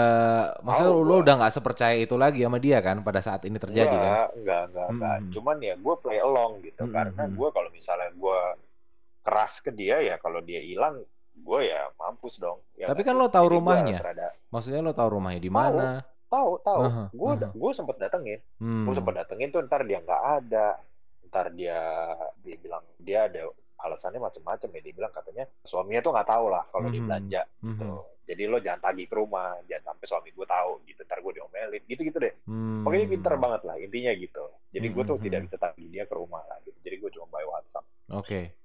maksudnya 0.65 0.93
Tahu 0.93 1.01
lo 1.01 1.15
gua. 1.15 1.21
udah 1.23 1.33
nggak 1.39 1.53
sepercaya 1.57 1.95
itu 1.97 2.15
lagi 2.17 2.39
sama 2.45 2.57
dia 2.65 2.77
kan 2.85 2.97
pada 3.07 3.21
saat 3.21 3.41
ini 3.49 3.57
terjadi 3.61 3.97
kan? 4.05 4.15
enggak, 4.15 4.27
enggak 4.37 4.61
enggak 4.69 4.87
enggak 4.93 5.17
Hmm. 5.17 5.31
cuman 5.33 5.57
ya 5.61 5.73
gue 5.77 5.95
play 6.03 6.19
along 6.19 6.51
gitu. 6.65 6.83
Hmm, 6.83 6.93
karena 6.95 7.23
hmm. 7.25 7.35
gue 7.37 7.47
kalau 7.55 7.69
misalnya 7.71 8.09
gue 8.15 8.39
keras 9.21 9.53
ke 9.61 9.71
dia 9.73 10.01
ya 10.01 10.15
kalau 10.17 10.41
dia 10.41 10.61
hilang 10.61 10.95
gue 11.41 11.59
ya 11.63 11.81
mampus 11.95 12.37
dong 12.37 12.61
ya 12.73 12.85
Tapi 12.85 13.01
kan 13.01 13.13
lo 13.13 13.27
tahu 13.27 13.45
Jadi 13.45 13.55
rumahnya. 13.55 13.97
rada- 13.99 14.35
Maksudnya 14.47 14.81
lo 14.81 14.91
tahu 14.91 15.09
rumahnya 15.11 15.39
di 15.39 15.49
mana? 15.49 16.05
tahu 16.27 16.51
tahu 16.59 16.81
gue 17.11 17.31
gue 17.51 17.71
sempet 17.73 17.97
datengin 17.97 18.39
Hmm. 18.55 18.87
gue 18.87 18.93
sempet 18.93 19.13
datengin 19.17 19.49
tuh 19.49 19.59
ntar 19.61 19.83
dia 19.83 19.99
nggak 19.99 20.23
ada 20.39 20.79
ntar 21.25 21.51
dia 21.51 21.75
dia 22.39 22.55
bilang 22.55 22.79
dia 22.97 23.25
ada 23.25 23.51
alasannya 23.77 24.21
macam-macam 24.21 24.69
ya 24.69 24.81
dia 24.81 24.93
bilang 24.93 25.11
katanya 25.11 25.43
suaminya 25.61 25.99
tuh 25.99 26.11
nggak 26.13 26.29
tahu 26.29 26.45
lah 26.47 26.63
kalau 26.67 26.87
dia 26.87 26.97
Mhm. 26.97 27.07
belanja 27.09 27.41
Mhm. 27.59 27.67
gitu. 27.67 27.91
jadi 28.23 28.43
lo 28.47 28.57
jangan 28.57 28.79
tagih 28.81 29.05
ke 29.05 29.15
rumah 29.17 29.59
jangan 29.65 29.91
sampai 29.91 30.05
suami 30.07 30.29
gue 30.29 30.47
tahu 30.47 30.71
gitu 30.85 31.01
ntar 31.03 31.19
gue 31.19 31.33
diomelin 31.33 31.83
gitu 31.83 32.01
gitu 32.01 32.17
deh 32.17 32.33
Hmm. 32.45 32.79
pokoknya 32.81 33.07
pinter 33.09 33.33
banget 33.35 33.61
lah 33.63 33.75
intinya 33.75 34.11
gitu 34.13 34.45
jadi 34.69 34.87
gue 34.87 35.03
tuh 35.03 35.17
Mhm. 35.17 35.23
tidak 35.25 35.39
bisa 35.43 35.55
tagih 35.57 35.87
dia 35.89 36.03
ke 36.05 36.13
rumah 36.13 36.43
lah 36.45 36.57
gitu 36.61 36.77
jadi 36.79 36.95
gue 36.97 37.09
cuma 37.11 37.27
by 37.29 37.43
WhatsApp 37.43 37.83
Oke. 38.13 38.55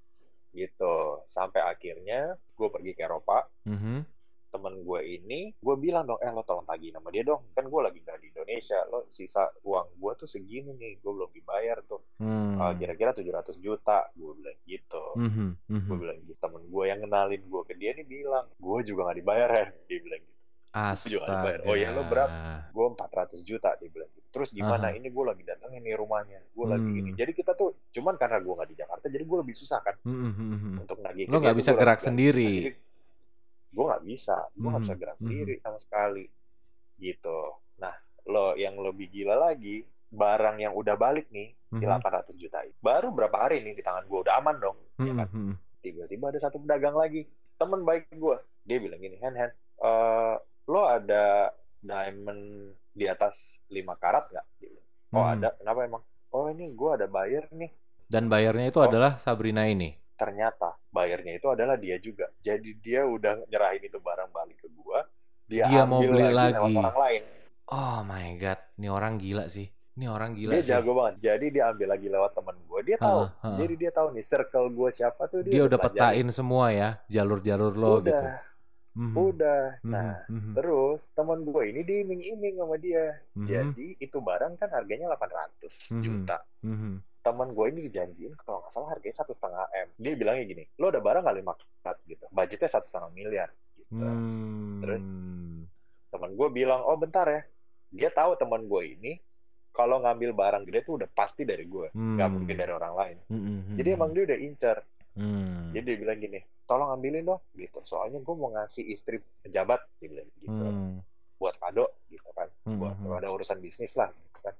Gitu 0.49 0.95
sampai 1.25 1.61
akhirnya 1.61 2.19
gue 2.51 2.67
pergi 2.67 2.91
ke 2.91 3.01
Eropa 3.01 3.45
Mhm. 3.63 4.03
temen 4.47 4.73
gue 4.79 4.99
ini 5.03 5.51
gue 5.53 5.75
bilang 5.75 6.03
dong 6.03 6.17
eh 6.17 6.29
lo 6.29 6.41
tolong 6.41 6.63
tagih 6.63 6.89
nama 6.89 7.05
dia 7.07 7.21
dong 7.21 7.51
kan 7.51 7.63
gue 7.63 7.81
lagi 7.83 7.99
nggak 7.99 8.17
di 8.17 8.27
Indonesia 8.29 8.79
lo 8.85 9.05
sisa 9.09 9.43
uang 9.61 9.87
gue 9.93 10.11
tuh 10.15 10.25
segini 10.25 10.71
nih 10.71 10.97
gue 10.97 11.11
belum 11.11 11.29
dibayar 11.29 11.77
tuh 11.83 12.01
Hmm. 12.17 12.57
Uh, 12.57 12.73
kira-kira 12.73 13.13
700 13.13 13.59
juta 13.59 14.09
gue 14.11 14.33
bilang 14.33 14.57
gitu 14.63 15.03
Mhm, 15.15 15.47
mhm. 15.67 15.85
gue 15.85 15.97
bilang 15.99 16.17
gitu 16.19 16.33
temen 16.37 16.63
gue 16.63 16.83
yang 16.85 16.99
kenalin 16.99 17.43
gue 17.43 17.61
ke 17.63 17.73
dia 17.75 17.91
nih 17.93 18.03
bilang 18.03 18.47
gue 18.51 18.77
juga 18.83 19.01
nggak 19.05 19.17
dibayar 19.17 19.49
ya 19.51 19.65
dia 19.87 19.99
bilang 19.99 20.21
gitu 20.21 20.35
juga 21.07 21.21
nggak 21.21 21.35
dibayar. 21.35 21.57
Astaga. 21.57 21.69
Oh, 21.69 21.75
ya, 21.75 21.89
lo 21.89 22.01
berapa? 22.05 22.37
gue 22.69 22.85
400 22.87 23.41
juta 23.43 23.69
dia 23.75 23.89
bilang 23.89 24.09
terus 24.29 24.49
gimana? 24.49 24.89
Aha. 24.89 24.93
ini 24.93 25.07
gue 25.07 25.23
lagi 25.23 25.41
datengin 25.41 25.81
nih 25.81 25.95
rumahnya. 25.95 26.39
Gue 26.49 26.67
lagi 26.67 26.83
Hmm. 26.85 26.99
ini. 26.99 27.09
Jadi 27.11 27.31
kita 27.33 27.51
tuh 27.53 27.73
cuman 27.91 28.15
karena 28.15 28.37
gue 28.37 28.53
nggak 28.53 28.69
di 28.69 28.77
Jakarta 28.77 29.05
jadi 29.07 29.23
gue 29.23 29.37
lebih 29.39 29.55
susah 29.55 29.79
kan 29.79 29.95
Mhm, 30.01 30.13
mhm, 30.13 30.45
mhm. 30.51 30.73
untuk 30.79 30.97
nagih 30.99 31.25
Lo 31.25 31.37
nggak 31.37 31.55
bisa 31.55 31.71
gerak 31.73 31.95
lagi- 31.95 32.05
sendiri. 32.05 32.51
gue 33.69 33.83
nggak 33.85 34.03
bisa. 34.03 34.37
Gue 34.51 34.67
nggak 34.67 34.83
bisa 34.83 34.95
gerak 34.95 35.17
sendiri 35.17 35.53
sama 35.59 35.77
sekali. 35.77 36.25
Gitu. 36.95 37.39
Nah 37.77 37.93
lo 38.25 38.53
yang 38.53 38.75
lebih 38.75 39.07
gila 39.07 39.39
lagi 39.41 39.81
barang 40.07 40.57
yang 40.57 40.73
udah 40.73 40.95
balik 40.95 41.27
nih 41.29 41.51
di 41.69 41.79
Mhm, 41.79 41.91
800 41.93 42.35
juta 42.35 42.59
itu 42.61 42.75
baru 42.77 43.07
berapa 43.09 43.37
hari 43.37 43.59
nih 43.59 43.73
di 43.73 43.81
tangan 43.81 44.03
gue 44.03 44.19
udah 44.19 44.35
aman 44.37 44.55
dong 44.57 44.77
ya 44.97 45.11
kan? 45.13 45.27
tiba-tiba 45.77 46.31
ada 46.31 46.39
satu 46.41 46.57
pedagang 46.57 46.91
lagi 46.93 47.27
temen 47.53 47.83
baik 47.83 48.07
gue 48.09 48.35
dia 48.63 48.77
bilang 48.77 48.97
gini 48.97 49.15
Hen 49.17 49.31
Hen 49.33 49.51
eh, 49.77 50.35
lo 50.65 50.81
ada 50.81 51.51
diamond 51.79 52.41
di 52.91 53.05
atas 53.05 53.35
5 53.69 53.95
karat 53.95 54.25
nggak 54.27 54.45
Dia 54.57 54.73
oh 55.11 55.23
Hmm. 55.23 55.33
ada 55.39 55.49
kenapa 55.55 55.79
emang 55.83 56.03
oh 56.29 56.47
ini 56.47 56.71
gue 56.71 56.89
ada 56.93 57.07
buyer 57.07 57.45
nih 57.53 57.71
Dan 58.07 58.27
bayarnya 58.27 58.71
itu 58.71 58.79
Oh. 58.79 58.87
adalah 58.87 59.19
Sabrina 59.19 59.67
ini. 59.67 59.91
ternyata 60.17 60.73
bayarnya 60.89 61.37
itu 61.37 61.47
adalah 61.47 61.77
dia 61.77 61.95
juga 61.99 62.25
jadi 62.39 62.69
dia 62.81 63.05
udah 63.05 63.45
nyerahin 63.45 63.83
itu 63.83 63.99
barang 63.99 64.31
balik 64.31 64.57
ke 64.57 64.67
gue 64.67 64.99
dia, 65.47 65.63
Dia 65.63 65.85
mau 65.85 66.01
ambil 66.01 66.09
beli 66.11 66.23
lagi, 66.33 66.53
lewat 66.57 66.61
lagi. 66.67 66.77
orang 66.77 66.97
lain 66.97 67.23
Oh 67.67 67.99
my 68.01 68.27
god, 68.37 68.59
ini 68.79 68.87
orang 68.87 69.13
gila 69.19 69.45
sih. 69.47 69.67
Ini 69.93 70.07
orang 70.07 70.31
gila 70.33 70.51
dia 70.53 70.63
sih. 70.63 70.71
jago 70.71 70.91
banget 70.93 71.15
jadi 71.21 71.45
dia 71.51 71.63
ambil 71.67 71.87
lagi 71.89 72.07
lewat 72.07 72.31
temen 72.31 72.55
gue 72.63 72.79
dia 72.81 72.97
tahu 72.97 73.21
Ha, 73.27 73.43
ha. 73.43 73.49
jadi 73.59 73.73
dia 73.75 73.91
tahu 73.91 74.07
nih 74.13 74.23
circle 74.23 74.67
gue 74.71 74.89
siapa 74.89 75.23
tuh 75.27 75.41
dia, 75.43 75.51
Dia 75.51 75.61
udah 75.67 75.79
petain 75.79 76.27
semua 76.31 76.65
ya, 76.71 76.89
jalur-jalur 77.07 77.73
lo 77.75 77.99
udah 77.99 78.07
gitu. 78.07 78.25
Mhm, 78.97 79.13
udah 79.13 79.63
mhm, 79.79 79.91
nah 79.93 80.25
mhm, 80.25 80.53
Terus 80.57 81.05
teman 81.13 81.45
gue 81.45 81.63
ini 81.69 81.81
diiming-iming 81.81 82.57
sama 82.57 82.75
dia. 82.75 83.13
mhm, 83.31 83.45
Jadi 83.45 83.87
itu 83.97 84.17
barang 84.17 84.57
kan 84.57 84.73
harganya 84.73 85.05
800 85.07 85.93
Mhm. 85.93 86.01
juta. 86.01 86.37
mhm. 86.65 87.05
Teman 87.21 87.51
gue 87.51 87.65
ini 87.69 87.79
dijanjiin 87.85 88.33
kalau 88.39 88.63
nggak 88.63 88.73
salah 88.73 88.89
harganya 88.89 89.15
satu 89.15 89.35
setengah 89.35 89.67
m. 89.69 89.89
Dia 89.95 90.13
bilangnya 90.15 90.45
gini, 90.47 90.63
lo 90.75 90.89
ada 90.89 90.97
barang 90.97 91.21
nggak 91.21 91.37
lima 91.37 91.53
karat 91.83 91.97
gitu. 92.05 92.25
Budgetnya 92.27 92.69
satu 92.71 92.85
setengah 92.87 93.11
miliar. 93.11 93.49
Gitu. 93.75 94.01
Hmm. 94.01 94.81
Terus? 94.81 95.05
Teman 96.07 96.31
gue 96.33 96.47
bilang, 96.49 96.81
oh 96.81 96.95
bentar 96.95 97.27
ya. 97.27 97.41
Dia 97.87 98.09
tahu 98.09 98.33
teman 98.35 98.65
gue 98.65 98.83
ini 98.87 99.13
kalau 99.71 100.01
ngambil 100.01 100.33
barang 100.33 100.63
gede 100.65 100.79
tuh 100.81 100.97
udah 100.97 101.09
pasti 101.11 101.45
dari 101.45 101.67
gue, 101.67 101.93
nggak 101.93 102.25
Hmm. 102.25 102.33
mungkin 102.33 102.55
dari 102.55 102.71
orang 102.73 102.93
lain. 102.95 103.17
Mhm, 103.29 103.77
Jadi 103.77 103.89
mhm. 103.91 103.97
emang 103.99 104.09
dia 104.09 104.23
udah 104.25 104.39
incer. 104.41 104.77
Hmm. 105.17 105.73
Jadi 105.73 105.83
dia 105.83 105.97
bilang 105.97 106.17
gini, 106.17 106.39
tolong 106.63 106.93
ambilin 106.93 107.25
dong 107.25 107.41
gitu. 107.53 107.81
Soalnya 107.83 108.21
gue 108.21 108.35
mau 108.37 108.53
ngasih 108.53 108.85
istri 108.85 109.17
pejabat, 109.41 109.81
dia 109.97 110.07
bilang 110.07 110.29
gitu. 110.37 110.53
Hmm. 110.53 111.01
buat 111.37 111.53
kado 111.61 111.85
gitu 112.09 112.25
kan 112.33 112.49
Hmm, 112.65 112.81
buat 112.81 112.97
hmm. 112.97 113.13
ada 113.13 113.29
urusan 113.29 113.61
bisnis 113.61 113.93
lah 113.93 114.09
gitu 114.09 114.41
kan 114.41 114.57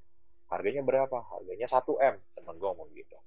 harganya 0.48 0.86
berapa 0.86 1.17
harganya 1.34 1.65
1 1.65 1.82
m 1.98 2.22
temen 2.38 2.54
gue 2.54 2.70
ngomong 2.70 2.93
gitu 2.93 3.17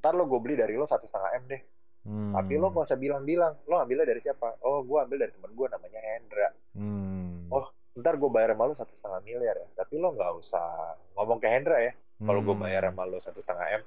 ntar 0.00 0.16
lo 0.16 0.24
gue 0.24 0.40
beli 0.40 0.56
dari 0.56 0.72
lo 0.72 0.88
satu 0.88 1.04
setengah 1.04 1.36
m 1.36 1.44
deh 1.44 1.62
Hmm. 2.04 2.32
tapi 2.32 2.56
lo 2.56 2.68
gak 2.68 2.88
usah 2.88 2.96
bilang-bilang 2.96 3.60
lo 3.64 3.76
ambilnya 3.76 4.08
dari 4.08 4.20
siapa 4.20 4.56
oh 4.60 4.80
gue 4.80 4.98
ambil 5.04 5.20
dari 5.20 5.32
temen 5.36 5.52
gue 5.52 5.66
namanya 5.68 6.00
Hendra 6.00 6.48
Hmm. 6.72 7.44
Oh, 7.48 7.68
ntar 7.92 8.16
gue 8.16 8.30
bayar 8.32 8.56
sama 8.56 8.64
lo 8.64 8.74
satu 8.74 8.92
setengah 8.92 9.20
miliar 9.20 9.52
ya 9.52 9.68
tapi 9.76 10.00
lo 10.00 10.08
nggak 10.12 10.32
usah 10.40 10.64
ngomong 11.12 11.40
ke 11.40 11.48
Hendra 11.48 11.80
ya 11.80 11.92
kalau 12.20 12.40
gue 12.40 12.56
Hmm. 12.56 12.64
bayar 12.64 12.88
sama 12.88 13.04
lo 13.04 13.20
satu 13.20 13.36
setengah 13.36 13.68
m 13.68 13.82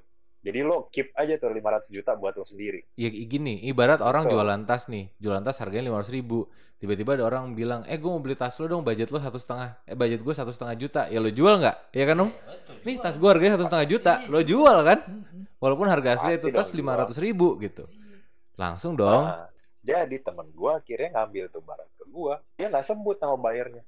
jadi 0.48 0.64
lo 0.64 0.88
keep 0.88 1.12
aja 1.14 1.36
tuh 1.36 1.52
500 1.52 1.92
juta 1.92 2.16
buat 2.16 2.32
lo 2.34 2.48
sendiri 2.48 2.88
Ya 2.96 3.12
gini, 3.12 3.60
ibarat 3.68 4.00
orang 4.00 4.26
Gitu. 4.26 4.40
jualan 4.40 4.64
tas 4.64 4.88
nih, 4.88 5.12
jualan 5.20 5.44
tas 5.44 5.60
harganya 5.60 5.92
lima 5.92 6.00
ribu, 6.02 6.48
tiba-tiba 6.78 7.20
ada 7.20 7.28
orang 7.28 7.52
bilang, 7.52 7.84
eh 7.84 8.00
gue 8.00 8.08
mau 8.08 8.18
beli 8.18 8.34
tas 8.34 8.56
lo 8.56 8.66
dong, 8.66 8.82
budget 8.82 9.12
lo 9.12 9.20
satu 9.20 9.36
setengah, 9.36 9.76
eh 9.84 9.94
budget 9.94 10.24
gue 10.24 10.32
satu 10.32 10.56
setengah 10.56 10.76
juta, 10.76 11.02
ya 11.08 11.20
lo 11.20 11.28
jual 11.28 11.60
nggak? 11.60 11.76
Ya 11.92 12.04
kan 12.06 12.18
om? 12.24 12.30
Nih 12.82 12.96
tas 12.98 13.20
gue 13.20 13.28
harganya 13.28 13.60
satu 13.60 13.68
setengah 13.68 13.88
juta, 13.88 14.14
lo 14.26 14.40
jual 14.40 14.78
kan? 14.82 15.00
Walaupun 15.58 15.86
harga 15.86 16.10
asli 16.16 16.38
itu 16.38 16.48
tas 16.50 16.70
dong, 16.70 16.80
lima 16.80 16.94
jual. 16.94 17.02
ratus 17.04 17.18
ribu 17.18 17.58
gitu, 17.60 17.84
langsung 18.56 18.94
dong. 18.94 19.26
Nah, 19.26 19.50
jadi 19.82 20.16
temen 20.20 20.48
gue 20.50 20.72
akhirnya 20.72 21.10
ngambil 21.14 21.44
tuh 21.50 21.62
barang 21.62 21.90
ke 21.94 22.04
gue 22.08 22.34
dia 22.56 22.66
nggak 22.68 22.86
sebut 22.86 23.18
nama 23.18 23.36
bayarnya 23.36 23.84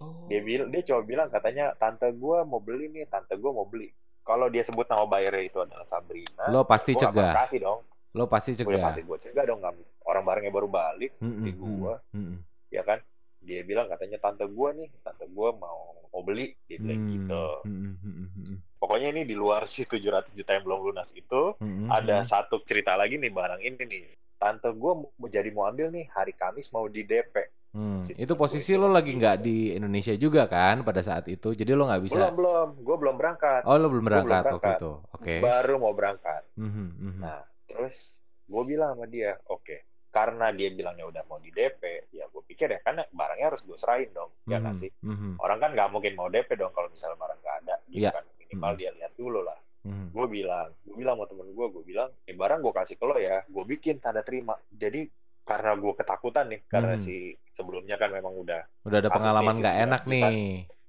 Oh. 0.00 0.24
dia 0.32 0.40
bilang 0.40 0.72
dia 0.72 0.80
coba 0.80 1.04
bilang 1.04 1.28
katanya 1.28 1.76
tante 1.76 2.08
gua 2.16 2.40
mau 2.40 2.56
beli 2.56 2.88
nih 2.88 3.04
tante 3.04 3.36
gua 3.36 3.52
mau 3.52 3.68
beli 3.68 3.92
kalau 4.30 4.46
dia 4.46 4.62
sebut 4.62 4.86
nama 4.86 5.04
bayarnya 5.10 5.42
itu 5.42 5.58
adalah 5.58 5.82
Sabrina 5.90 6.46
Lo 6.54 6.62
pasti 6.62 6.94
cegah, 6.94 7.34
kasih 7.34 7.58
dong. 7.66 7.80
Lo 8.14 8.24
pasti 8.30 8.54
gue 8.54 8.62
cegah. 8.62 8.84
pasti 8.86 9.02
gue 9.02 9.18
cegah 9.18 9.44
dong 9.50 9.58
orang 10.06 10.22
barangnya 10.22 10.52
baru 10.54 10.68
balik 10.70 11.18
Mm-mm, 11.18 11.42
di 11.42 11.50
gua. 11.58 11.98
mm-mm, 12.14 12.38
ya 12.70 12.82
kan? 12.86 13.02
Dia 13.42 13.66
bilang 13.66 13.90
katanya 13.90 14.22
tante 14.22 14.46
gua 14.46 14.70
nih 14.70 14.86
tante 15.02 15.26
gua 15.30 15.50
mau 15.58 15.98
mau 16.14 16.22
beli. 16.22 16.54
Dia 16.70 16.78
bilang 16.78 16.98
mm-mm, 17.02 17.14
gitu. 17.26 17.44
mm-mm, 17.66 18.14
mm-mm. 18.30 18.56
pokoknya 18.80 19.08
ini 19.12 19.22
di 19.28 19.34
luar 19.36 19.68
si 19.68 19.82
700 19.84 20.32
juta 20.32 20.50
yang 20.56 20.64
belum 20.64 20.80
lunas 20.90 21.10
itu 21.12 21.54
Mhm, 21.60 21.90
ada 21.90 22.24
satu 22.24 22.62
cerita 22.64 22.94
lagi 22.94 23.18
nih 23.18 23.30
barang 23.34 23.60
ini 23.60 23.82
nih. 23.82 24.02
Tante 24.40 24.72
gue 24.72 24.92
mau 24.96 25.28
jadi 25.28 25.52
mau 25.52 25.68
ambil 25.68 25.92
nih 25.92 26.08
hari 26.10 26.32
Kamis 26.32 26.72
mau 26.72 26.88
di 26.88 27.04
DP 27.04 27.34
Hmm, 27.70 28.02
si 28.02 28.12
itu 28.14 28.34
posisi 28.34 28.74
lo 28.74 28.86
lagi 28.86 29.12
nggak 29.12 29.36
di 29.38 29.72
Indonesia 29.72 30.10
juga 30.14 30.44
kan 30.44 30.82
pada 30.82 30.98
saat 31.00 31.26
itu, 31.26 31.52
jadi 31.52 31.72
lo 31.72 31.86
nggak 31.86 32.02
bisa. 32.02 32.18
belum 32.18 32.34
belum 32.34 32.68
gue 32.82 32.96
belum 32.98 33.14
berangkat 33.14 33.62
Oh, 33.62 33.74
lo 33.74 33.86
belum 33.86 34.02
Gua 34.02 34.10
belum 34.10 34.24
berangkat 34.26 34.42
waktu 34.44 34.58
berangkat. 34.58 34.76
itu. 34.76 34.92
Oke. 35.12 35.34
baru 35.38 35.74
mau 35.76 35.92
berangkat 35.92 36.42
mhm. 36.56 36.86
nah 37.16 37.40
terus 37.64 37.96
gue 38.44 38.62
bilang 38.64 38.90
sama 38.92 39.06
dia 39.06 39.38
oke 39.46 39.76
karena 40.08 40.50
dia 40.50 40.68
bilangnya 40.68 41.06
udah 41.06 41.22
mau 41.24 41.38
di 41.38 41.48
DP 41.48 41.78
ya 42.10 42.26
gue 42.26 42.42
pikir 42.44 42.66
ya 42.68 42.78
karena 42.80 43.06
barangnya 43.06 43.46
harus 43.46 43.62
gue 43.62 43.78
serahin 43.78 44.10
dong 44.10 44.34
ya 44.44 44.58
kan 44.58 44.74
sih 44.74 44.90
mhm, 45.00 45.38
orang 45.38 45.58
kan 45.58 45.70
nggak 45.70 45.88
mungkin 45.88 46.12
mau 46.12 46.26
DP 46.26 46.50
dong 46.56 46.72
kalau 46.72 46.90
misalnya 46.90 47.14
barang 47.16 47.38
nggak 47.38 47.56
ada 47.60 47.74
gitu 47.86 48.02
Iya. 48.02 48.10
kan 48.10 48.24
minimal 48.36 48.72
Mhm. 48.72 48.78
dia 48.78 48.90
lihat 48.92 49.12
dulu 49.14 49.40
lah 49.40 49.58
mhm. 49.80 50.06
gue 50.10 50.26
bilang 50.28 50.66
gue 50.82 50.96
bilang 50.96 51.14
sama 51.14 51.26
temen 51.28 51.46
gue 51.48 51.66
gue 51.70 51.84
bilang 51.86 52.10
eh 52.20 52.34
barang 52.34 52.58
gue 52.58 52.72
kasih 52.74 52.96
ke 52.96 53.04
lo 53.04 53.14
ya 53.14 53.36
gue 53.46 53.64
bikin 53.68 53.94
tanda 53.96 54.20
terima 54.20 54.58
jadi 54.68 55.06
karena 55.50 55.70
gue 55.82 55.92
ketakutan 56.00 56.44
nih 56.52 56.60
karena 56.72 56.94
Hmm. 56.94 57.04
si 57.06 57.14
sebelumnya 57.56 57.96
kan 58.02 58.10
memang 58.16 58.34
udah 58.42 58.60
Udah 58.86 58.98
ada 59.02 59.10
pengalaman 59.16 59.54
nggak 59.60 59.76
enak 59.84 60.02
nih. 60.12 60.30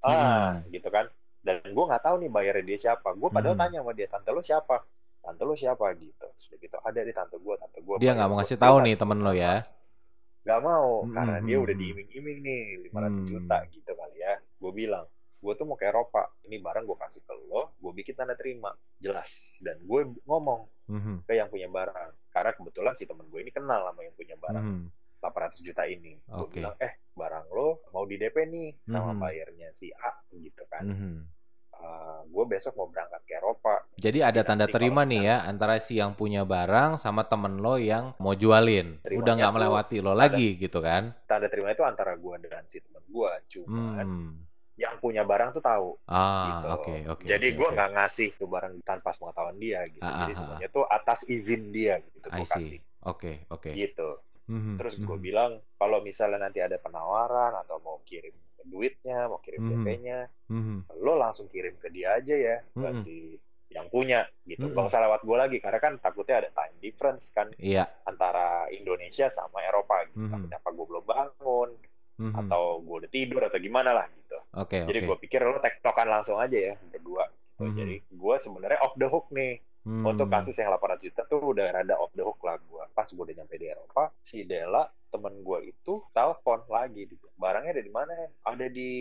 ah 0.01 0.61
Hmm. 0.61 0.71
gitu 0.73 0.89
kan 0.95 1.05
dan 1.45 1.57
gue 1.75 1.83
nggak 1.89 2.03
tahu 2.05 2.15
nih 2.21 2.29
bayarnya 2.35 2.63
dia 2.69 2.77
siapa 2.85 3.09
gue 3.19 3.29
padahal 3.35 3.55
Hmm. 3.55 3.61
tanya 3.61 3.77
sama 3.81 3.91
dia 3.97 4.07
tante 4.13 4.29
lo 4.35 4.41
siapa 4.49 4.75
tante 5.25 5.41
lo 5.49 5.53
siapa 5.61 5.85
gitu 6.01 6.25
sudah 6.41 6.57
gitu 6.63 6.77
ada 6.81 6.99
di 7.07 7.13
tante 7.17 7.35
gue 7.45 7.55
tante 7.61 7.79
gue 7.85 7.95
Dia 8.01 8.11
nggak 8.15 8.27
mau 8.29 8.37
ngasih 8.39 8.57
tahu 8.63 8.75
nih 8.85 8.95
temen 8.99 9.19
lo 9.25 9.31
ya. 9.43 9.53
nggak 10.45 10.59
mau 10.65 10.89
Hmm, 11.01 11.13
karena 11.15 11.37
dia 11.45 11.57
udah 11.61 11.75
hmm. 11.75 11.81
diiming-iming 11.81 12.37
nih 12.47 12.61
500 12.89 13.23
Hmm. 13.23 13.29
juta 13.29 13.57
gitu 13.73 13.91
kali 13.93 14.17
ya 14.25 14.33
gue 14.61 14.71
bilang 14.73 15.05
gue 15.41 15.53
tuh 15.53 15.65
mau 15.65 15.73
ke 15.73 15.83
Eropa 15.83 16.29
ini 16.43 16.57
barang 16.57 16.85
gue 16.85 16.97
kasih 16.99 17.21
ke 17.21 17.33
lo 17.43 17.73
gue 17.75 17.91
bikin 17.91 18.13
tanda 18.13 18.33
terima 18.33 18.69
jelas 18.95 19.29
dan 19.57 19.77
gue 19.79 20.01
ngomong 20.23 20.69
Mhm, 20.85 21.23
ke 21.23 21.33
yang 21.33 21.47
punya 21.47 21.65
barang 21.65 22.11
karena 22.29 22.51
kebetulan 22.51 22.93
si 22.93 23.03
temen 23.03 23.25
gue 23.25 23.39
ini 23.39 23.49
kenal 23.49 23.81
sama 23.81 24.01
yang 24.01 24.11
punya 24.11 24.35
barang 24.35 24.61
mhm. 24.61 24.85
800 25.19 25.61
juta 25.61 25.83
ini 25.83 26.19
gue 26.19 26.35
Oke. 26.41 26.57
bilang 26.57 26.75
eh 26.77 26.93
barang 27.11 27.45
lo 27.49 27.69
mau 27.89 28.03
di 28.03 28.15
DP 28.15 28.37
nih 28.43 28.69
sama 28.85 29.11
Mhm. 29.11 29.19
bayarnya 29.19 29.67
si 29.71 29.89
A 29.89 30.11
gitu 30.31 30.63
kan 30.67 30.85
Mhm. 30.85 31.15
gue 32.23 32.45
besok 32.45 32.75
mau 32.75 32.85
berangkat 32.85 33.21
ke 33.23 33.33
Eropa 33.33 33.81
Jadi 33.95 34.19
ada 34.19 34.41
tanda 34.41 34.67
terima 34.67 35.01
nih 35.01 35.17
misalnya- 35.17 35.41
ya 35.41 35.49
antara 35.49 35.73
si 35.77 35.95
yang 35.95 36.13
punya 36.13 36.43
barang 36.43 36.95
sama 36.95 37.23
temen 37.23 37.57
lo 37.57 37.75
yang 37.75 38.13
mau 38.17 38.33
jualin. 38.33 38.99
Terimanya 38.99 39.17
Udah 39.17 39.33
nggak 39.35 39.53
melewati 39.55 39.97
lo 39.97 40.13
lagi 40.13 40.53
gitu 40.55 40.77
kan? 40.79 41.17
tanda 41.25 41.47
terima 41.47 41.69
itu 41.69 41.81
antara 41.81 42.13
gue 42.13 42.35
dan 42.43 42.61
si 42.67 42.77
temen 42.77 43.01
gue 43.03 43.31
cuman 43.49 44.05
Hmm. 44.05 44.31
Yang 44.81 44.97
punya 44.97 45.21
barang 45.21 45.53
tuh 45.53 45.61
tahu 45.61 45.89
Ah, 46.09 46.49
gitu. 46.49 46.65
oke 46.73 46.95
oke. 47.13 47.23
Jadi 47.29 47.47
oke, 47.53 47.57
gue 47.61 47.67
nggak 47.71 47.89
ngasih 47.93 48.29
tuh 48.33 48.49
barang 48.49 48.73
tanpa 48.81 49.13
pengetahuan 49.13 49.57
dia 49.61 49.85
gitu. 49.85 50.01
Ah, 50.01 50.25
Jadi 50.25 50.33
ah, 50.33 50.33
ah. 50.33 50.39
semuanya 50.41 50.69
tuh 50.73 50.85
atas 50.89 51.19
izin 51.29 51.69
dia 51.69 52.01
gitu 52.01 52.17
gue 52.19 52.33
kasih 52.33 52.81
Oke 53.05 53.45
oke. 53.47 53.69
gitu. 53.71 54.17
Mhm, 54.49 54.81
Terus 54.81 54.95
gue 54.97 55.17
mhm. 55.17 55.23
bilang 55.23 55.51
kalau 55.77 56.01
misalnya 56.01 56.41
nanti 56.41 56.59
ada 56.59 56.75
penawaran 56.75 57.53
atau 57.61 57.77
mau 57.79 58.01
kirim 58.03 58.33
duitnya, 58.61 59.25
mau 59.25 59.37
kirim 59.39 59.61
Mhm. 59.61 59.69
DP-nya, 59.71 60.19
Mhm. 60.49 60.77
lo 60.97 61.13
langsung 61.17 61.45
kirim 61.47 61.77
ke 61.77 61.89
dia 61.89 62.17
aja 62.17 62.35
ya, 62.35 62.57
ke 62.67 62.89
Mhm. 62.89 63.01
si 63.01 63.37
yang 63.71 63.87
punya 63.87 64.27
gitu. 64.43 64.67
Mhm. 64.67 64.75
Gak 64.75 64.91
usah 64.91 65.01
lewat 65.01 65.21
gue 65.23 65.37
lagi 65.39 65.57
karena 65.57 65.79
kan 65.79 65.93
takutnya 65.97 66.43
ada 66.43 66.49
time 66.51 66.75
difference 66.77 67.31
kan 67.31 67.47
Iya. 67.55 67.87
antara 68.03 68.67
Indonesia 68.69 69.31
sama 69.31 69.63
Eropa 69.63 70.03
gitu. 70.09 70.27
Mhm. 70.27 70.29
Takutnya 70.29 70.57
apa 70.59 70.69
gue 70.69 70.85
belum 70.85 71.05
bangun 71.05 71.69
Mhm. 72.19 72.33
atau 72.37 72.63
gue 72.83 72.95
udah 73.01 73.11
tidur 73.11 73.41
atau 73.41 73.57
gimana 73.57 73.95
lah 73.95 74.05
gitu. 74.05 74.20
Oke 74.51 74.83
Jadi 74.83 74.99
oke. 74.99 75.07
gue 75.07 75.17
pikir 75.23 75.39
lo 75.41 75.59
tektokan 75.59 76.07
langsung 76.07 76.35
aja 76.35 76.55
ya 76.55 76.75
berdua. 76.91 77.25
Gitu. 77.55 77.63
Mhm. 77.63 77.75
Jadi 77.77 77.95
gue 78.09 78.35
sebenarnya 78.39 78.79
off 78.83 78.95
the 78.95 79.07
hook 79.07 79.31
nih 79.31 79.61
Hmm. 79.81 80.05
untuk 80.05 80.29
kasus 80.29 80.53
yang 80.53 80.69
800 80.69 81.01
juta 81.01 81.25
tuh 81.25 81.41
udah 81.41 81.73
rada 81.73 81.97
off 81.97 82.13
the 82.13 82.21
hook 82.21 82.37
lah 82.45 82.53
gue. 82.53 82.83
Pas 82.93 83.09
gue 83.09 83.17
udah 83.17 83.33
nyampe 83.33 83.57
di 83.57 83.65
Eropa, 83.65 84.13
si 84.21 84.45
Dela 84.45 84.85
temen 85.09 85.41
gue 85.41 85.73
itu 85.73 86.05
telepon 86.13 86.61
lagi, 86.69 87.09
bilang, 87.09 87.33
barangnya 87.33 87.71
ada 87.73 87.81
di 87.81 87.89
mana? 87.89 88.13
Ada 88.45 88.69
di 88.69 88.91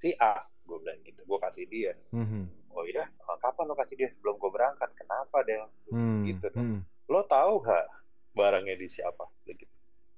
si 0.00 0.16
A. 0.16 0.40
Gue 0.64 0.80
bilang 0.80 0.96
gitu, 1.04 1.20
gue 1.28 1.38
kasih 1.44 1.64
dia. 1.68 1.92
Mhm. 2.16 2.72
Oh 2.72 2.88
iya, 2.88 3.04
eh, 3.04 3.36
kapan 3.36 3.68
lo 3.68 3.76
kasih 3.76 4.00
dia 4.00 4.08
sebelum 4.08 4.40
gue 4.40 4.48
berangkat? 4.48 4.88
Kenapa 4.96 5.44
Del? 5.44 5.68
Hmm. 5.92 6.24
Gitu. 6.24 6.48
Hmm. 6.56 6.88
Lo 7.04 7.20
tahu 7.28 7.60
gak 7.60 7.84
barangnya 8.32 8.80
di 8.80 8.88
siapa? 8.88 9.28
Gitu. 9.44 9.68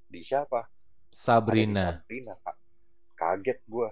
Di 0.06 0.22
siapa? 0.22 0.62
Ada 0.62 0.70
di 1.10 1.18
Sabrina. 1.18 1.98
Sabrina, 1.98 2.34
Kak. 2.38 2.56
Kaget 3.14 3.58
gue, 3.64 3.88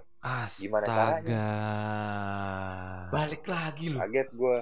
Gimana 0.59 0.85
Astaga. 0.85 1.47
Balik 3.09 3.43
lagi 3.45 3.85
lu. 3.89 3.97
kaget 3.97 4.29
gue. 4.31 4.57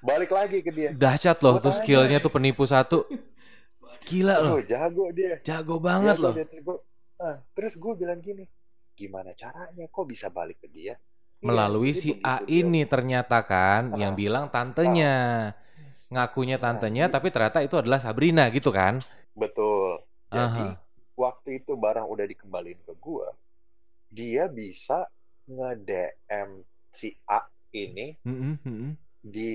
Balik 0.00 0.30
lagi 0.30 0.58
ke 0.60 0.70
dia. 0.70 0.90
Dahsyat 0.92 1.38
loh 1.40 1.56
Gua 1.56 1.64
tuh 1.64 1.74
skillnya 1.74 2.18
tuh 2.18 2.28
penipu 2.28 2.64
satu. 2.64 3.04
Gila 4.04 4.36
loh. 4.38 4.56
Oh, 4.56 4.62
jago 4.62 5.08
dia. 5.10 5.40
Jago 5.40 5.76
banget 5.78 6.16
Jago 6.16 6.24
loh. 6.24 6.32
dia. 6.32 6.44
Terus 6.44 6.60
gue, 6.62 6.76
ah, 7.18 7.36
terus 7.52 7.74
gue 7.74 7.92
bilang 7.94 8.20
gini, 8.20 8.44
gimana 8.94 9.32
caranya? 9.32 9.84
Kok 9.88 10.04
bisa 10.04 10.28
balik 10.28 10.60
ke 10.60 10.68
dia? 10.68 10.94
Iya, 10.94 10.96
Melalui 11.42 11.92
si 11.92 12.20
A 12.20 12.40
dia- 12.40 12.60
ini 12.62 12.84
ternyata 12.84 13.40
kan 13.42 13.92
Ah. 13.92 13.98
yang 13.98 14.12
bilang 14.14 14.48
tantenya. 14.48 15.52
Ngakunya 16.06 16.56
tantenya 16.56 17.08
tapi 17.08 17.28
ternyata 17.28 17.60
itu 17.60 17.74
adalah 17.74 17.98
Sabrina 17.98 18.46
gitu 18.48 18.68
kan. 18.68 19.00
Betul. 19.32 20.04
Jadi 20.28 20.76
waktu 21.14 21.48
itu 21.58 21.72
barang 21.74 22.04
udah 22.04 22.24
dikembaliin 22.24 22.78
ke 22.80 22.92
gue, 22.94 23.26
dia 24.14 24.46
bisa 24.46 24.98
nge-DM 25.50 26.48
si 26.94 27.10
A 27.26 27.42
ini 27.74 28.14
Mhm, 28.22 28.52
mhm, 28.62 28.90
di 29.24 29.52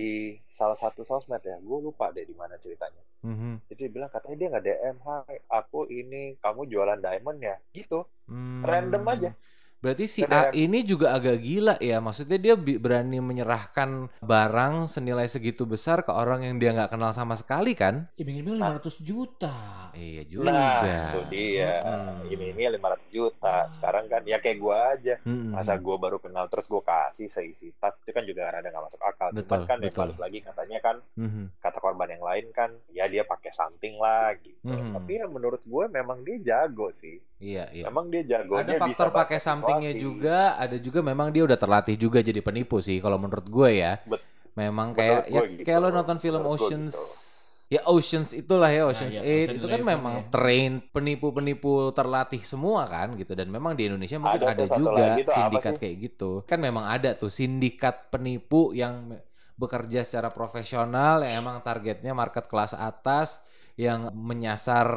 salah 0.51 0.75
satu 0.75 1.01
sosmed 1.07 1.39
ya. 1.41 1.55
Gue 1.63 1.79
lupa 1.79 2.11
deh 2.11 2.25
di 2.27 2.35
mana 2.35 2.59
ceritanya. 2.59 2.99
mhm. 3.23 3.63
Jadi 3.69 3.79
dia 3.87 3.91
bilang 3.95 4.11
katanya 4.11 4.35
dia 4.35 4.47
nggak 4.51 4.65
DM, 4.65 4.95
hai 5.07 5.37
aku 5.47 5.79
ini 5.87 6.35
kamu 6.43 6.61
jualan 6.67 6.99
diamond 6.99 7.39
ya, 7.39 7.55
gitu. 7.71 8.03
Hmm. 8.27 8.61
Random 8.65 9.03
aja. 9.07 9.31
Berarti 9.79 10.05
si 10.05 10.21
A 10.27 10.51
ini 10.51 10.83
juga 10.83 11.15
agak 11.15 11.39
gila 11.39 11.75
ya. 11.79 12.03
Maksudnya 12.03 12.35
dia 12.35 12.55
berani 12.59 13.23
menyerahkan 13.23 14.11
barang 14.19 14.91
senilai 14.91 15.23
segitu 15.25 15.63
besar 15.63 16.03
ke 16.03 16.11
orang 16.11 16.43
yang 16.43 16.55
dia 16.59 16.75
nggak 16.75 16.91
kenal 16.91 17.15
sama 17.15 17.39
sekali 17.39 17.71
kan? 17.73 18.11
Iming-iming 18.19 18.59
500 18.59 18.99
juta. 18.99 19.55
Iya 19.95 20.23
juga. 20.27 20.51
Nah, 20.51 21.15
itu 21.15 21.21
dia. 21.31 21.73
Mm-mm. 21.79 22.27
Ini 22.27 22.45
ini 22.51 22.61
500 22.75 23.07
juta. 23.07 23.71
Sekarang 23.79 24.11
kan 24.11 24.21
ya 24.27 24.43
kayak 24.43 24.57
gue 24.59 24.77
aja. 24.99 25.15
Mm-mm. 25.23 25.55
Masa 25.55 25.79
gue 25.79 25.95
baru 25.95 26.19
kenal 26.19 26.51
terus 26.51 26.67
gue 26.67 26.83
kasih 26.83 27.31
seisi 27.31 27.71
tas 27.79 27.95
itu 28.03 28.11
kan 28.11 28.27
juga 28.27 28.51
rada 28.51 28.67
nggak 28.67 28.83
masuk 28.83 28.99
akal. 28.99 29.31
Betul, 29.31 29.63
Cuman 29.63 29.63
kan 29.63 29.77
ya 29.79 29.87
betul. 29.87 30.01
balik 30.11 30.19
lagi 30.19 30.39
katanya 30.43 30.79
kan 30.83 30.95
Mhm. 31.15 31.43
kata 31.63 31.77
korban 31.79 32.09
yang 32.11 32.23
lain 32.23 32.45
kan 32.51 32.69
ya 32.91 33.07
dia 33.07 33.23
pakai 33.23 33.55
something 33.55 33.95
lah 33.95 34.35
gitu. 34.43 34.59
Mhm. 34.67 34.91
Tapi 34.91 35.11
ya 35.15 35.25
menurut 35.31 35.63
gue 35.63 35.85
memang 35.87 36.19
dia 36.27 36.37
jago 36.43 36.91
sih. 36.99 37.23
Iya, 37.39 37.71
iya. 37.71 37.87
Memang 37.87 38.11
dia 38.11 38.27
jago. 38.27 38.59
Ada 38.59 38.75
faktor 38.75 39.15
pakai 39.15 39.39
somethingnya 39.77 39.93
juga, 40.01 40.57
ada 40.57 40.77
juga 40.81 40.99
memang 41.05 41.29
dia 41.29 41.45
udah 41.45 41.57
terlatih 41.59 41.95
juga 41.95 42.19
jadi 42.25 42.41
penipu 42.41 42.81
sih 42.81 42.97
kalau 42.97 43.21
menurut 43.21 43.45
gue 43.45 43.69
ya. 43.85 44.01
Bet- 44.05 44.25
memang 44.57 44.91
kayak 44.91 45.31
ya 45.31 45.41
gitu. 45.47 45.63
kayak 45.63 45.79
lo 45.79 45.89
nonton 45.93 46.17
film 46.19 46.43
Menurut 46.43 46.59
Oceans 46.67 46.95
gitu. 46.95 47.27
Ya 47.69 47.85
Oceans 47.85 48.33
itulah 48.33 48.73
ya 48.73 48.89
Oceans 48.89 49.21
iya, 49.21 49.45
8 49.45 49.45
Ocean 49.45 49.55
itu 49.61 49.67
kan 49.69 49.81
11 49.85 49.91
memang 49.93 50.15
ya. 50.17 50.23
train 50.33 50.71
penipu-penipu 50.89 51.93
terlatih 51.93 52.41
semua 52.41 52.89
kan 52.89 53.13
gitu 53.13 53.37
dan 53.37 53.45
memang 53.53 53.77
di 53.77 53.85
Indonesia 53.85 54.17
mungkin 54.17 54.41
Ada 54.41 54.65
ada, 54.65 54.65
juga 54.73 55.05
sindikat 55.21 55.73
kayak 55.77 55.95
gitu. 56.01 56.31
Kan 56.49 56.59
memang 56.65 56.89
ada 56.89 57.13
tuh 57.13 57.29
sindikat 57.29 58.09
penipu 58.09 58.73
yang 58.73 59.13
bekerja 59.53 60.01
secara 60.01 60.33
profesional 60.33 61.21
yang 61.21 61.45
emang 61.45 61.61
targetnya 61.61 62.11
market 62.17 62.49
kelas 62.49 62.73
atas 62.73 63.45
yang 63.77 64.09
menyasar 64.17 64.89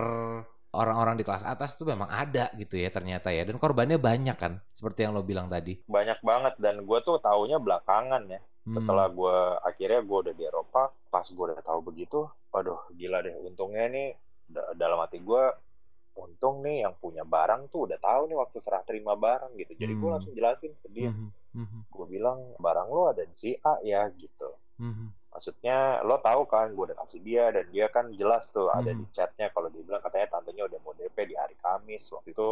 orang-orang 0.72 1.14
di 1.14 1.24
kelas 1.24 1.44
atas 1.44 1.76
itu 1.76 1.84
memang 1.84 2.08
ada 2.08 2.48
gitu 2.56 2.80
ya 2.80 2.88
ternyata 2.88 3.28
ya 3.28 3.44
dan 3.44 3.60
korbannya 3.60 4.00
banyak 4.00 4.36
kan 4.36 4.56
seperti 4.72 5.04
yang 5.04 5.12
lo 5.12 5.20
bilang 5.20 5.46
tadi. 5.46 5.84
banyak 5.84 6.18
banget 6.20 6.54
dan 6.56 6.82
gue 6.82 6.98
tuh 7.04 7.20
taunya 7.20 7.60
belakangan 7.60 8.24
ya. 8.28 8.40
Hmm. 8.62 8.78
Setelah 8.78 9.06
gue 9.10 9.36
akhirnya 9.62 10.00
gue 10.00 10.18
udah 10.22 10.34
di 10.34 10.44
Eropa, 10.46 10.82
pas 11.10 11.26
gue 11.26 11.44
udah 11.44 11.60
tahu 11.60 11.80
begitu, 11.82 12.24
waduh 12.48 12.78
gila 12.94 13.20
deh. 13.20 13.34
Untungnya 13.42 13.90
nih 13.90 14.08
da- 14.48 14.70
dalam 14.72 15.02
hati 15.02 15.18
gue, 15.18 15.44
untung 16.14 16.62
nih 16.62 16.84
yang 16.84 16.94
punya 16.96 17.24
barang 17.24 17.68
tuh 17.68 17.90
udah 17.90 17.98
tahu 17.98 18.30
nih 18.30 18.36
waktu 18.38 18.58
serah 18.60 18.84
terima 18.84 19.12
barang 19.12 19.52
gitu. 19.58 19.72
Jadi 19.74 19.92
gue 19.92 20.06
Hmm. 20.06 20.14
langsung 20.16 20.32
jelasin 20.32 20.72
ke 20.78 20.88
dia. 20.88 21.10
Mhm, 21.10 21.28
mhm, 21.52 21.78
Gue 21.90 22.06
bilang 22.08 22.38
barang 22.56 22.88
lo 22.88 23.10
ada 23.10 23.24
di 23.24 23.34
si 23.34 23.50
A 23.60 23.76
ya 23.82 24.08
gitu. 24.14 24.48
mhm. 24.78 25.10
Maksudnya 25.32 25.78
lo 26.02 26.20
tahu 26.20 26.44
kan 26.44 26.70
gue 26.70 26.84
udah 26.86 26.98
kasih 26.98 27.20
dia 27.20 27.48
dan 27.48 27.64
dia 27.66 27.88
kan 27.88 28.12
jelas 28.12 28.44
tuh 28.46 28.68
ada 28.68 28.86
Mhm. 28.86 28.98
di 28.98 29.06
chatnya 29.10 29.48
kalau 29.48 29.66
dia 29.66 29.80
bilang 29.80 30.00
katanya 30.00 30.28
tantenya 30.30 30.64
udah 30.64 30.78
mau 30.78 30.92
DP 30.92 31.24
di 31.24 31.34
hari 31.34 31.56
Kamis 31.56 32.04
waktu 32.06 32.30
itu 32.30 32.48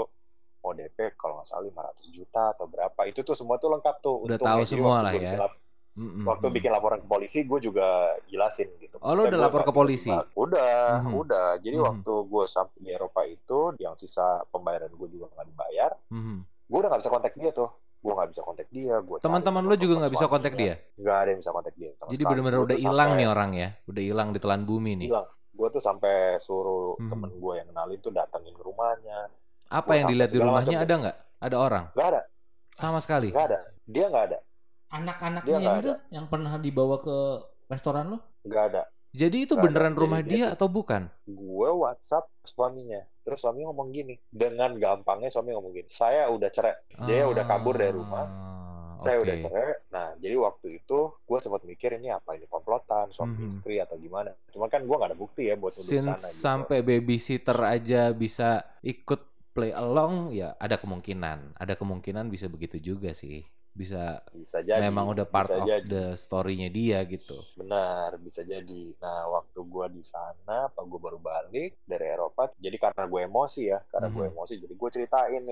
mau 0.58 0.72
DP 0.72 0.96
kalau 1.14 1.38
nggak 1.38 1.46
salah 1.46 1.64
500 1.66 2.08
juta 2.10 2.42
atau 2.50 2.64
berapa 2.66 3.00
itu 3.04 3.20
tuh 3.20 3.32
semua 3.32 3.56
tuh 3.56 3.68
lengkap 3.70 3.96
tuh 4.00 4.16
Udah 4.22 4.38
tahu 4.38 4.64
semua 4.64 5.00
lah 5.02 5.12
ya. 5.12 5.20
bikin 5.26 5.38
lap- 5.38 5.60
Mhm, 5.92 6.22
waktu 6.22 6.46
bikin 6.50 6.70
laporan 6.70 6.98
ke 6.98 7.08
polisi 7.08 7.42
gue 7.42 7.58
juga 7.60 7.86
jelasin 8.24 8.70
gitu 8.78 8.96
Oh, 8.98 9.12
lo 9.12 9.26
udah 9.26 9.36
lapor 9.38 9.60
ke 9.60 9.72
polisi? 9.74 10.08
tiba-tiba- 10.08 10.32
udah 10.34 10.72
Mhm. 11.02 11.12
udah 11.18 11.46
jadi 11.58 11.76
Mhm. 11.76 11.84
waktu 11.84 12.12
gue 12.24 12.44
sampai 12.46 12.78
di 12.78 12.90
Eropa 12.90 13.20
itu 13.22 13.58
yang 13.76 13.92
sisa 13.94 14.24
pembayaran 14.48 14.88
gue 14.88 15.08
juga 15.10 15.28
nggak 15.28 15.46
dibayar 15.46 15.92
Mhm. 16.08 16.36
gue 16.64 16.78
udah 16.78 16.88
nggak 16.88 17.00
bisa 17.00 17.10
kontak 17.10 17.34
dia 17.34 17.50
tuh 17.50 17.68
gue 18.00 18.12
nggak 18.16 18.30
bisa 18.32 18.40
kontak 18.40 18.68
dia 18.72 18.96
gue 18.96 19.16
Teman-teman 19.20 19.60
lo 19.60 19.76
juga 19.76 19.94
nggak 20.00 20.12
bisa 20.12 20.26
kontak 20.26 20.56
dia? 20.56 20.80
nggak 20.96 21.16
ada 21.20 21.28
yang 21.28 21.40
bisa 21.44 21.52
kontak 21.52 21.74
dia 21.76 21.90
sama 22.00 22.08
Jadi 22.08 22.22
Gua 22.24 22.64
udah 22.64 22.78
hilang 22.80 23.10
nih 23.14 23.28
orang 23.28 23.50
ya, 23.52 23.68
udah 23.84 24.02
hilang 24.02 24.28
di 24.32 24.38
telan 24.40 24.64
bumi 24.64 24.92
nih. 24.96 25.08
hilang 25.12 25.28
gue 25.50 25.68
tuh 25.68 25.82
sampai 25.84 26.40
suruh 26.40 26.96
Hmm. 26.96 27.12
temen 27.12 27.30
gue 27.36 27.52
yang 27.52 27.68
kenalin 27.68 27.98
tuh 28.00 28.08
datengin 28.10 28.56
ke 28.56 28.62
rumahnya 28.64 29.28
Apa 29.68 29.86
Gua 29.86 29.96
yang 30.00 30.06
dilihat 30.08 30.30
di 30.32 30.40
rumahnya 30.40 30.76
ada 30.80 30.94
nggak? 30.96 31.16
Ada 31.38 31.56
orang? 31.56 31.84
nggak 31.92 32.08
ada 32.08 32.20
Sama 32.72 32.98
sekali. 32.98 33.28
nggak 33.28 33.46
ada 33.52 33.58
dia 33.84 34.06
nggak 34.08 34.24
ada 34.32 34.38
Anak-anaknya 34.90 35.58
yang 35.60 35.76
itu 35.78 35.92
yang 36.10 36.26
pernah 36.26 36.56
dibawa 36.56 36.96
ke 36.98 37.16
restoran 37.68 38.16
lo? 38.16 38.18
nggak 38.42 38.64
ada 38.72 38.82
Jadi 39.10 39.42
itu 39.42 39.54
ada. 39.54 39.62
beneran 39.62 39.92
rumah 39.92 40.22
dia 40.22 40.46
dia 40.46 40.46
atau 40.52 40.66
bukan? 40.66 41.10
gue 41.24 41.70
WhatsApp 41.76 42.30
suaminya 42.42 43.02
terus 43.20 43.38
suami 43.38 43.62
ngomong 43.62 43.90
gini 43.90 44.18
dengan 44.28 44.74
gampangnya 44.74 45.28
suami 45.28 45.50
ngomong 45.50 45.72
gini 45.72 45.88
saya 45.88 46.26
udah 46.26 46.48
cerai 46.48 46.74
dia 47.04 47.26
udah 47.26 47.44
kabur 47.44 47.74
dari 47.74 47.92
rumah 47.92 48.26
Ah, 48.26 48.98
saya 49.00 49.16
udah 49.18 49.36
cerai 49.36 49.72
nah 49.88 50.08
jadi 50.16 50.34
waktu 50.36 50.78
itu 50.78 50.98
gue 51.16 51.38
sempat 51.38 51.62
mikir 51.62 51.94
ini 51.94 52.08
apa 52.08 52.34
ini 52.34 52.46
komplotan 52.46 53.10
suami 53.10 53.34
Mhm. 53.36 53.48
istri 53.50 53.78
atau 53.78 53.94
gimana 53.96 54.34
cuma 54.48 54.66
kan 54.66 54.82
gue 54.82 54.90
nggak 54.90 55.10
ada 55.10 55.18
bukti 55.18 55.46
ya 55.46 55.54
buat 55.54 55.70
nuduh 55.70 55.86
Since 55.86 56.06
sana 56.08 56.26
gitu. 56.26 56.40
sampai 56.40 56.78
babysitter 56.80 57.58
aja 57.60 58.10
bisa 58.10 58.48
ikut 58.80 59.20
play 59.50 59.70
along, 59.70 60.30
ya 60.30 60.54
ada 60.56 60.78
kemungkinan. 60.78 61.58
Ada 61.58 61.74
kemungkinan 61.74 62.30
bisa 62.30 62.46
begitu 62.46 62.78
juga 62.78 63.10
sih. 63.10 63.42
Bisa 63.80 64.20
bisa 64.30 64.60
jadi 64.60 64.82
memang 64.82 65.08
udah 65.08 65.24
part 65.24 65.48
bisa 65.48 65.56
of 65.56 65.66
jadi. 65.66 65.88
the 65.88 66.04
story-nya 66.14 66.68
dia 66.68 67.00
gitu. 67.06 67.40
benar 67.54 68.20
bisa 68.20 68.44
jadi 68.44 68.92
nah 68.98 69.24
waktu 69.30 69.56
gue 69.58 69.86
di 69.90 70.04
sana 70.04 70.68
apa 70.68 70.80
gue 70.82 71.00
baru 71.00 71.16
balik 71.18 71.80
dari 71.82 72.06
Eropa 72.06 72.52
jadi 72.56 72.76
karena 72.76 73.04
gue 73.06 73.20
emosi 73.22 73.62
ya 73.66 73.80
karena 73.88 74.08
gue 74.08 74.20
Mhm. 74.22 74.32
emosi 74.32 74.54
jadi 74.58 74.74
gue 74.74 74.88
ceritain 74.90 75.42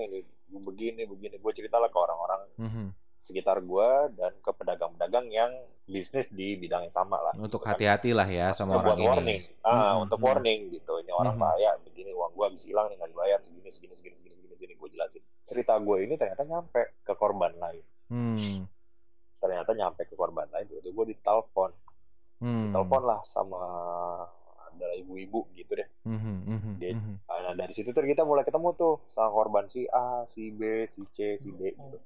gua 0.45 0.61
begini 0.63 1.01
begini 1.03 1.35
gue 1.35 1.51
ceritalah 1.51 1.87
ke 1.87 1.97
orang-orang 1.97 2.41
Mhm. 2.55 2.85
sekitar 3.19 3.57
gue 3.61 3.89
dan 4.13 4.31
ke 4.37 4.51
pedagang-pedagang 4.51 5.27
yang 5.29 5.51
bisnis 5.85 6.29
di 6.29 6.53
bidang 6.55 6.85
yang 6.85 6.93
sama 6.93 7.17
lah 7.19 7.33
Untuk 7.33 7.59
gitu 7.59 7.65
kan. 7.65 7.73
hati-hati 7.73 8.13
lah 8.13 8.25
ya 8.25 8.53
sama 8.53 8.77
orang 8.77 8.93
ini. 8.95 9.07
warning 9.07 9.41
ah 9.63 9.73
Mhm, 9.97 10.03
untuk 10.05 10.17
mhm. 10.17 10.25
warning 10.25 10.59
gitu 10.71 10.93
ini 10.97 11.11
orang 11.11 11.33
Mhm. 11.33 11.41
bahaya 11.41 11.71
begini 11.81 12.11
uang 12.13 12.31
gue 12.31 12.45
habis 12.45 12.63
hilang 12.63 12.85
nih 12.87 12.95
nggak 12.95 13.09
dibayar 13.09 13.39
segini 13.41 13.69
segini 13.69 13.93
segini 13.93 14.15
segini 14.15 14.35
segini, 14.37 14.53
segini. 14.53 14.73
gue 14.75 14.89
jelasin 14.91 15.21
cerita 15.45 15.73
gue 15.75 15.97
ini 15.99 16.13
ternyata 16.13 16.43
nyampe 16.43 16.93
ke 16.99 17.13
korban 17.15 17.53
lain 17.55 17.81
Hmm. 18.09 18.65
ternyata 19.39 19.71
nyampe 19.71 20.03
ke 20.03 20.13
korban 20.17 20.49
lain 20.51 20.67
itu 20.67 20.89
gue 20.89 21.05
ditelepon 21.15 21.71
Hmm. 22.39 22.71
telepon 22.71 23.03
lah 23.03 23.19
sama 23.27 23.59
adalah 24.71 24.95
ibu-ibu 24.95 25.43
gitu 25.53 25.75
deh 25.75 25.89
Mhm, 26.07 26.35
mhm, 26.47 26.71
Dia- 26.79 26.95
mhm. 26.95 27.13
nah 27.27 27.53
dari 27.55 27.73
situ 27.75 27.91
tuh 27.91 28.03
kita 28.03 28.23
mulai 28.23 28.47
ketemu 28.47 28.71
tuh 28.79 29.03
sama 29.11 29.29
korban 29.29 29.67
si 29.67 29.83
A 29.91 30.23
si 30.31 30.49
B 30.55 30.87
si 30.95 31.03
C 31.15 31.37
si 31.39 31.49
D 31.51 31.75
gitu 31.75 31.97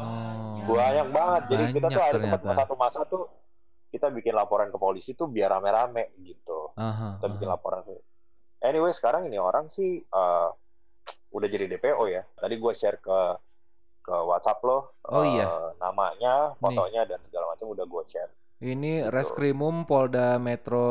Oh. 0.00 0.64
banyak 0.70 1.12
banget 1.12 1.42
jadi 1.50 1.64
kita 1.76 1.86
tuh 1.92 2.00
Banyak 2.00 2.24
ada 2.40 2.54
satu 2.64 2.74
masa 2.78 3.04
tuh 3.04 3.28
kita 3.90 4.08
bikin 4.08 4.32
laporan 4.32 4.70
ke 4.70 4.78
polisi 4.78 5.12
tuh 5.18 5.26
biar 5.26 5.50
rame-rame 5.50 6.14
gitu 6.22 6.72
Aha, 6.78 7.18
kita 7.20 7.26
bikin 7.36 7.48
aha. 7.50 7.54
laporan 7.58 7.82
anyway 8.62 8.94
sekarang 8.94 9.26
ini 9.28 9.36
orang 9.36 9.68
sih 9.68 10.00
eh, 10.00 10.48
udah 11.34 11.48
jadi 11.50 11.66
DPO 11.76 12.06
ya 12.08 12.22
tadi 12.38 12.54
gue 12.56 12.72
share 12.78 13.02
ke 13.02 13.18
ke 14.00 14.12
WhatsApp 14.12 14.60
lo 14.64 14.78
Oh 15.06 15.22
eh, 15.22 15.36
iya. 15.36 15.46
namanya 15.78 16.56
fotonya 16.56 17.02
dan 17.04 17.20
segala 17.22 17.52
macam 17.52 17.70
udah 17.70 17.84
gue 17.84 18.02
share 18.08 18.32
Ini 18.60 19.08
Gitu. 19.08 19.08
Reskrimum 19.08 19.88
Polda 19.88 20.36
Metro 20.36 20.84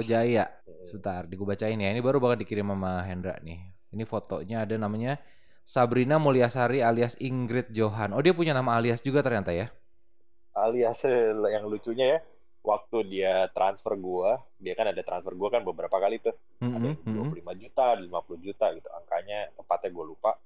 Jaya. 0.00 0.48
Hmm. 0.64 0.80
Sebentar, 0.80 1.28
di 1.28 1.36
gue 1.36 1.44
bacain 1.44 1.76
ya. 1.76 1.92
Ini 1.92 2.00
baru 2.00 2.16
bakal 2.16 2.40
dikirim 2.40 2.72
sama 2.72 3.04
Hendra 3.04 3.36
nih. 3.44 3.60
Ini 3.92 4.08
fotonya 4.08 4.64
ada 4.64 4.80
namanya 4.80 5.20
Sabrina 5.60 6.16
Mulyasari 6.16 6.80
alias 6.80 7.20
Ingrid 7.20 7.76
Johan. 7.76 8.16
Oh 8.16 8.24
dia 8.24 8.32
punya 8.32 8.56
nama 8.56 8.80
alias 8.80 9.04
juga 9.04 9.20
ternyata 9.20 9.52
ya? 9.52 9.68
alias 10.54 10.98
eh, 11.06 11.30
yang 11.54 11.64
lucunya 11.66 12.06
ya 12.16 12.20
waktu 12.60 12.96
dia 13.08 13.48
transfer 13.56 13.96
gua 13.96 14.36
dia 14.58 14.74
kan 14.76 14.90
ada 14.90 15.00
transfer 15.00 15.32
gua 15.32 15.48
kan 15.48 15.62
beberapa 15.64 15.96
kali 15.96 16.20
tuh 16.20 16.34
ada 16.60 16.76
Mhm, 16.76 16.92
yang 17.06 17.16
mhm. 17.24 17.32
25 17.32 17.54
juta 17.56 17.86
50 17.96 18.36
juta 18.42 18.66
gitu 18.74 18.88
angkanya 18.92 19.48
tepatnya 19.56 19.90
gue 19.90 20.04
lupa 20.04 20.36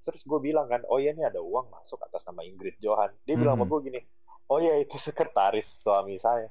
terus 0.00 0.22
gue 0.22 0.40
bilang 0.40 0.66
kan 0.66 0.80
oh 0.86 0.96
iya 0.96 1.10
ini 1.10 1.22
ada 1.22 1.38
uang 1.38 1.68
masuk 1.70 2.00
atas 2.00 2.22
nama 2.22 2.40
Ingrid 2.40 2.76
Johan 2.78 3.12
dia 3.22 3.34
bilang 3.34 3.54
sama 3.54 3.64
Mhm. 3.64 3.70
gue 3.70 3.80
gini 3.84 4.00
oh 4.46 4.58
iya 4.58 4.74
itu 4.76 4.96
sekretaris 4.96 5.68
suami 5.78 6.16
saya 6.16 6.48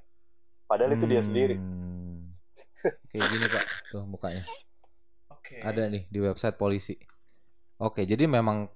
padahal 0.64 0.94
itu 0.94 1.06
dia 1.06 1.22
sendiri 1.22 1.56
Hmm. 1.56 2.24
Kayak 3.10 3.28
gini 3.30 3.46
pak, 3.46 3.64
tuh 3.90 4.08
mukanya. 4.08 4.48
Oke. 5.30 5.60
Ada 5.60 5.92
nih 5.92 6.08
di 6.08 6.16
website 6.18 6.56
polisi. 6.56 6.96
Oke, 7.78 8.04
jadi 8.04 8.24
memang 8.24 8.72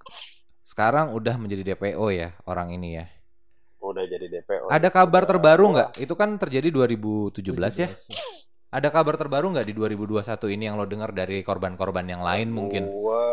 sekarang 0.62 1.12
udah 1.12 1.36
menjadi 1.36 1.72
DPO 1.72 2.12
ya 2.12 2.36
orang 2.44 2.72
ini 2.72 2.90
ya. 2.94 3.08
udah 3.80 4.04
jadi 4.04 4.28
DPO 4.30 4.68
Ada 4.68 4.88
kabar 4.90 5.24
Udah- 5.24 5.30
terbaru 5.30 5.66
nggak? 5.70 5.90
Itu 5.98 6.16
kan 6.16 6.36
terjadi 6.36 6.68
2017 6.68 7.32
ya. 7.78 7.88
Ada 8.70 8.88
kabar 8.90 9.16
terbaru 9.16 9.52
nggak 9.52 9.68
di 9.68 9.74
2021 9.74 10.20
ini 10.50 10.64
yang 10.66 10.76
lo 10.76 10.84
dengar 10.84 11.12
dari 11.12 11.40
korban-korban 11.40 12.04
yang 12.04 12.20
lain 12.20 12.48
mungkin? 12.50 12.84
Gue 12.84 13.24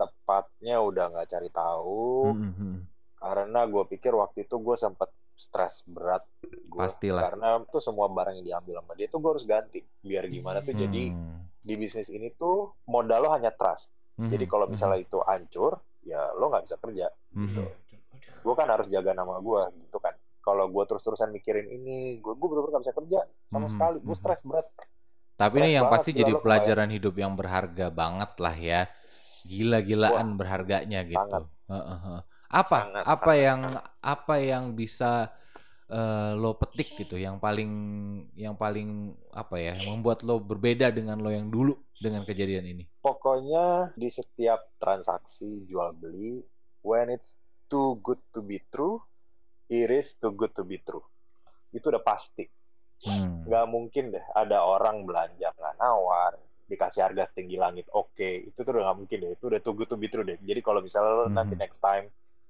tepatnya 0.00 0.76
udah 0.80 1.04
nggak 1.12 1.28
cari 1.28 1.48
tahu 1.52 2.08
Hmm, 2.24 2.40
hmm, 2.40 2.52
hmm. 2.56 2.76
karena 3.16 3.60
gue 3.66 3.84
pikir 3.86 4.12
waktu 4.14 4.38
itu 4.44 4.56
gue 4.58 4.76
sempat 4.76 5.10
stres 5.36 5.84
berat 5.86 6.24
gua. 6.68 6.88
Pastilah. 6.88 7.22
karena 7.22 7.48
tuh 7.66 7.80
semua 7.80 8.08
barang 8.08 8.40
yang 8.40 8.46
diambil 8.46 8.80
sama 8.80 8.92
dia 8.94 9.08
tuh 9.08 9.18
gue 9.18 9.30
harus 9.36 9.44
ganti 9.44 9.80
biar 10.00 10.24
gimana 10.28 10.60
tuh 10.60 10.72
jadi 10.72 11.12
Hmm, 11.12 11.40
di 11.60 11.74
bisnis 11.76 12.08
ini 12.08 12.32
tuh 12.32 12.72
modal 12.86 13.20
lo 13.24 13.28
hanya 13.32 13.52
trust 13.52 13.92
hmm, 14.16 14.28
jadi 14.28 14.44
kalau 14.44 14.64
hmm, 14.64 14.72
misalnya 14.76 14.98
itu 15.00 15.18
hancur 15.20 15.72
ya 16.02 16.32
lo 16.32 16.48
nggak 16.48 16.64
bisa 16.64 16.76
kerja 16.78 17.06
hmm, 17.32 17.44
gitu. 17.46 17.62
hmm. 17.62 17.72
gue 18.40 18.54
kan 18.56 18.68
harus 18.68 18.86
jaga 18.88 19.12
nama 19.12 19.36
gue 19.38 19.62
gitu 19.84 19.98
kan 20.00 20.12
kalau 20.40 20.64
gue 20.68 20.84
terus-terusan 20.88 21.28
mikirin 21.30 21.68
ini 21.68 21.96
gue 22.16 22.32
gue 22.32 22.48
bener-bener 22.48 22.72
nggak 22.74 22.84
bisa 22.88 22.96
kerja 22.96 23.20
sama 23.46 23.66
Mhm, 23.66 23.72
sekali 23.72 23.96
gue 24.00 24.16
stres 24.16 24.40
berat 24.44 24.68
Tapi 25.36 25.56
ini 25.56 25.72
yang 25.72 25.88
pasti 25.88 26.12
jadi 26.12 26.36
pelajaran 26.36 26.92
hidup 26.92 27.16
yang 27.16 27.32
berharga 27.32 27.88
banget 27.88 28.30
lah 28.36 28.52
ya. 28.52 28.80
Gila-gilaan 29.48 30.36
berharganya 30.40 31.00
gitu. 31.08 31.24
sangat. 31.28 31.44
Heeh, 31.70 31.98
heeh. 32.04 32.20
Apa 32.50 32.78
Sangat, 32.78 33.06
apa 33.14 33.32
sangat, 33.36 33.36
yang 33.46 33.60
sangat. 33.62 33.84
apa 34.02 34.34
yang 34.42 34.64
bisa 34.74 35.30
eh, 35.90 36.32
lo 36.42 36.58
petik 36.60 36.88
gitu 36.98 37.14
yang 37.18 37.36
paling 37.42 37.70
yang 38.34 38.54
paling 38.58 39.14
apa 39.34 39.56
ya 39.60 39.72
yang 39.78 39.88
membuat 40.00 40.22
lo 40.28 40.42
berbeda 40.42 40.90
dengan 40.94 41.18
lo 41.24 41.30
yang 41.30 41.48
dulu 41.50 41.74
dengan 42.00 42.22
kejadian 42.26 42.66
ini. 42.74 42.84
pokoknya 43.00 43.92
di 43.96 44.08
setiap 44.12 44.60
transaksi 44.82 45.64
jual 45.68 45.92
beli 45.96 46.40
when 46.84 47.08
it's 47.12 47.36
too 47.68 47.96
good 48.04 48.20
to 48.34 48.40
be 48.44 48.60
true 48.72 49.00
it 49.68 49.88
is 49.92 50.16
too 50.20 50.32
good 50.32 50.52
to 50.52 50.62
be 50.64 50.80
true 50.84 51.04
itu 51.72 51.86
udah 51.92 52.02
pasti 52.02 52.44
Hmm. 53.00 53.48
nggak 53.48 53.66
mungkin 53.72 54.12
deh 54.12 54.24
ada 54.36 54.60
orang 54.64 55.08
belanja 55.08 55.48
nggak 55.56 55.74
nawar 55.80 56.36
dikasih 56.70 57.02
harga 57.02 57.22
setinggi 57.34 57.56
langit 57.58 57.86
oke. 57.92 58.30
Itu 58.48 58.58
tuh 58.64 58.70
udah 58.72 58.82
nggak 58.86 58.98
mungkin 59.00 59.18
deh 59.22 59.30
itu 59.36 59.44
udah 59.50 59.60
good 59.60 59.90
to 59.90 59.96
be 59.98 60.06
true 60.06 60.24
deh. 60.24 60.38
Jadi 60.38 60.60
kalau 60.62 60.80
misalnya 60.80 61.12
lo 61.12 61.26
nanti 61.28 61.54
Mhm. 61.54 61.60
next 61.60 61.82
time 61.82 62.06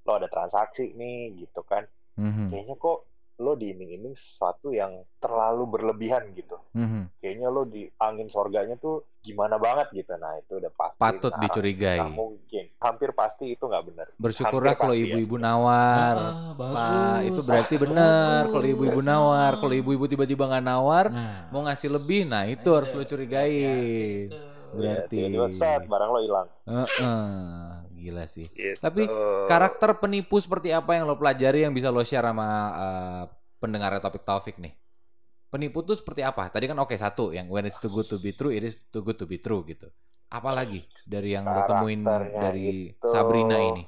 lo 0.06 0.12
ada 0.20 0.28
transaksi 0.28 0.92
nih 0.96 1.44
gitu 1.44 1.60
kan 1.64 1.84
Mhm, 2.16 2.48
kayaknya 2.52 2.76
kok 2.78 2.98
lo 3.40 3.56
diiming-iming 3.56 4.12
sesuatu 4.14 4.70
yang 4.70 5.00
terlalu 5.16 5.64
berlebihan 5.64 6.28
gitu 6.36 6.60
mhm. 6.76 7.08
kayaknya 7.18 7.48
lo 7.48 7.64
di 7.64 7.88
angin 7.96 8.28
sorganya 8.28 8.76
tuh 8.76 9.08
gimana 9.20 9.56
banget 9.56 9.88
gitu 9.96 10.12
nah 10.16 10.36
itu 10.36 10.60
udah 10.60 10.72
pasti 10.72 11.00
Patut 11.00 11.32
ngarang. 11.32 11.42
dicurigai. 11.44 11.98
nggak 12.00 12.12
mungkin 12.12 12.64
hampir 12.76 13.10
pasti 13.12 13.44
itu 13.52 13.64
nggak 13.64 13.84
benar 13.88 14.06
Bersyukurlah 14.16 14.76
kalau 14.76 14.92
pasti 14.92 15.04
ya. 15.04 15.08
ibu-ibu 15.08 15.36
nawar. 15.36 16.16
Ah, 16.16 16.52
bagus. 16.52 16.76
Pak, 16.76 17.18
itu 17.24 17.40
berarti 17.40 17.74
benar. 17.80 18.40
Kalau 18.48 18.66
ibu-ibu 18.68 19.00
nawar, 19.00 19.52
kalau 19.56 19.72
ibu-ibu 19.72 20.04
tiba-tiba 20.04 20.44
nggak 20.44 20.64
nawar, 20.64 21.08
Nah, 21.08 21.48
mau 21.48 21.64
ngasih 21.64 21.88
lebih, 21.88 22.28
nah 22.28 22.44
itu 22.44 22.68
Nah, 22.68 22.76
harus 22.76 22.92
lo 22.92 23.04
curigai. 23.04 23.48
Hati-hati 23.48 24.28
tuh. 24.28 24.50
Berarti- 24.70 25.18
ya, 25.18 25.26
tiba-tiba 25.26 25.48
set, 25.50 25.82
barang 25.88 26.10
lo 26.14 26.18
hilang 26.22 26.46
Heeh, 26.62 27.79
gila 28.00 28.24
sih. 28.24 28.48
Gitu. 28.48 28.80
Tapi 28.80 29.04
Karakter 29.44 30.00
penipu 30.00 30.40
seperti 30.40 30.72
apa 30.72 30.96
yang 30.96 31.04
lo 31.04 31.20
pelajari 31.20 31.68
yang 31.68 31.76
bisa 31.76 31.92
lo 31.92 32.00
share 32.00 32.24
sama 32.24 32.48
eh, 32.72 33.22
pendengar 33.60 33.92
topik 34.00 34.24
Taufik 34.24 34.56
nih? 34.56 34.72
Penipu 35.52 35.84
tuh 35.84 35.98
seperti 35.98 36.24
apa? 36.24 36.48
Tadi 36.48 36.64
kan 36.70 36.78
oke 36.80 36.96
satu 36.96 37.36
yang 37.36 37.46
when 37.52 37.68
it's 37.68 37.78
too 37.78 37.92
good 37.92 38.08
to 38.08 38.16
be 38.16 38.32
true, 38.32 38.54
it 38.54 38.64
is 38.64 38.80
too 38.88 39.04
good 39.04 39.20
to 39.20 39.28
be 39.28 39.36
true 39.36 39.60
gitu. 39.68 39.92
Apalagi 40.30 40.86
dari 41.04 41.34
yang 41.36 41.44
lo 41.44 41.66
temuin 41.68 42.00
dari 42.40 42.94
itu- 42.96 43.10
Sabrina 43.10 43.58
ini? 43.60 43.84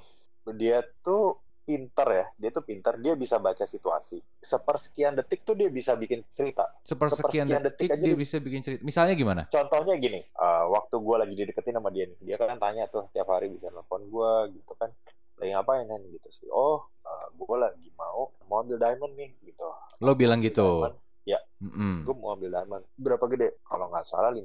dia 0.58 0.82
tuh 1.06 1.41
pinter 1.62 2.08
ya 2.08 2.26
dia 2.36 2.50
tuh 2.50 2.60
pinter 2.60 2.94
dia 2.96 3.14
bisa 3.14 3.38
baca 3.38 3.62
situasi 3.62 4.18
sepersekian 4.38 5.14
detik 5.14 5.42
tuh 5.42 5.54
dia 5.54 5.66
bisa 5.66 5.94
bikin 5.94 6.26
cerita 6.28 6.66
Sepersekian 6.82 7.46
Sepersekian 7.46 7.62
detik, 7.62 7.88
detik 7.88 7.94
aja 7.94 8.02
dia 8.02 8.12
di- 8.12 8.18
bisa 8.18 8.36
bikin 8.36 8.60
cerita. 8.60 8.80
Misalnya 8.82 9.14
gimana? 9.14 9.42
contohnya 9.46 9.94
gini 9.96 10.20
eh, 10.20 10.64
waktu 10.68 10.94
gue 10.94 11.16
lagi 11.16 11.34
dideketin 11.34 11.74
sama 11.74 11.88
dia 11.88 12.04
nih 12.04 12.18
dia 12.20 12.36
kan 12.36 12.56
tanya 12.56 12.84
tuh 12.86 13.06
tiap 13.10 13.26
hari 13.26 13.48
bisa 13.48 13.70
nelfon 13.70 14.02
gue 14.04 14.32
gitu 14.52 14.72
kan 14.74 14.90
lagi 15.36 15.50
ngapain 15.50 15.86
kan 15.86 16.00
gitu 16.04 16.28
sih 16.28 16.48
oh 16.48 16.86
gue 17.32 17.56
lagi 17.56 17.88
mau 17.94 18.30
mau 18.46 18.60
ambil 18.60 18.78
diamond 18.78 19.12
nih 19.12 19.30
gitu 19.42 19.66
Lo 19.98 20.12
bilang 20.12 20.38
gitu. 20.38 20.86
diamond. 20.86 20.98
Mm-mm. 21.25 22.03
gue 22.03 22.14
mau 22.14 22.35
ambil 22.35 22.51
diamond 22.51 22.83
berapa 22.93 23.23
gede 23.29 23.55
kalau 23.62 23.87
nggak 23.87 24.03
salah 24.05 24.29
15 24.29 24.43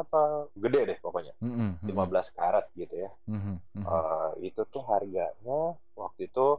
apa 0.00 0.20
gede 0.50 0.80
deh 0.86 0.98
pokoknya 0.98 1.36
Mm-mm. 1.38 1.76
15 1.82 1.92
karat 2.32 2.66
gitu 2.72 2.96
ya. 2.98 3.10
Mm-mm. 3.26 3.60
Eh, 3.76 4.30
itu 4.42 4.64
tuh 4.64 4.80
harganya 4.82 5.60
waktu 5.92 6.24
itu 6.24 6.56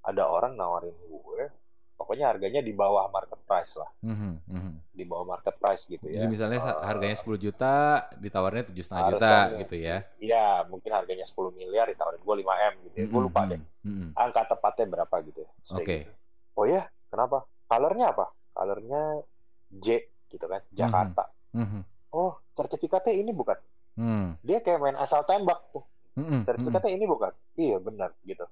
ada 0.00 0.22
orang 0.24 0.54
nawarin 0.54 0.94
gue 1.02 1.50
pokoknya 1.94 2.30
harganya 2.30 2.62
di 2.62 2.70
bawah 2.70 3.10
market 3.10 3.42
price 3.42 3.74
lah 3.74 3.90
Mhm. 4.00 4.32
Mhm. 4.46 4.72
di 4.88 5.02
bawah 5.02 5.26
market 5.28 5.58
price 5.58 5.82
gitu 5.84 6.06
Jadi 6.06 6.22
ya 6.22 6.30
misalnya 6.30 6.62
sa- 6.62 6.78
Eh, 6.78 6.86
harganya 6.86 7.16
10 7.16 7.34
juta, 7.36 7.74
ditawarnya 8.14 8.62
tujuh 8.64 8.80
setengah 8.80 9.04
juta 9.08 9.26
Harganya. 9.26 9.58
gitu 9.58 9.74
ya. 9.76 9.96
Iya, 10.16 10.44
mungkin 10.64 10.90
harganya 10.92 11.26
10 11.26 11.50
miliar 11.50 11.86
ditawarin 11.86 12.22
gue 12.22 12.34
5 12.38 12.54
M 12.54 12.74
gitu 12.84 12.94
ya. 12.96 13.06
Gue 13.08 13.20
lupa 13.20 13.40
deh. 13.44 13.58
Mhm. 13.82 14.14
Angka 14.14 14.46
tepatnya 14.46 14.86
berapa 14.88 15.14
gitu 15.24 15.42
ya. 15.42 15.50
Oke. 15.74 15.96
gitu. 16.06 16.10
Oh 16.54 16.64
ya, 16.64 16.86
kenapa? 17.08 17.42
Colornya 17.66 18.14
apa? 18.14 18.30
Colornya 18.58 19.22
J 19.70 20.02
gitu 20.26 20.42
kan, 20.44 20.58
Jakarta. 20.74 21.30
Mhm. 21.54 21.86
Oh, 22.10 22.34
sertifikatnya 22.52 23.14
ini 23.14 23.30
bukan. 23.30 23.54
Hmm. 23.94 24.34
Dia 24.42 24.58
kayak 24.58 24.82
main 24.82 24.98
asal 24.98 25.22
tembak 25.22 25.62
tuh. 25.70 25.86
Mhm. 26.18 26.26
Mhm. 26.26 26.40
Sertifikatnya 26.42 26.92
ini 26.92 27.04
bukan. 27.06 27.30
Iya, 27.54 27.78
benar 27.78 28.10
gitu. 28.26 28.42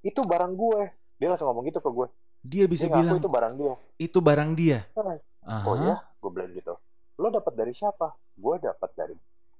Itu 0.00 0.22
barang 0.22 0.54
gue. 0.54 0.80
Dia 1.18 1.28
langsung 1.28 1.50
ngomong 1.50 1.66
gitu 1.66 1.82
ke 1.82 1.90
gue. 1.90 2.06
Dia 2.40 2.64
bisa 2.64 2.86
Dia 2.86 2.94
bilang 2.94 3.18
itu 3.18 3.28
barang 3.28 3.54
dia. 3.58 3.74
itu 3.98 4.18
barang 4.22 4.50
dia. 4.54 4.78
Ah, 5.42 5.66
Oh 5.66 5.74
Aha. 5.74 5.82
ya, 5.82 5.96
gue 6.16 6.30
bilang 6.30 6.52
gitu. 6.54 6.72
Lo 7.18 7.28
dapat 7.28 7.52
dari 7.52 7.74
siapa? 7.74 8.14
Gue 8.32 8.56
dapat 8.56 8.88
dari 8.94 9.12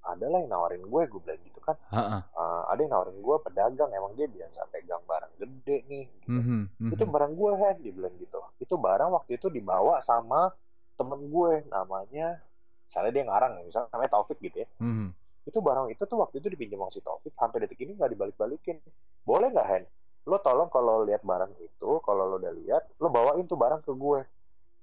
adalah 0.06 0.40
yang 0.40 0.50
nawarin 0.50 0.84
gue, 0.84 1.02
gue 1.06 1.20
bilang 1.20 1.42
gitu 1.44 1.60
kan. 1.60 1.76
Ha-ha. 1.92 2.18
Eh, 2.24 2.62
ada 2.72 2.80
yang 2.80 2.92
nawarin 2.92 3.18
gue 3.20 3.36
pedagang, 3.44 3.90
emang 3.92 4.12
dia 4.16 4.26
biasa 4.30 4.64
pegang 4.72 5.02
barang 5.04 5.32
gede 5.36 5.76
nih. 5.86 6.04
Gitu. 6.08 6.28
Mhm. 6.30 6.60
Mhm. 6.80 6.90
Itu 6.96 7.04
barang 7.04 7.32
gue 7.36 7.52
kan, 7.60 7.74
dia 7.84 7.92
bilang 7.92 8.14
gitu. 8.16 8.40
Itu 8.56 8.74
barang 8.80 9.10
waktu 9.12 9.30
itu 9.36 9.46
dibawa 9.52 10.00
sama 10.00 10.52
temen 10.96 11.20
gue, 11.28 11.52
namanya, 11.68 12.40
misalnya 12.88 13.12
dia 13.12 13.24
ngarang 13.28 13.52
ya, 13.60 13.62
misalnya 13.68 13.88
namanya 13.92 14.10
Taufik 14.12 14.38
gitu 14.40 14.64
ya. 14.64 14.68
Mhm. 14.80 15.08
Itu 15.48 15.58
barang 15.60 15.86
itu 15.92 16.02
tuh 16.04 16.18
waktu 16.20 16.40
itu 16.40 16.48
dipinjam 16.52 16.80
sama 16.84 16.92
si 16.92 17.00
Taufik, 17.04 17.32
sampai 17.36 17.64
detik 17.64 17.80
ini 17.84 17.96
nggak 17.96 18.10
dibalik-balikin. 18.12 18.80
Boleh 19.24 19.52
nggak 19.52 19.68
Hen? 19.68 19.84
Lo 20.28 20.36
tolong 20.40 20.68
kalau 20.68 21.04
lihat 21.04 21.24
barang 21.24 21.56
itu, 21.60 21.90
kalau 22.04 22.28
lo 22.28 22.36
udah 22.36 22.52
lihat, 22.52 22.82
lo 23.00 23.08
bawain 23.08 23.44
tuh 23.48 23.56
barang 23.56 23.80
ke 23.84 23.92
gue. 23.92 24.20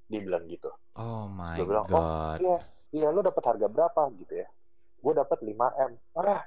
Dia 0.08 0.20
bilang 0.24 0.48
gitu. 0.48 0.72
Oh 0.98 1.30
my 1.30 1.60
Dia 1.60 1.66
bilang, 1.68 1.86
oh, 1.94 2.02
god. 2.02 2.38
Iya, 2.42 2.58
iya 2.96 3.08
lo 3.14 3.22
dapat 3.22 3.44
harga 3.46 3.68
berapa 3.70 4.02
gitu 4.18 4.34
ya? 4.42 4.48
Gue 5.08 5.16
dapat 5.16 5.40
5 5.40 5.56
m. 5.88 5.92
Ah, 6.20 6.44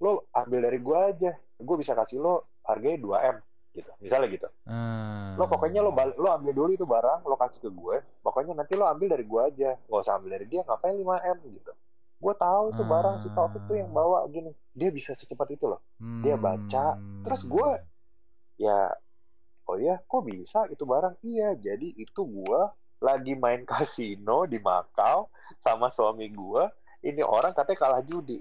lo 0.00 0.24
ambil 0.32 0.64
dari 0.64 0.80
gue 0.80 0.96
aja. 0.96 1.36
Gue 1.60 1.76
bisa 1.76 1.92
kasih 1.92 2.16
lo 2.16 2.48
harganya 2.64 2.96
2 2.96 3.28
m 3.28 3.36
gitu. 3.76 3.92
Misalnya 4.00 4.28
gitu. 4.32 4.48
Ah. 4.64 5.36
Lo 5.36 5.44
pokoknya 5.52 5.84
lo 5.84 5.92
lo 5.92 6.28
ambil 6.32 6.56
dulu 6.56 6.70
itu 6.72 6.88
barang, 6.88 7.28
lo 7.28 7.36
kasih 7.36 7.60
ke 7.60 7.68
gue. 7.68 8.00
Pokoknya 8.24 8.56
nanti 8.56 8.72
lo 8.72 8.88
ambil 8.88 9.12
dari 9.12 9.28
gue 9.28 9.40
aja. 9.44 9.76
Gak 9.76 10.00
usah 10.00 10.16
ambil 10.16 10.40
dari 10.40 10.48
dia, 10.48 10.64
ngapain 10.64 10.96
5 10.96 11.04
m 11.04 11.38
gitu. 11.60 11.72
Gue 12.16 12.34
tahu 12.40 12.72
itu 12.72 12.82
barang 12.88 13.16
si 13.20 13.28
Taufik 13.36 13.68
tuh 13.68 13.76
yang 13.76 13.92
bawa 13.92 14.24
gini. 14.32 14.56
Dia 14.72 14.88
bisa 14.88 15.12
secepat 15.12 15.52
itu 15.52 15.68
loh. 15.68 15.84
dia 16.24 16.40
baca, 16.40 16.96
Hmm. 16.96 17.20
Terus 17.28 17.44
gue 17.44 17.68
ya 18.60 18.92
oh 19.64 19.78
ya 19.80 19.96
kok 20.04 20.26
bisa 20.28 20.68
itu 20.68 20.84
barang 20.84 21.16
iya 21.24 21.56
jadi 21.56 21.96
itu 21.96 22.20
gue 22.26 22.62
lagi 23.00 23.32
main 23.38 23.64
kasino 23.70 24.44
di 24.44 24.60
Makau 24.60 25.32
sama 25.64 25.88
suami 25.88 26.28
gue 26.28 26.64
ini 27.02 27.20
orang 27.20 27.52
katanya 27.52 27.78
kalah 27.78 28.02
judi 28.02 28.38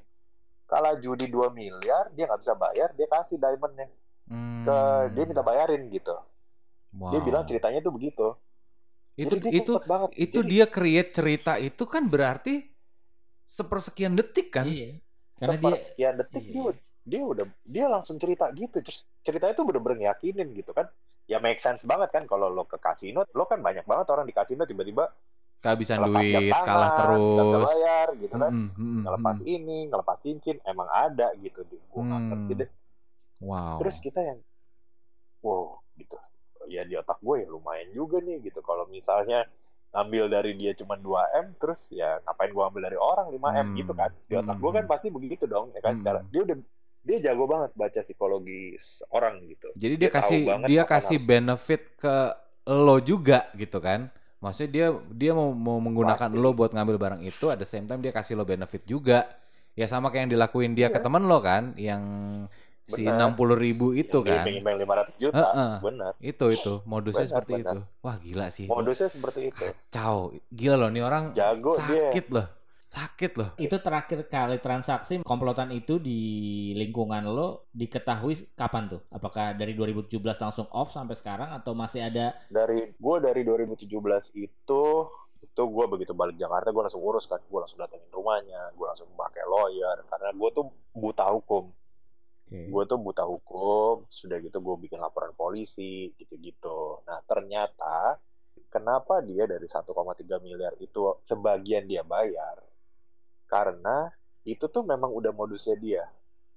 kalah 0.66 0.96
judi 0.96 1.26
2 1.26 1.50
miliar 1.50 2.12
dia 2.12 2.26
nggak 2.26 2.40
bisa 2.40 2.54
bayar 2.54 2.94
dia 2.94 3.08
kasih 3.08 3.38
diamondnya 3.38 3.88
ke 3.88 3.96
Hmm. 4.30 5.10
dia 5.10 5.24
minta 5.26 5.42
bayarin 5.42 5.90
gitu 5.90 6.14
dia 6.90 7.18
Wow. 7.18 7.26
bilang 7.26 7.44
ceritanya 7.44 7.80
tuh 7.80 7.94
begitu 7.94 8.28
itu 9.16 9.36
Jadi 9.36 9.42
dia 9.44 9.60
itu 9.60 9.74
banget 9.84 10.10
itu 10.16 10.40
Jadi 10.40 10.50
dia 10.50 10.66
create 10.66 11.12
cerita 11.12 11.54
itu 11.58 11.84
kan 11.84 12.06
berarti 12.06 12.64
sepersekian 13.44 14.14
detik 14.14 14.48
kan? 14.50 14.64
Iya. 14.64 15.02
Karena 15.36 15.58
dia 15.58 15.70
sepersekian 15.74 16.14
detik 16.16 16.42
Iya. 16.42 16.52
dia 16.52 16.62
udah- 16.64 16.84
dia 17.04 17.22
udah 17.26 17.46
dia 17.66 17.86
langsung 17.90 18.16
cerita 18.16 18.46
gitu 18.54 18.78
terus 18.80 19.02
ceritanya 19.20 19.54
tuh 19.54 19.66
bener-bener 19.66 20.06
yakinin 20.08 20.54
gitu 20.54 20.70
kan 20.72 20.86
ya 21.26 21.38
make 21.38 21.58
sense 21.58 21.82
banget 21.82 22.10
kan 22.12 22.24
kalau 22.26 22.48
lo 22.48 22.64
ke 22.64 22.78
kasino 22.78 23.26
lo 23.28 23.44
kan 23.44 23.60
banyak 23.60 23.82
banget 23.84 24.06
orang 24.08 24.24
di 24.24 24.34
kasino 24.34 24.64
tiba-tiba 24.64 25.10
Kehabisan 25.60 26.00
ngelepas 26.00 26.24
jam 26.24 26.40
duit, 26.40 26.54
tangan, 26.56 26.66
kalah 26.66 26.90
bisa 26.90 27.44
terus. 27.44 27.70
bayar 27.70 28.08
gitu 28.16 28.34
kan 28.34 28.52
Mm, 28.52 28.68
mm, 28.70 28.80
mm, 28.80 29.00
ngelepas 29.04 29.38
mm. 29.38 29.46
ini 29.50 29.78
ngelepas 29.88 30.18
cincin 30.20 30.58
emang 30.64 30.88
ada 30.90 31.28
gitu 31.36 31.60
di 31.66 31.76
gue 31.76 32.00
Hmm. 32.00 32.28
ngerti 32.32 32.54
deh 32.56 32.70
Wow. 33.40 33.78
terus 33.80 33.96
kita 34.00 34.20
yang 34.20 34.40
wow 35.42 35.80
gitu 35.96 36.16
ya 36.68 36.84
di 36.84 36.94
otak 36.94 37.20
gue 37.20 37.44
ya 37.44 37.48
lumayan 37.48 37.90
juga 37.92 38.20
nih 38.20 38.40
gitu 38.42 38.60
kalau 38.60 38.84
misalnya 38.86 39.48
ngambil 39.90 40.30
dari 40.30 40.54
dia 40.54 40.72
cuma 40.74 40.94
2 40.96 41.18
m 41.34 41.56
terus 41.58 41.90
ya 41.90 42.22
ngapain 42.22 42.52
gue 42.52 42.62
ambil 42.62 42.82
dari 42.84 42.96
orang 42.96 43.28
5 43.28 43.40
m 43.50 43.66
Hmm. 43.66 43.76
gitu 43.76 43.92
kan 43.94 44.12
di 44.28 44.34
otak 44.36 44.56
gue 44.56 44.72
kan 44.72 44.84
Hmm. 44.84 44.92
pasti 44.92 45.08
begitu 45.10 45.44
dong 45.44 45.72
ya 45.72 45.82
kan 45.82 45.94
Hmm. 45.94 46.00
secara 46.00 46.20
dia 46.26 46.42
udah 46.46 46.58
dia 47.00 47.18
jago 47.22 47.48
banget 47.48 47.72
baca 47.74 48.00
psikologis 48.00 48.84
orang 49.10 49.40
gitu 49.44 49.72
Jadi 49.74 49.96
dia, 49.96 50.08
dia 50.08 50.12
kasih 50.14 50.40
dia 50.68 50.84
kasih 50.86 51.18
benefit 51.18 51.82
ke 51.96 52.16
lo 52.70 53.02
juga 53.02 53.50
gitu 53.56 53.82
kan. 53.82 54.12
Maksudnya 54.40 54.70
dia 54.72 54.88
dia 55.12 55.32
mau 55.36 55.52
mau 55.52 55.78
menggunakan 55.78 56.32
Pasti. 56.32 56.40
lo 56.40 56.50
buat 56.56 56.72
ngambil 56.72 56.96
barang 56.96 57.22
itu, 57.24 57.46
at 57.52 57.60
the 57.60 57.68
same 57.68 57.86
time 57.86 58.00
dia 58.00 58.12
kasih 58.12 58.40
lo 58.40 58.48
benefit 58.48 58.88
juga. 58.88 59.28
Ya 59.76 59.86
sama 59.86 60.10
kayak 60.10 60.28
yang 60.28 60.32
dilakuin 60.36 60.72
dia 60.74 60.88
ke 60.88 61.00
Iya. 61.00 61.06
temen 61.06 61.24
lo 61.28 61.40
kan, 61.40 61.76
yang 61.76 62.04
si 62.84 63.06
Benar. 63.06 63.16
enam 63.22 63.30
puluh 63.38 63.54
ribu 63.54 63.94
itu 63.94 64.20
kan. 64.26 64.42
iming 64.44 64.66
500 64.66 65.14
juta 65.22 65.38
Heeh. 65.38 65.74
benar 65.80 66.12
Itu 66.18 66.50
itu 66.50 66.74
modusnya 66.90 67.22
Benar, 67.22 67.32
seperti 67.38 67.54
benar. 67.54 67.70
itu. 67.70 67.80
Wah 68.02 68.16
gila 68.18 68.48
sih. 68.50 68.66
modusnya 68.66 69.08
seperti 69.08 69.40
itu 69.54 69.62
Kacau. 69.62 70.34
Gila 70.50 70.76
loh 70.76 70.90
nih 70.90 71.04
orang 71.06 71.24
jago 71.38 71.78
dia 71.86 72.10
sakit 72.10 72.26
loh. 72.34 72.48
Sakit 72.90 73.38
loh. 73.38 73.54
itu 73.62 73.78
terakhir 73.78 74.26
kali 74.26 74.58
transaksi 74.58 75.22
komplotan 75.22 75.70
itu 75.70 76.02
di 76.02 76.74
lingkungan 76.74 77.22
lo 77.22 77.70
diketahui 77.70 78.58
kapan 78.58 78.90
tuh? 78.90 79.06
Apakah 79.14 79.54
dari 79.54 79.78
2017 79.78 80.18
langsung 80.18 80.66
off 80.74 80.90
sampai 80.90 81.14
sekarang 81.14 81.54
atau 81.54 81.78
masih 81.78 82.02
ada? 82.02 82.34
Dari 82.50 82.98
gue 82.98 83.16
dari 83.22 83.46
2017 83.46 83.86
itu 84.42 84.84
itu 85.38 85.62
gue 85.70 85.86
begitu 85.86 86.18
balik 86.18 86.42
Jakarta 86.42 86.74
gue 86.74 86.82
langsung 86.82 87.06
urus 87.06 87.30
kan. 87.30 87.38
Gue 87.46 87.62
langsung 87.62 87.78
datengin 87.78 88.10
rumahnya 88.10 88.74
gue 88.74 88.88
langsung 88.90 89.06
pakai 89.14 89.46
lawyer. 89.46 90.02
Karena 90.10 90.34
gue 90.34 90.50
tuh 90.50 90.66
buta 90.98 91.30
hukum. 91.30 91.70
Gue 92.50 92.84
tuh 92.90 92.98
buta 92.98 93.22
hukum 93.22 94.10
sudah 94.10 94.42
gitu 94.42 94.58
gue 94.66 94.76
bikin 94.90 94.98
laporan 94.98 95.38
polisi 95.38 96.10
gitu-gitu. 96.18 97.06
Nah 97.06 97.22
ternyata 97.22 98.18
kenapa 98.74 99.22
dia 99.22 99.46
dari 99.46 99.70
1,3 99.70 99.94
miliar 100.42 100.74
itu 100.82 101.22
sebagian 101.30 101.86
dia 101.86 102.02
bayar 102.02 102.66
karena 103.50 104.14
itu 104.46 104.70
tuh 104.70 104.86
memang 104.86 105.10
udah 105.10 105.34
modusnya 105.34 105.76
dia. 105.76 106.06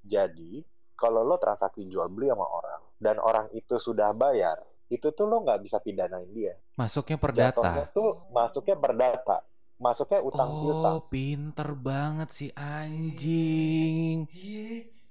Jadi 0.05 0.62
kalau 0.95 1.24
lo 1.24 1.40
transaksi 1.40 1.88
jual 1.88 2.07
beli 2.12 2.30
sama 2.30 2.47
orang 2.47 2.82
dan 3.01 3.16
orang 3.18 3.49
itu 3.57 3.80
sudah 3.80 4.14
bayar 4.14 4.61
itu 4.93 5.09
tuh 5.09 5.24
lo 5.24 5.40
nggak 5.40 5.64
bisa 5.64 5.80
pidanain 5.80 6.28
dia. 6.30 6.53
Masuknya 6.76 7.16
per 7.16 7.32
jatuhnya 7.32 7.88
tuh 7.90 8.28
masuknya 8.28 8.76
perdata 8.76 9.40
masuknya 9.82 10.20
utang 10.22 10.49
piutang. 10.62 10.95
Oh, 10.95 11.03
pinter 11.11 11.68
banget 11.74 12.28
si 12.30 12.47
anjing. 12.55 14.30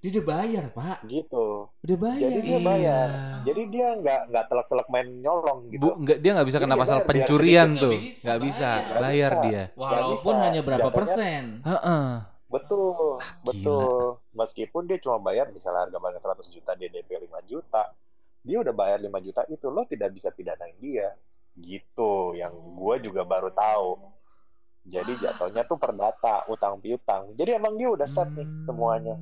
Dia 0.02 0.10
udah 0.12 0.26
bayar 0.28 0.64
pak, 0.68 0.98
gitu 1.06 1.70
udah 1.78 1.98
bayar. 2.00 2.26
Jadi 2.26 2.40
dia 2.42 2.60
bayar. 2.60 3.08
Iya. 3.08 3.30
jadi 3.46 3.62
dia 3.70 3.88
nggak 3.96 4.22
nggak 4.28 4.46
telak-telak 4.50 4.88
main 4.90 5.08
nyolong 5.16 5.60
gitu 5.70 5.78
Bu, 5.78 5.90
nggak 6.02 6.18
dia 6.18 6.32
nggak 6.34 6.48
bisa 6.50 6.58
kena 6.58 6.74
pasal 6.76 6.98
bayar 6.98 7.08
pencurian 7.08 7.70
tuh. 7.76 7.94
Nggak 7.94 8.02
bisa 8.02 8.32
bisa, 8.42 8.70
bayar. 8.98 8.98
bayar 8.98 9.32
dia. 9.46 9.64
Walaupun 9.72 10.34
bisa. 10.34 10.44
hanya 10.44 10.62
berapa 10.62 10.82
Jatuhnya- 10.84 10.98
persen? 10.98 11.44
Heeh. 11.62 12.06
betul 12.52 13.16
Ah, 13.16 13.24
gila. 13.24 13.46
betul 13.48 13.96
meskipun 14.34 14.84
dia 14.84 15.00
cuma 15.00 15.22
bayar 15.22 15.48
misalnya 15.50 15.88
harga 15.88 15.96
barang 15.96 16.20
100 16.20 16.52
juta 16.52 16.76
dia 16.76 16.90
DP 16.90 17.10
5 17.24 17.40
juta 17.48 17.96
dia 18.42 18.58
udah 18.60 18.74
bayar 18.74 19.00
5 19.00 19.24
juta 19.24 19.48
itu 19.48 19.72
lo 19.72 19.88
tidak 19.88 20.12
bisa 20.12 20.36
pidanain 20.36 20.76
dia 20.76 21.16
gitu 21.54 22.34
yang 22.34 22.52
gua 22.76 23.00
juga 23.00 23.24
baru 23.24 23.56
tahu 23.56 24.04
jadi 24.84 25.16
jatuhnya 25.22 25.64
tuh 25.64 25.78
perdata 25.78 26.44
utang 26.46 26.76
piutang 26.76 27.32
jadi 27.34 27.56
emang 27.56 27.80
dia 27.80 27.88
udah 27.88 28.10
set 28.10 28.28
nih 28.34 28.44
semuanya 28.66 29.16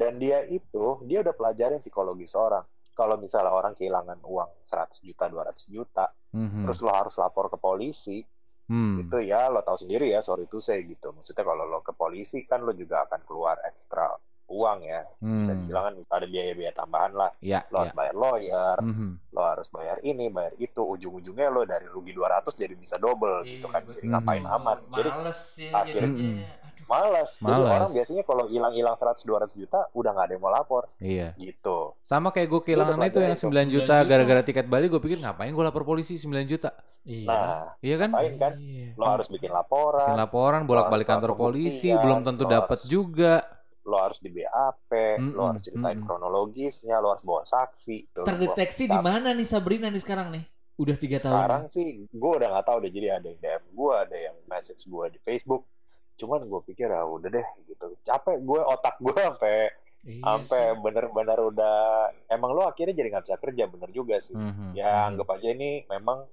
dan 0.00 0.16
dia 0.16 0.40
itu 0.42 0.84
dia 1.04 1.20
udah 1.20 1.32
pelajarin 1.32 1.78
psikologis 1.78 2.32
orang 2.32 2.64
kalau 2.90 3.16
misalnya 3.16 3.48
orang 3.50 3.72
kehilangan 3.74 4.16
uang 4.22 4.48
100 4.64 4.96
juta 4.98 5.24
200 5.26 5.68
juta 5.68 6.08
Mhm. 6.30 6.64
terus 6.64 6.80
lo 6.80 6.90
harus 6.90 7.12
lapor 7.14 7.48
ke 7.48 7.58
polisi 7.58 8.24
Hmm. 8.64 9.02
itu 9.02 9.18
ya 9.20 9.46
lo 9.46 9.60
tahu 9.60 9.76
sendiri 9.78 10.08
ya 10.08 10.22
sorry 10.22 10.46
itu 10.46 10.56
saya 10.58 10.78
gitu 10.80 11.10
maksudnya 11.10 11.42
kalau 11.42 11.66
lo 11.66 11.80
ke 11.80 11.90
polisi 11.92 12.46
kan 12.46 12.62
lo 12.62 12.70
juga 12.72 13.02
akan 13.02 13.20
keluar 13.24 13.58
ekstra 13.64 14.14
uang 14.46 14.78
ya 14.80 15.02
bisa 15.18 15.26
Hmm. 15.46 15.58
dibilang 15.60 15.84
kan 15.84 15.94
ada 16.12 16.26
biaya-biaya 16.26 16.72
tambahan 16.72 17.12
lah 17.12 17.30
Ya, 17.40 17.66
lo 17.66 17.82
harus 17.82 17.90
ya. 17.90 17.98
bayar 17.98 18.14
lawyer 18.16 18.76
Mhm. 18.80 19.10
lo 19.28 19.42
harus 19.44 19.68
bayar 19.68 19.98
ini 20.00 20.26
bayar 20.28 20.54
itu 20.56 20.80
ujung-ujungnya 20.80 21.48
lo 21.48 21.62
dari 21.64 21.82
rugi 21.84 22.10
200 22.10 22.54
jadi 22.54 22.74
bisa 22.74 22.94
double 22.96 23.42
gitu 23.44 23.66
kan 23.66 23.82
jadi 23.84 24.00
Hmm. 24.00 24.12
ngapain 24.12 24.44
amat 24.48 24.78
jadi 24.88 25.10
Males 25.12 25.40
ya 25.56 25.70
akhirnya- 25.72 26.14
jadinya. 26.14 26.50
Aduh. 26.90 26.98
malas. 27.06 27.30
Jadi 27.32 27.46
Malas. 27.46 27.70
orang 27.72 27.90
biasanya 27.92 28.22
kalau 28.24 28.44
hilang-hilang 28.46 28.94
100 28.94 29.22
200 29.22 29.54
juta 29.56 29.78
udah 29.90 30.10
nggak 30.10 30.26
ada 30.26 30.34
yang 30.34 30.42
mau 30.42 30.50
lapor 30.50 30.82
Iya. 30.98 31.28
gitu. 31.36 31.94
Sama 32.00 32.28
kayak 32.28 32.48
gue 32.48 32.60
kehilangan 32.64 32.98
itu 33.00 33.18
yang 33.18 33.32
pelajari 33.32 33.38
9 33.38 33.46
tuh. 33.62 33.72
juta 33.72 33.86
9 33.86 34.02
juta. 34.02 34.08
gara-gara 34.08 34.42
tiket 34.42 34.66
Bali 34.66 34.86
gue 34.86 34.98
pikir 34.98 35.18
ngapain 35.18 35.48
gue 35.48 35.62
lapor 35.62 35.84
polisi 35.84 36.14
9 36.16 36.42
juta. 36.44 36.74
Iya. 37.02 37.26
Nah, 37.26 37.62
Iya 37.78 37.96
kan? 37.96 38.10
ngapain 38.10 38.34
kan? 38.36 38.52
Iya. 38.56 38.88
Lo 38.94 39.04
harus 39.08 39.26
bikin 39.26 39.50
laporan, 39.50 40.02
Bikin 40.04 40.18
laporan 40.18 40.60
bolak-balik 40.64 41.06
kantor 41.06 41.32
polisi 41.34 41.88
pembuktian, 41.88 42.02
belum 42.02 42.18
tentu 42.22 42.44
lo 42.44 42.50
dapat 42.50 42.78
juga. 42.84 43.34
lo 43.80 43.96
harus 43.96 44.18
di 44.18 44.28
BAP, 44.28 44.92
lo 44.92 45.18
Mm-mm, 45.18 45.48
harus 45.48 45.62
ceritain 45.62 45.96
mm-mm. 45.96 46.04
kronologisnya, 46.04 46.96
lo 46.96 47.10
harus 47.10 47.22
bawa 47.22 47.42
saksi. 47.42 48.12
lo 48.14 48.22
Terdeteksi 48.22 48.84
di 48.84 48.98
mana 48.98 49.32
nih 49.32 49.42
Sabrina 49.42 49.88
nih 49.88 49.98
sekarang 49.98 50.30
nih? 50.30 50.44
Udah 50.76 50.94
tiga 50.94 51.18
tahun. 51.18 51.34
Sekarang 51.34 51.62
sih 51.68 51.86
gue 52.06 52.32
udah 52.34 52.48
nggak 52.50 52.66
tahu 52.66 52.78
deh. 52.78 52.88
Jadi 52.88 53.08
ada 53.08 53.26
yang 53.26 53.38
DM 53.38 53.64
gue, 53.70 53.92
ada 53.94 54.16
yang 54.18 54.36
message 54.46 54.82
gue 54.82 55.04
di 55.10 55.18
Facebook. 55.20 55.64
Cuman 56.20 56.44
gue 56.44 56.60
pikir 56.68 56.92
ah 56.92 57.08
udah 57.08 57.28
deh 57.28 57.48
gitu. 57.64 57.96
Capek 58.04 58.36
gue 58.38 58.60
otak 58.60 59.00
gue 59.00 59.16
sampai 59.32 59.72
Iya 60.00 60.24
sampai 60.24 60.80
bener-bener 60.80 61.36
udah 61.44 61.76
emang 62.28 62.52
lo 62.52 62.64
akhirnya 62.64 62.96
jadi 62.96 63.08
nggak 63.12 63.24
bisa 63.28 63.36
kerja 63.36 63.64
bener 63.68 63.90
juga 63.90 64.16
sih. 64.20 64.32
Mhm, 64.32 64.72
Ya 64.72 64.88
mhm. 64.88 65.08
anggap 65.12 65.28
aja 65.36 65.48
ini 65.50 65.84
memang 65.88 66.24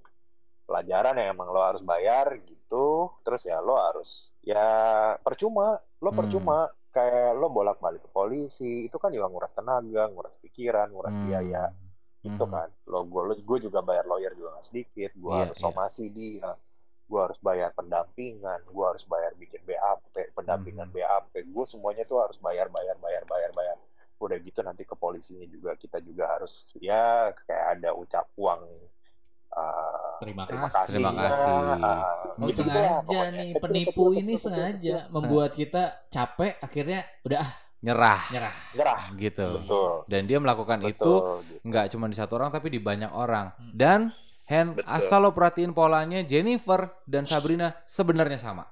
pelajaran 0.64 1.16
yang 1.16 1.36
emang 1.36 1.48
lo 1.52 1.64
harus 1.64 1.84
bayar 1.84 2.36
gitu. 2.44 3.12
Terus 3.24 3.44
ya 3.44 3.60
lo 3.60 3.76
harus 3.76 4.32
ya 4.44 4.64
percuma, 5.20 5.80
lo 6.00 6.10
Hmm. 6.12 6.20
percuma 6.20 6.58
kayak 6.92 7.36
lo 7.36 7.48
bolak-balik 7.48 8.04
ke 8.04 8.10
polisi 8.10 8.88
itu 8.88 8.98
kan 8.98 9.12
juga 9.12 9.28
nguras 9.28 9.52
tenaga, 9.52 10.08
nguras 10.12 10.36
pikiran, 10.40 10.88
nguras 10.92 11.14
Hmm. 11.14 11.24
biaya 11.24 11.64
itu 12.24 12.44
Mhm. 12.44 12.52
kan. 12.52 12.68
Lo 12.88 13.04
gue 13.04 13.36
gue 13.40 13.58
juga 13.62 13.80
bayar 13.80 14.08
lawyer 14.08 14.32
juga 14.32 14.56
nggak 14.56 14.68
sedikit. 14.68 15.12
Gue 15.16 15.32
Iya, 15.32 15.44
harus 15.44 15.58
iya. 15.60 15.64
somasi 15.64 16.06
dia. 16.08 16.50
Gue 17.08 17.20
harus 17.22 17.40
bayar 17.40 17.72
pendampingan, 17.72 18.60
gue 18.66 18.86
harus 18.86 19.04
bayar 19.04 19.32
bikin 19.34 19.64
BAP, 19.64 20.04
pendampingan 20.34 20.88
Mhm. 20.88 20.94
BAP. 20.94 21.34
Gue 21.46 21.66
semuanya 21.66 22.04
tuh 22.04 22.20
harus 22.20 22.36
bayar, 22.38 22.68
bayar, 22.68 22.96
bayar, 22.98 23.24
bayar, 23.24 23.52
bayar 23.52 23.78
udah 24.18 24.34
gitu 24.40 24.60
nanti 24.60 24.82
ke 24.82 24.92
polisinya 24.94 25.46
juga 25.46 25.72
kita 25.74 26.02
juga 26.02 26.26
harus 26.28 26.50
ya 26.76 27.30
kayak 27.40 27.78
ada 27.78 27.94
ucap 27.94 28.26
uang 28.36 28.66
uh, 29.54 30.18
Terima 30.18 30.44
terima 30.44 30.66
kasih. 30.66 30.74
kasih, 30.76 30.90
Terima 30.92 31.12
kasih. 31.14 31.46
uh, 31.46 31.78
Oh, 32.34 32.46
lah 32.46 32.50
sengaja 32.52 32.98
pokoknya. 33.04 33.30
nih 33.32 33.50
penipu 33.64 34.04
ini 34.12 34.34
sengaja 34.36 34.96
kecil. 35.00 35.12
membuat 35.12 35.52
kita 35.54 35.84
capek 36.08 36.58
akhirnya 36.60 37.06
udah 37.24 37.40
ah 37.40 37.52
Nyerah 37.78 38.22
nyerah. 38.34 38.56
Gerah. 38.74 39.02
gitu. 39.14 39.48
betul 39.62 39.92
Dan 40.08 40.26
dia 40.26 40.38
melakukan 40.40 40.82
itu 40.82 40.98
betul 41.14 41.46
gitu. 41.46 41.62
nggak 41.64 41.86
cuma 41.88 42.06
di 42.08 42.18
satu 42.18 42.34
orang 42.36 42.50
tapi 42.50 42.68
di 42.68 42.82
banyak 42.82 43.12
orang. 43.12 43.54
Hmm. 43.54 43.70
Dan 43.72 44.00
Hen, 44.48 44.74
Betul. 44.74 44.88
asal 44.88 45.20
lo 45.22 45.32
perhatiin 45.32 45.72
polanya 45.72 46.24
Jennifer 46.24 46.88
dan 47.04 47.24
Sabrina 47.24 47.76
sebenarnya 47.84 48.40
sama. 48.40 48.64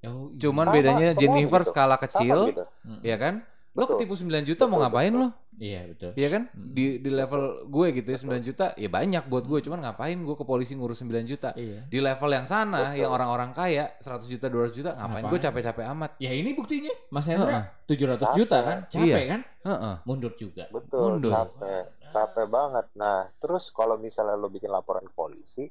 Oh, 0.00 0.32
iya. 0.32 0.40
Cuman 0.40 0.66
Sama, 0.66 0.74
bedanya 0.74 1.08
Jennifer 1.12 1.60
begitu. 1.60 1.70
skala 1.70 1.96
kecil, 1.96 2.38
gitu. 2.48 2.64
Ya 3.02 3.14
kan? 3.14 3.44
Lo 3.74 3.84
ketipu 3.86 4.16
9 4.16 4.24
juta 4.42 4.64
mau 4.64 4.78
Betul, 4.78 4.82
ngapain 4.82 5.12
betul. 5.12 5.22
lo? 5.22 5.28
Iya 5.58 5.80
betul. 5.86 6.10
Iya 6.14 6.28
kan? 6.30 6.42
Di 6.54 6.84
di 6.98 7.10
level 7.10 7.42
gue 7.66 7.86
gitu 7.92 8.08
ya 8.08 8.16
9 8.16 8.26
Betul. 8.28 8.42
juta, 8.44 8.66
ya 8.74 8.88
banyak 8.88 9.24
buat 9.26 9.44
gue. 9.44 9.58
Cuman 9.60 9.78
ngapain 9.80 10.14
gue 10.14 10.34
ke 10.34 10.44
polisi 10.44 10.72
ngurus 10.72 10.98
9 10.98 11.22
juta? 11.24 11.50
Iya. 11.52 11.82
Di 11.84 11.98
level 11.98 12.30
yang 12.32 12.46
sana, 12.46 12.90
Betul. 12.90 13.02
yang 13.02 13.10
orang-orang 13.12 13.50
kaya 13.52 13.90
100 13.98 14.26
juta, 14.26 14.46
200 14.46 14.70
juta, 14.72 14.90
ngapain, 14.94 15.20
gue 15.20 15.30
Ngapain? 15.30 15.44
capek-capek 15.44 15.84
amat? 15.92 16.10
Ya 16.16 16.30
ini 16.32 16.50
buktinya 16.54 16.94
Mas. 17.10 17.26
Hendra 17.26 17.70
700 17.84 18.18
Capek. 18.24 18.34
juta 18.34 18.56
kan? 18.62 18.78
Capek 18.88 19.02
Iya. 19.04 19.26
kan? 19.28 19.40
Heeh. 19.60 19.94
Mundur 20.04 20.32
juga. 20.34 20.64
betul 20.70 20.98
Mundur. 21.18 21.30
capek 21.34 21.82
capek 22.10 22.46
banget. 22.48 22.86
Nah 22.96 23.28
terus 23.38 23.70
kalau 23.70 23.96
misalnya 23.96 24.34
lo 24.34 24.48
bikin 24.48 24.68
laporan 24.68 25.04
ke 25.04 25.14
polisi 25.14 25.64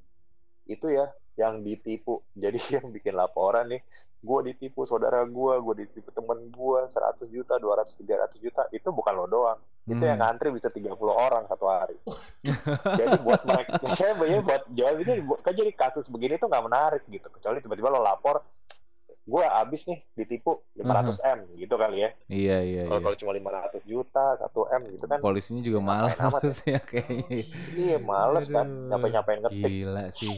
itu 0.68 0.88
ya 0.88 1.08
yang 1.36 1.62
ditipu. 1.62 2.22
Jadi 2.44 2.60
yang 2.74 2.90
bikin 2.90 3.14
laporan 3.14 3.70
nih 3.70 3.82
gue 4.18 4.40
ditipu 4.50 4.82
saudara 4.82 5.22
gue 5.30 5.54
gue 5.62 5.76
ditipu 5.86 6.10
temen 6.10 6.50
gue 6.50 6.80
100 6.90 7.30
juta 7.30 7.62
200 7.62 7.94
300 8.02 8.44
juta 8.44 8.62
itu 8.74 8.90
bukan 8.90 9.14
lo 9.14 9.26
doang. 9.30 9.60
Itu 9.88 10.04
Hmm. 10.04 10.10
yang 10.10 10.20
ngantri 10.20 10.52
bisa 10.52 10.68
30 10.68 11.00
orang 11.16 11.48
satu 11.48 11.64
hari. 11.72 11.96
Jadi 12.84 13.24
buat 13.24 13.40
mereka 13.48 13.80
saya 14.00 14.18
buat 14.20 14.68
jawab 14.76 14.98
ini 15.00 15.14
kan 15.40 15.54
jadi 15.56 15.72
kasus 15.72 16.12
begini 16.12 16.36
tuh 16.36 16.52
nggak 16.52 16.66
menarik 16.66 17.04
gitu. 17.08 17.30
Kecuali 17.32 17.64
tiba-tiba 17.64 17.88
lo 17.94 18.04
lapor 18.04 18.44
gue 19.28 19.44
abis 19.44 19.82
nih 19.86 20.00
ditipu 20.16 20.64
500 20.74 21.20
m 21.20 21.40
gitu 21.54 21.76
kali 21.76 22.00
ya 22.00 22.10
Iya, 22.32 22.58
iya, 22.64 22.82
kalau 22.88 22.96
iya. 22.98 23.06
kalau 23.06 23.18
cuma 23.20 23.32
500 23.36 23.84
juta 23.84 24.24
1 24.40 24.62
m 24.72 24.82
gitu 24.88 25.06
kan 25.06 25.20
Polisinya 25.20 25.62
juga 25.62 25.80
ngapain 25.84 26.16
amat 26.18 26.32
males 26.40 26.58
ya 26.72 26.80
kayaknya. 26.80 27.44
Iya 27.76 27.98
males 28.00 28.46
kan 28.48 28.68
nyampe 28.88 29.08
nyampein 29.12 29.40
ngetik. 29.44 29.68
Gila 29.68 30.06
sih. 30.10 30.38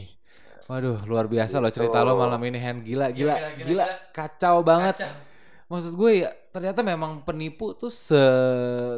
Waduh, 0.66 0.98
luar 1.06 1.26
biasa 1.26 1.58
loh 1.58 1.70
Gitu. 1.70 1.82
cerita 1.82 2.02
lo 2.02 2.14
malam 2.14 2.38
ini 2.42 2.58
Hen. 2.58 2.82
Gila, 2.82 3.10
gila, 3.10 3.34
Gila, 3.34 3.50
gila, 3.54 3.66
gila, 3.66 3.84
kacau 4.10 4.62
banget. 4.62 5.06
Maksud 5.66 5.94
gue 5.94 6.26
ya, 6.26 6.30
ternyata 6.50 6.82
memang 6.82 7.22
penipu 7.22 7.74
tuh 7.74 7.90
se 7.90 8.18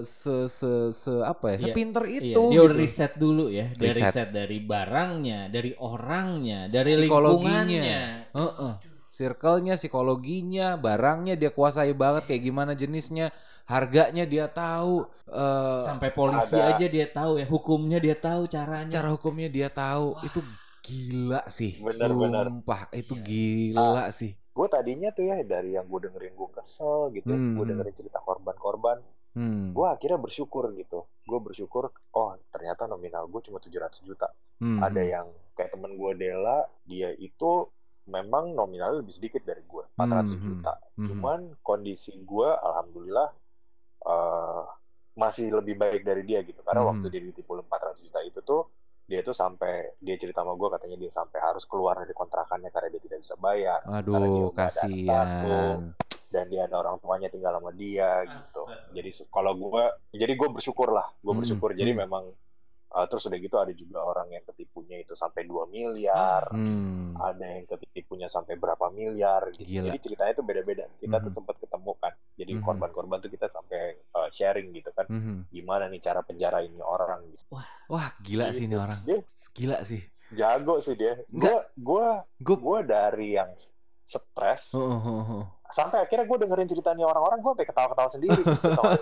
se 0.00 0.48
se, 0.48 0.70
se 0.88 1.12
apa 1.20 1.52
ya, 1.52 1.56
Iya. 1.56 1.64
sepinter 1.68 2.04
Iya, 2.08 2.20
itu. 2.32 2.42
dia 2.48 2.60
udah 2.60 2.76
gitu. 2.76 2.84
riset 2.88 3.12
dulu 3.16 3.44
ya. 3.48 3.68
Dia 3.76 3.88
Riset. 3.88 4.08
riset 4.08 4.28
dari 4.32 4.56
barangnya, 4.56 5.52
dari 5.52 5.76
orangnya, 5.76 6.64
dari 6.66 6.92
lingkungannya. 6.96 7.92
Heeh. 8.32 8.74
Circle-nya, 9.12 9.76
psikologinya, 9.76 10.80
barangnya 10.80 11.36
dia 11.36 11.52
kuasai 11.52 11.92
banget 11.92 12.24
kayak 12.24 12.42
gimana 12.42 12.72
jenisnya, 12.72 13.28
harganya 13.68 14.24
dia 14.24 14.48
tahu, 14.48 15.04
eh, 15.28 15.84
Sampai 15.84 16.08
polisi 16.10 16.56
Ada- 16.56 16.72
aja 16.72 16.86
dia 16.88 17.04
tahu 17.06 17.36
ya, 17.36 17.44
hukumnya 17.44 18.00
dia 18.00 18.16
tahu 18.16 18.48
caranya. 18.48 18.88
secara 18.88 19.12
hukumnya 19.12 19.52
dia 19.52 19.68
tahu. 19.68 20.16
Itu 20.24 20.40
gila 20.80 21.44
sih. 21.46 21.76
Bener-bener. 21.76 22.48
Sumpah, 22.48 22.88
itu 22.90 23.12
Iya. 23.12 23.22
gila 23.22 24.04
sih. 24.08 24.32
Gue 24.48 24.66
tadinya 24.66 25.12
tuh 25.12 25.24
ya 25.24 25.44
dari 25.44 25.76
yang 25.76 25.84
gue 25.84 26.08
dengerin 26.08 26.32
gue 26.32 26.48
kesel 26.50 27.12
gitu, 27.12 27.28
ya. 27.28 27.36
Hmm. 27.36 27.52
gue 27.54 27.64
dengerin 27.68 27.92
cerita 27.94 28.16
korban-korban, 28.18 28.96
Hmm. 29.32 29.72
gue 29.72 29.86
akhirnya 29.86 30.16
bersyukur 30.16 30.72
gitu. 30.72 31.04
Gue 31.22 31.36
bersyukur, 31.38 31.88
oh 32.10 32.32
ternyata 32.48 32.84
nominal 32.84 33.28
gue 33.28 33.40
cuma 33.42 33.60
700 33.60 34.00
juta. 34.02 34.32
Hmm. 34.56 34.80
Ada 34.80 35.04
yang 35.04 35.26
kayak 35.52 35.68
temen 35.70 35.92
gue 35.94 36.12
Dela, 36.14 36.64
dia 36.82 37.12
itu 37.12 37.68
memang 38.04 38.52
nominalnya 38.52 39.00
lebih 39.00 39.14
sedikit 39.14 39.42
dari 39.42 39.62
gue, 39.62 39.84
400 39.94 40.34
Hmm. 40.34 40.42
juta. 40.42 40.72
Hmm. 40.96 41.06
Cuman 41.06 41.38
kondisi 41.60 42.16
gue, 42.18 42.48
alhamdulillah 42.48 43.28
eh, 44.02 44.62
masih 45.14 45.52
lebih 45.52 45.78
baik 45.78 46.02
dari 46.02 46.24
dia 46.24 46.42
gitu. 46.42 46.58
Karena 46.60 46.82
Hmm. 46.82 46.90
waktu 46.90 47.06
dia 47.08 47.22
ditipu 47.22 47.54
400 47.54 48.02
juta 48.02 48.18
itu 48.20 48.42
tuh, 48.42 48.66
dia 49.04 49.20
tuh 49.20 49.30
sampai 49.30 49.94
dia 49.98 50.18
cerita 50.18 50.42
sama 50.42 50.54
gue 50.54 50.68
katanya 50.70 50.96
dia 50.96 51.10
sampai 51.10 51.38
harus 51.38 51.62
keluar 51.64 51.94
dari 51.94 52.10
kontrakannya 52.10 52.70
karena 52.70 52.88
dia 52.90 53.02
tidak 53.02 53.18
bisa 53.20 53.34
bayar. 53.36 53.78
Karena 53.84 54.02
dia 54.02 54.18
Aduh, 54.18 54.50
kasihan. 54.50 55.78
dan 56.32 56.48
dia 56.48 56.64
ada 56.64 56.80
orang 56.80 56.96
tuanya 56.96 57.28
tinggal 57.28 57.52
sama 57.52 57.70
dia 57.70 58.24
gitu. 58.24 58.64
Jadi 58.90 59.10
kalau 59.28 59.52
gue, 59.52 59.84
jadi 60.10 60.32
gue 60.32 60.48
bersyukur 60.48 60.88
lah, 60.88 61.12
gue 61.14 61.28
Hmm, 61.28 61.40
bersyukur. 61.44 61.76
Jadi 61.76 61.92
hmm. 61.92 62.00
memang 62.02 62.24
uh, 62.92 63.06
terus 63.06 63.24
udah 63.24 63.38
gitu 63.38 63.56
ada 63.56 63.72
juga 63.72 63.98
orang 64.00 64.28
yang 64.30 64.44
ketipunya 64.44 64.96
itu 64.98 65.12
sampai 65.12 65.42
2 65.42 65.64
miliar, 65.66 66.46
Hmm. 66.48 67.12
ada 67.14 67.40
yang 67.42 67.64
ketipunya 67.66 68.26
sampai 68.26 68.54
berapa 68.54 68.88
miliar 68.88 69.48
gitu. 69.50 69.64
Gila. 69.66 69.88
Jadi 69.88 69.98
ceritanya 70.00 70.32
itu 70.32 70.42
beda-beda. 70.42 70.84
Kita 70.96 71.16
tuh 71.18 71.28
Mhm. 71.28 71.36
sempat 71.36 71.56
ketemu 71.58 71.92
kan. 71.96 72.12
Jadi 72.34 72.52
Mhm. 72.52 72.62
korban-korban 72.62 73.18
tuh 73.18 73.28
kita 73.28 73.46
sampai 73.48 73.80
uh, 74.12 74.28
sharing 74.30 74.72
gitu 74.72 74.90
kan. 74.90 75.04
Mhm. 75.06 75.48
Gimana 75.48 75.86
nih 75.86 76.00
cara 76.00 76.20
penjara 76.20 76.60
ini 76.60 76.78
orang 76.78 77.24
gitu. 77.26 77.44
Wah, 77.88 78.08
gila 78.18 78.48
sih 78.50 78.64
ini 78.64 78.72
Gitu. 78.72 78.80
orang. 78.80 78.98
Dia 79.02 79.18
Gila 79.52 79.78
sih. 79.82 80.02
jago 80.30 80.80
sih 80.80 80.94
dia. 80.94 81.20
Gue 81.28 81.56
Gue 81.74 82.06
gue 82.38 82.78
dari 82.82 83.36
yang 83.36 83.52
stres 84.02 84.72
Heeh, 84.72 84.98
heeh, 84.98 85.24
heeh. 85.26 85.44
sampai 85.70 85.98
akhirnya 86.00 86.24
gue 86.26 86.38
dengerin 86.38 86.68
ceritanya 86.68 87.04
orang-orang 87.06 87.38
gue 87.38 87.50
sampai 87.50 87.64
ketawa-ketawa 87.66 88.10
sendiri 88.10 88.36
gitu, 88.38 88.68
sampai 88.68 88.98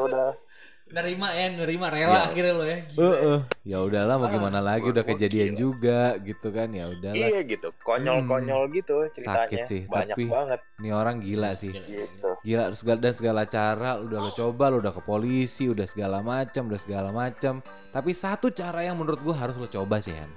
udah 0.00 0.28
Nerima 0.90 1.30
ya, 1.30 1.46
nerima 1.48 1.86
rela 1.86 2.10
Ya. 2.12 2.22
akhirnya 2.26 2.50
lo 2.50 2.64
ya. 2.64 2.78
Gila. 2.84 2.98
Heeh. 2.98 3.38
Ya 3.62 3.78
udahlah 3.78 4.18
mau 4.18 4.26
Ah, 4.26 4.32
gimana 4.32 4.58
lagi 4.58 4.82
gua- 4.82 4.92
udah 4.92 5.04
kejadian 5.06 5.48
gila. 5.48 5.60
juga 5.60 6.00
gitu 6.18 6.48
kan 6.50 6.68
ya 6.68 6.84
udahlah. 6.88 7.14
iya 7.16 7.40
gitu 7.42 7.70
konyol-konyol 7.80 8.62
gitu 8.72 9.06
ceritanya 9.12 9.46
Sakit 9.46 9.58
sih, 9.64 9.80
banyak 9.86 10.18
tapi- 10.18 10.26
banget 10.26 10.60
Ini 10.76 10.90
orang 10.90 11.16
gila 11.18 11.50
sih. 11.54 11.70
Gila, 11.70 11.84
gila, 11.84 12.04
gitu 12.04 12.28
Gila 12.42 12.64
segala 12.72 12.98
dan 13.00 13.14
segala 13.14 13.42
cara 13.46 13.90
udah 13.98 14.18
lo 14.18 14.30
coba, 14.32 14.64
lo 14.66 14.76
udah 14.78 14.90
ke 14.90 14.98
polisi, 15.00 15.68
udah 15.68 15.84
segala 15.84 16.18
macam, 16.20 16.66
udah 16.66 16.80
segala 16.80 17.08
macam. 17.10 17.62
Tapi 17.88 18.10
satu 18.10 18.50
cara 18.50 18.82
yang 18.82 18.96
menurut 18.96 19.20
gua 19.20 19.38
harus 19.38 19.54
lo 19.54 19.66
coba 19.66 19.98
sih, 19.98 20.10
Hen. 20.10 20.30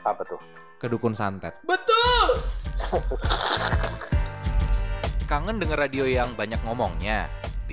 apa 0.00 0.24
tuh 0.24 0.40
Ke 0.78 0.86
dukun 0.86 1.12
santet. 1.12 1.52
Betul. 1.62 2.28
Kangen 5.26 5.58
denger 5.58 5.76
radio 5.76 6.06
yang 6.06 6.32
banyak 6.32 6.56
ngomongnya? 6.62 7.28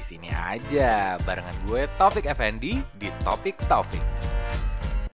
Sini 0.05 0.29
aja 0.29 1.17
barengan 1.25 1.57
gue 1.65 1.89
Taufik 1.97 2.29
Effendi 2.29 2.77
di 2.93 3.09
Topik 3.25 3.57
Taufik. 3.65 4.05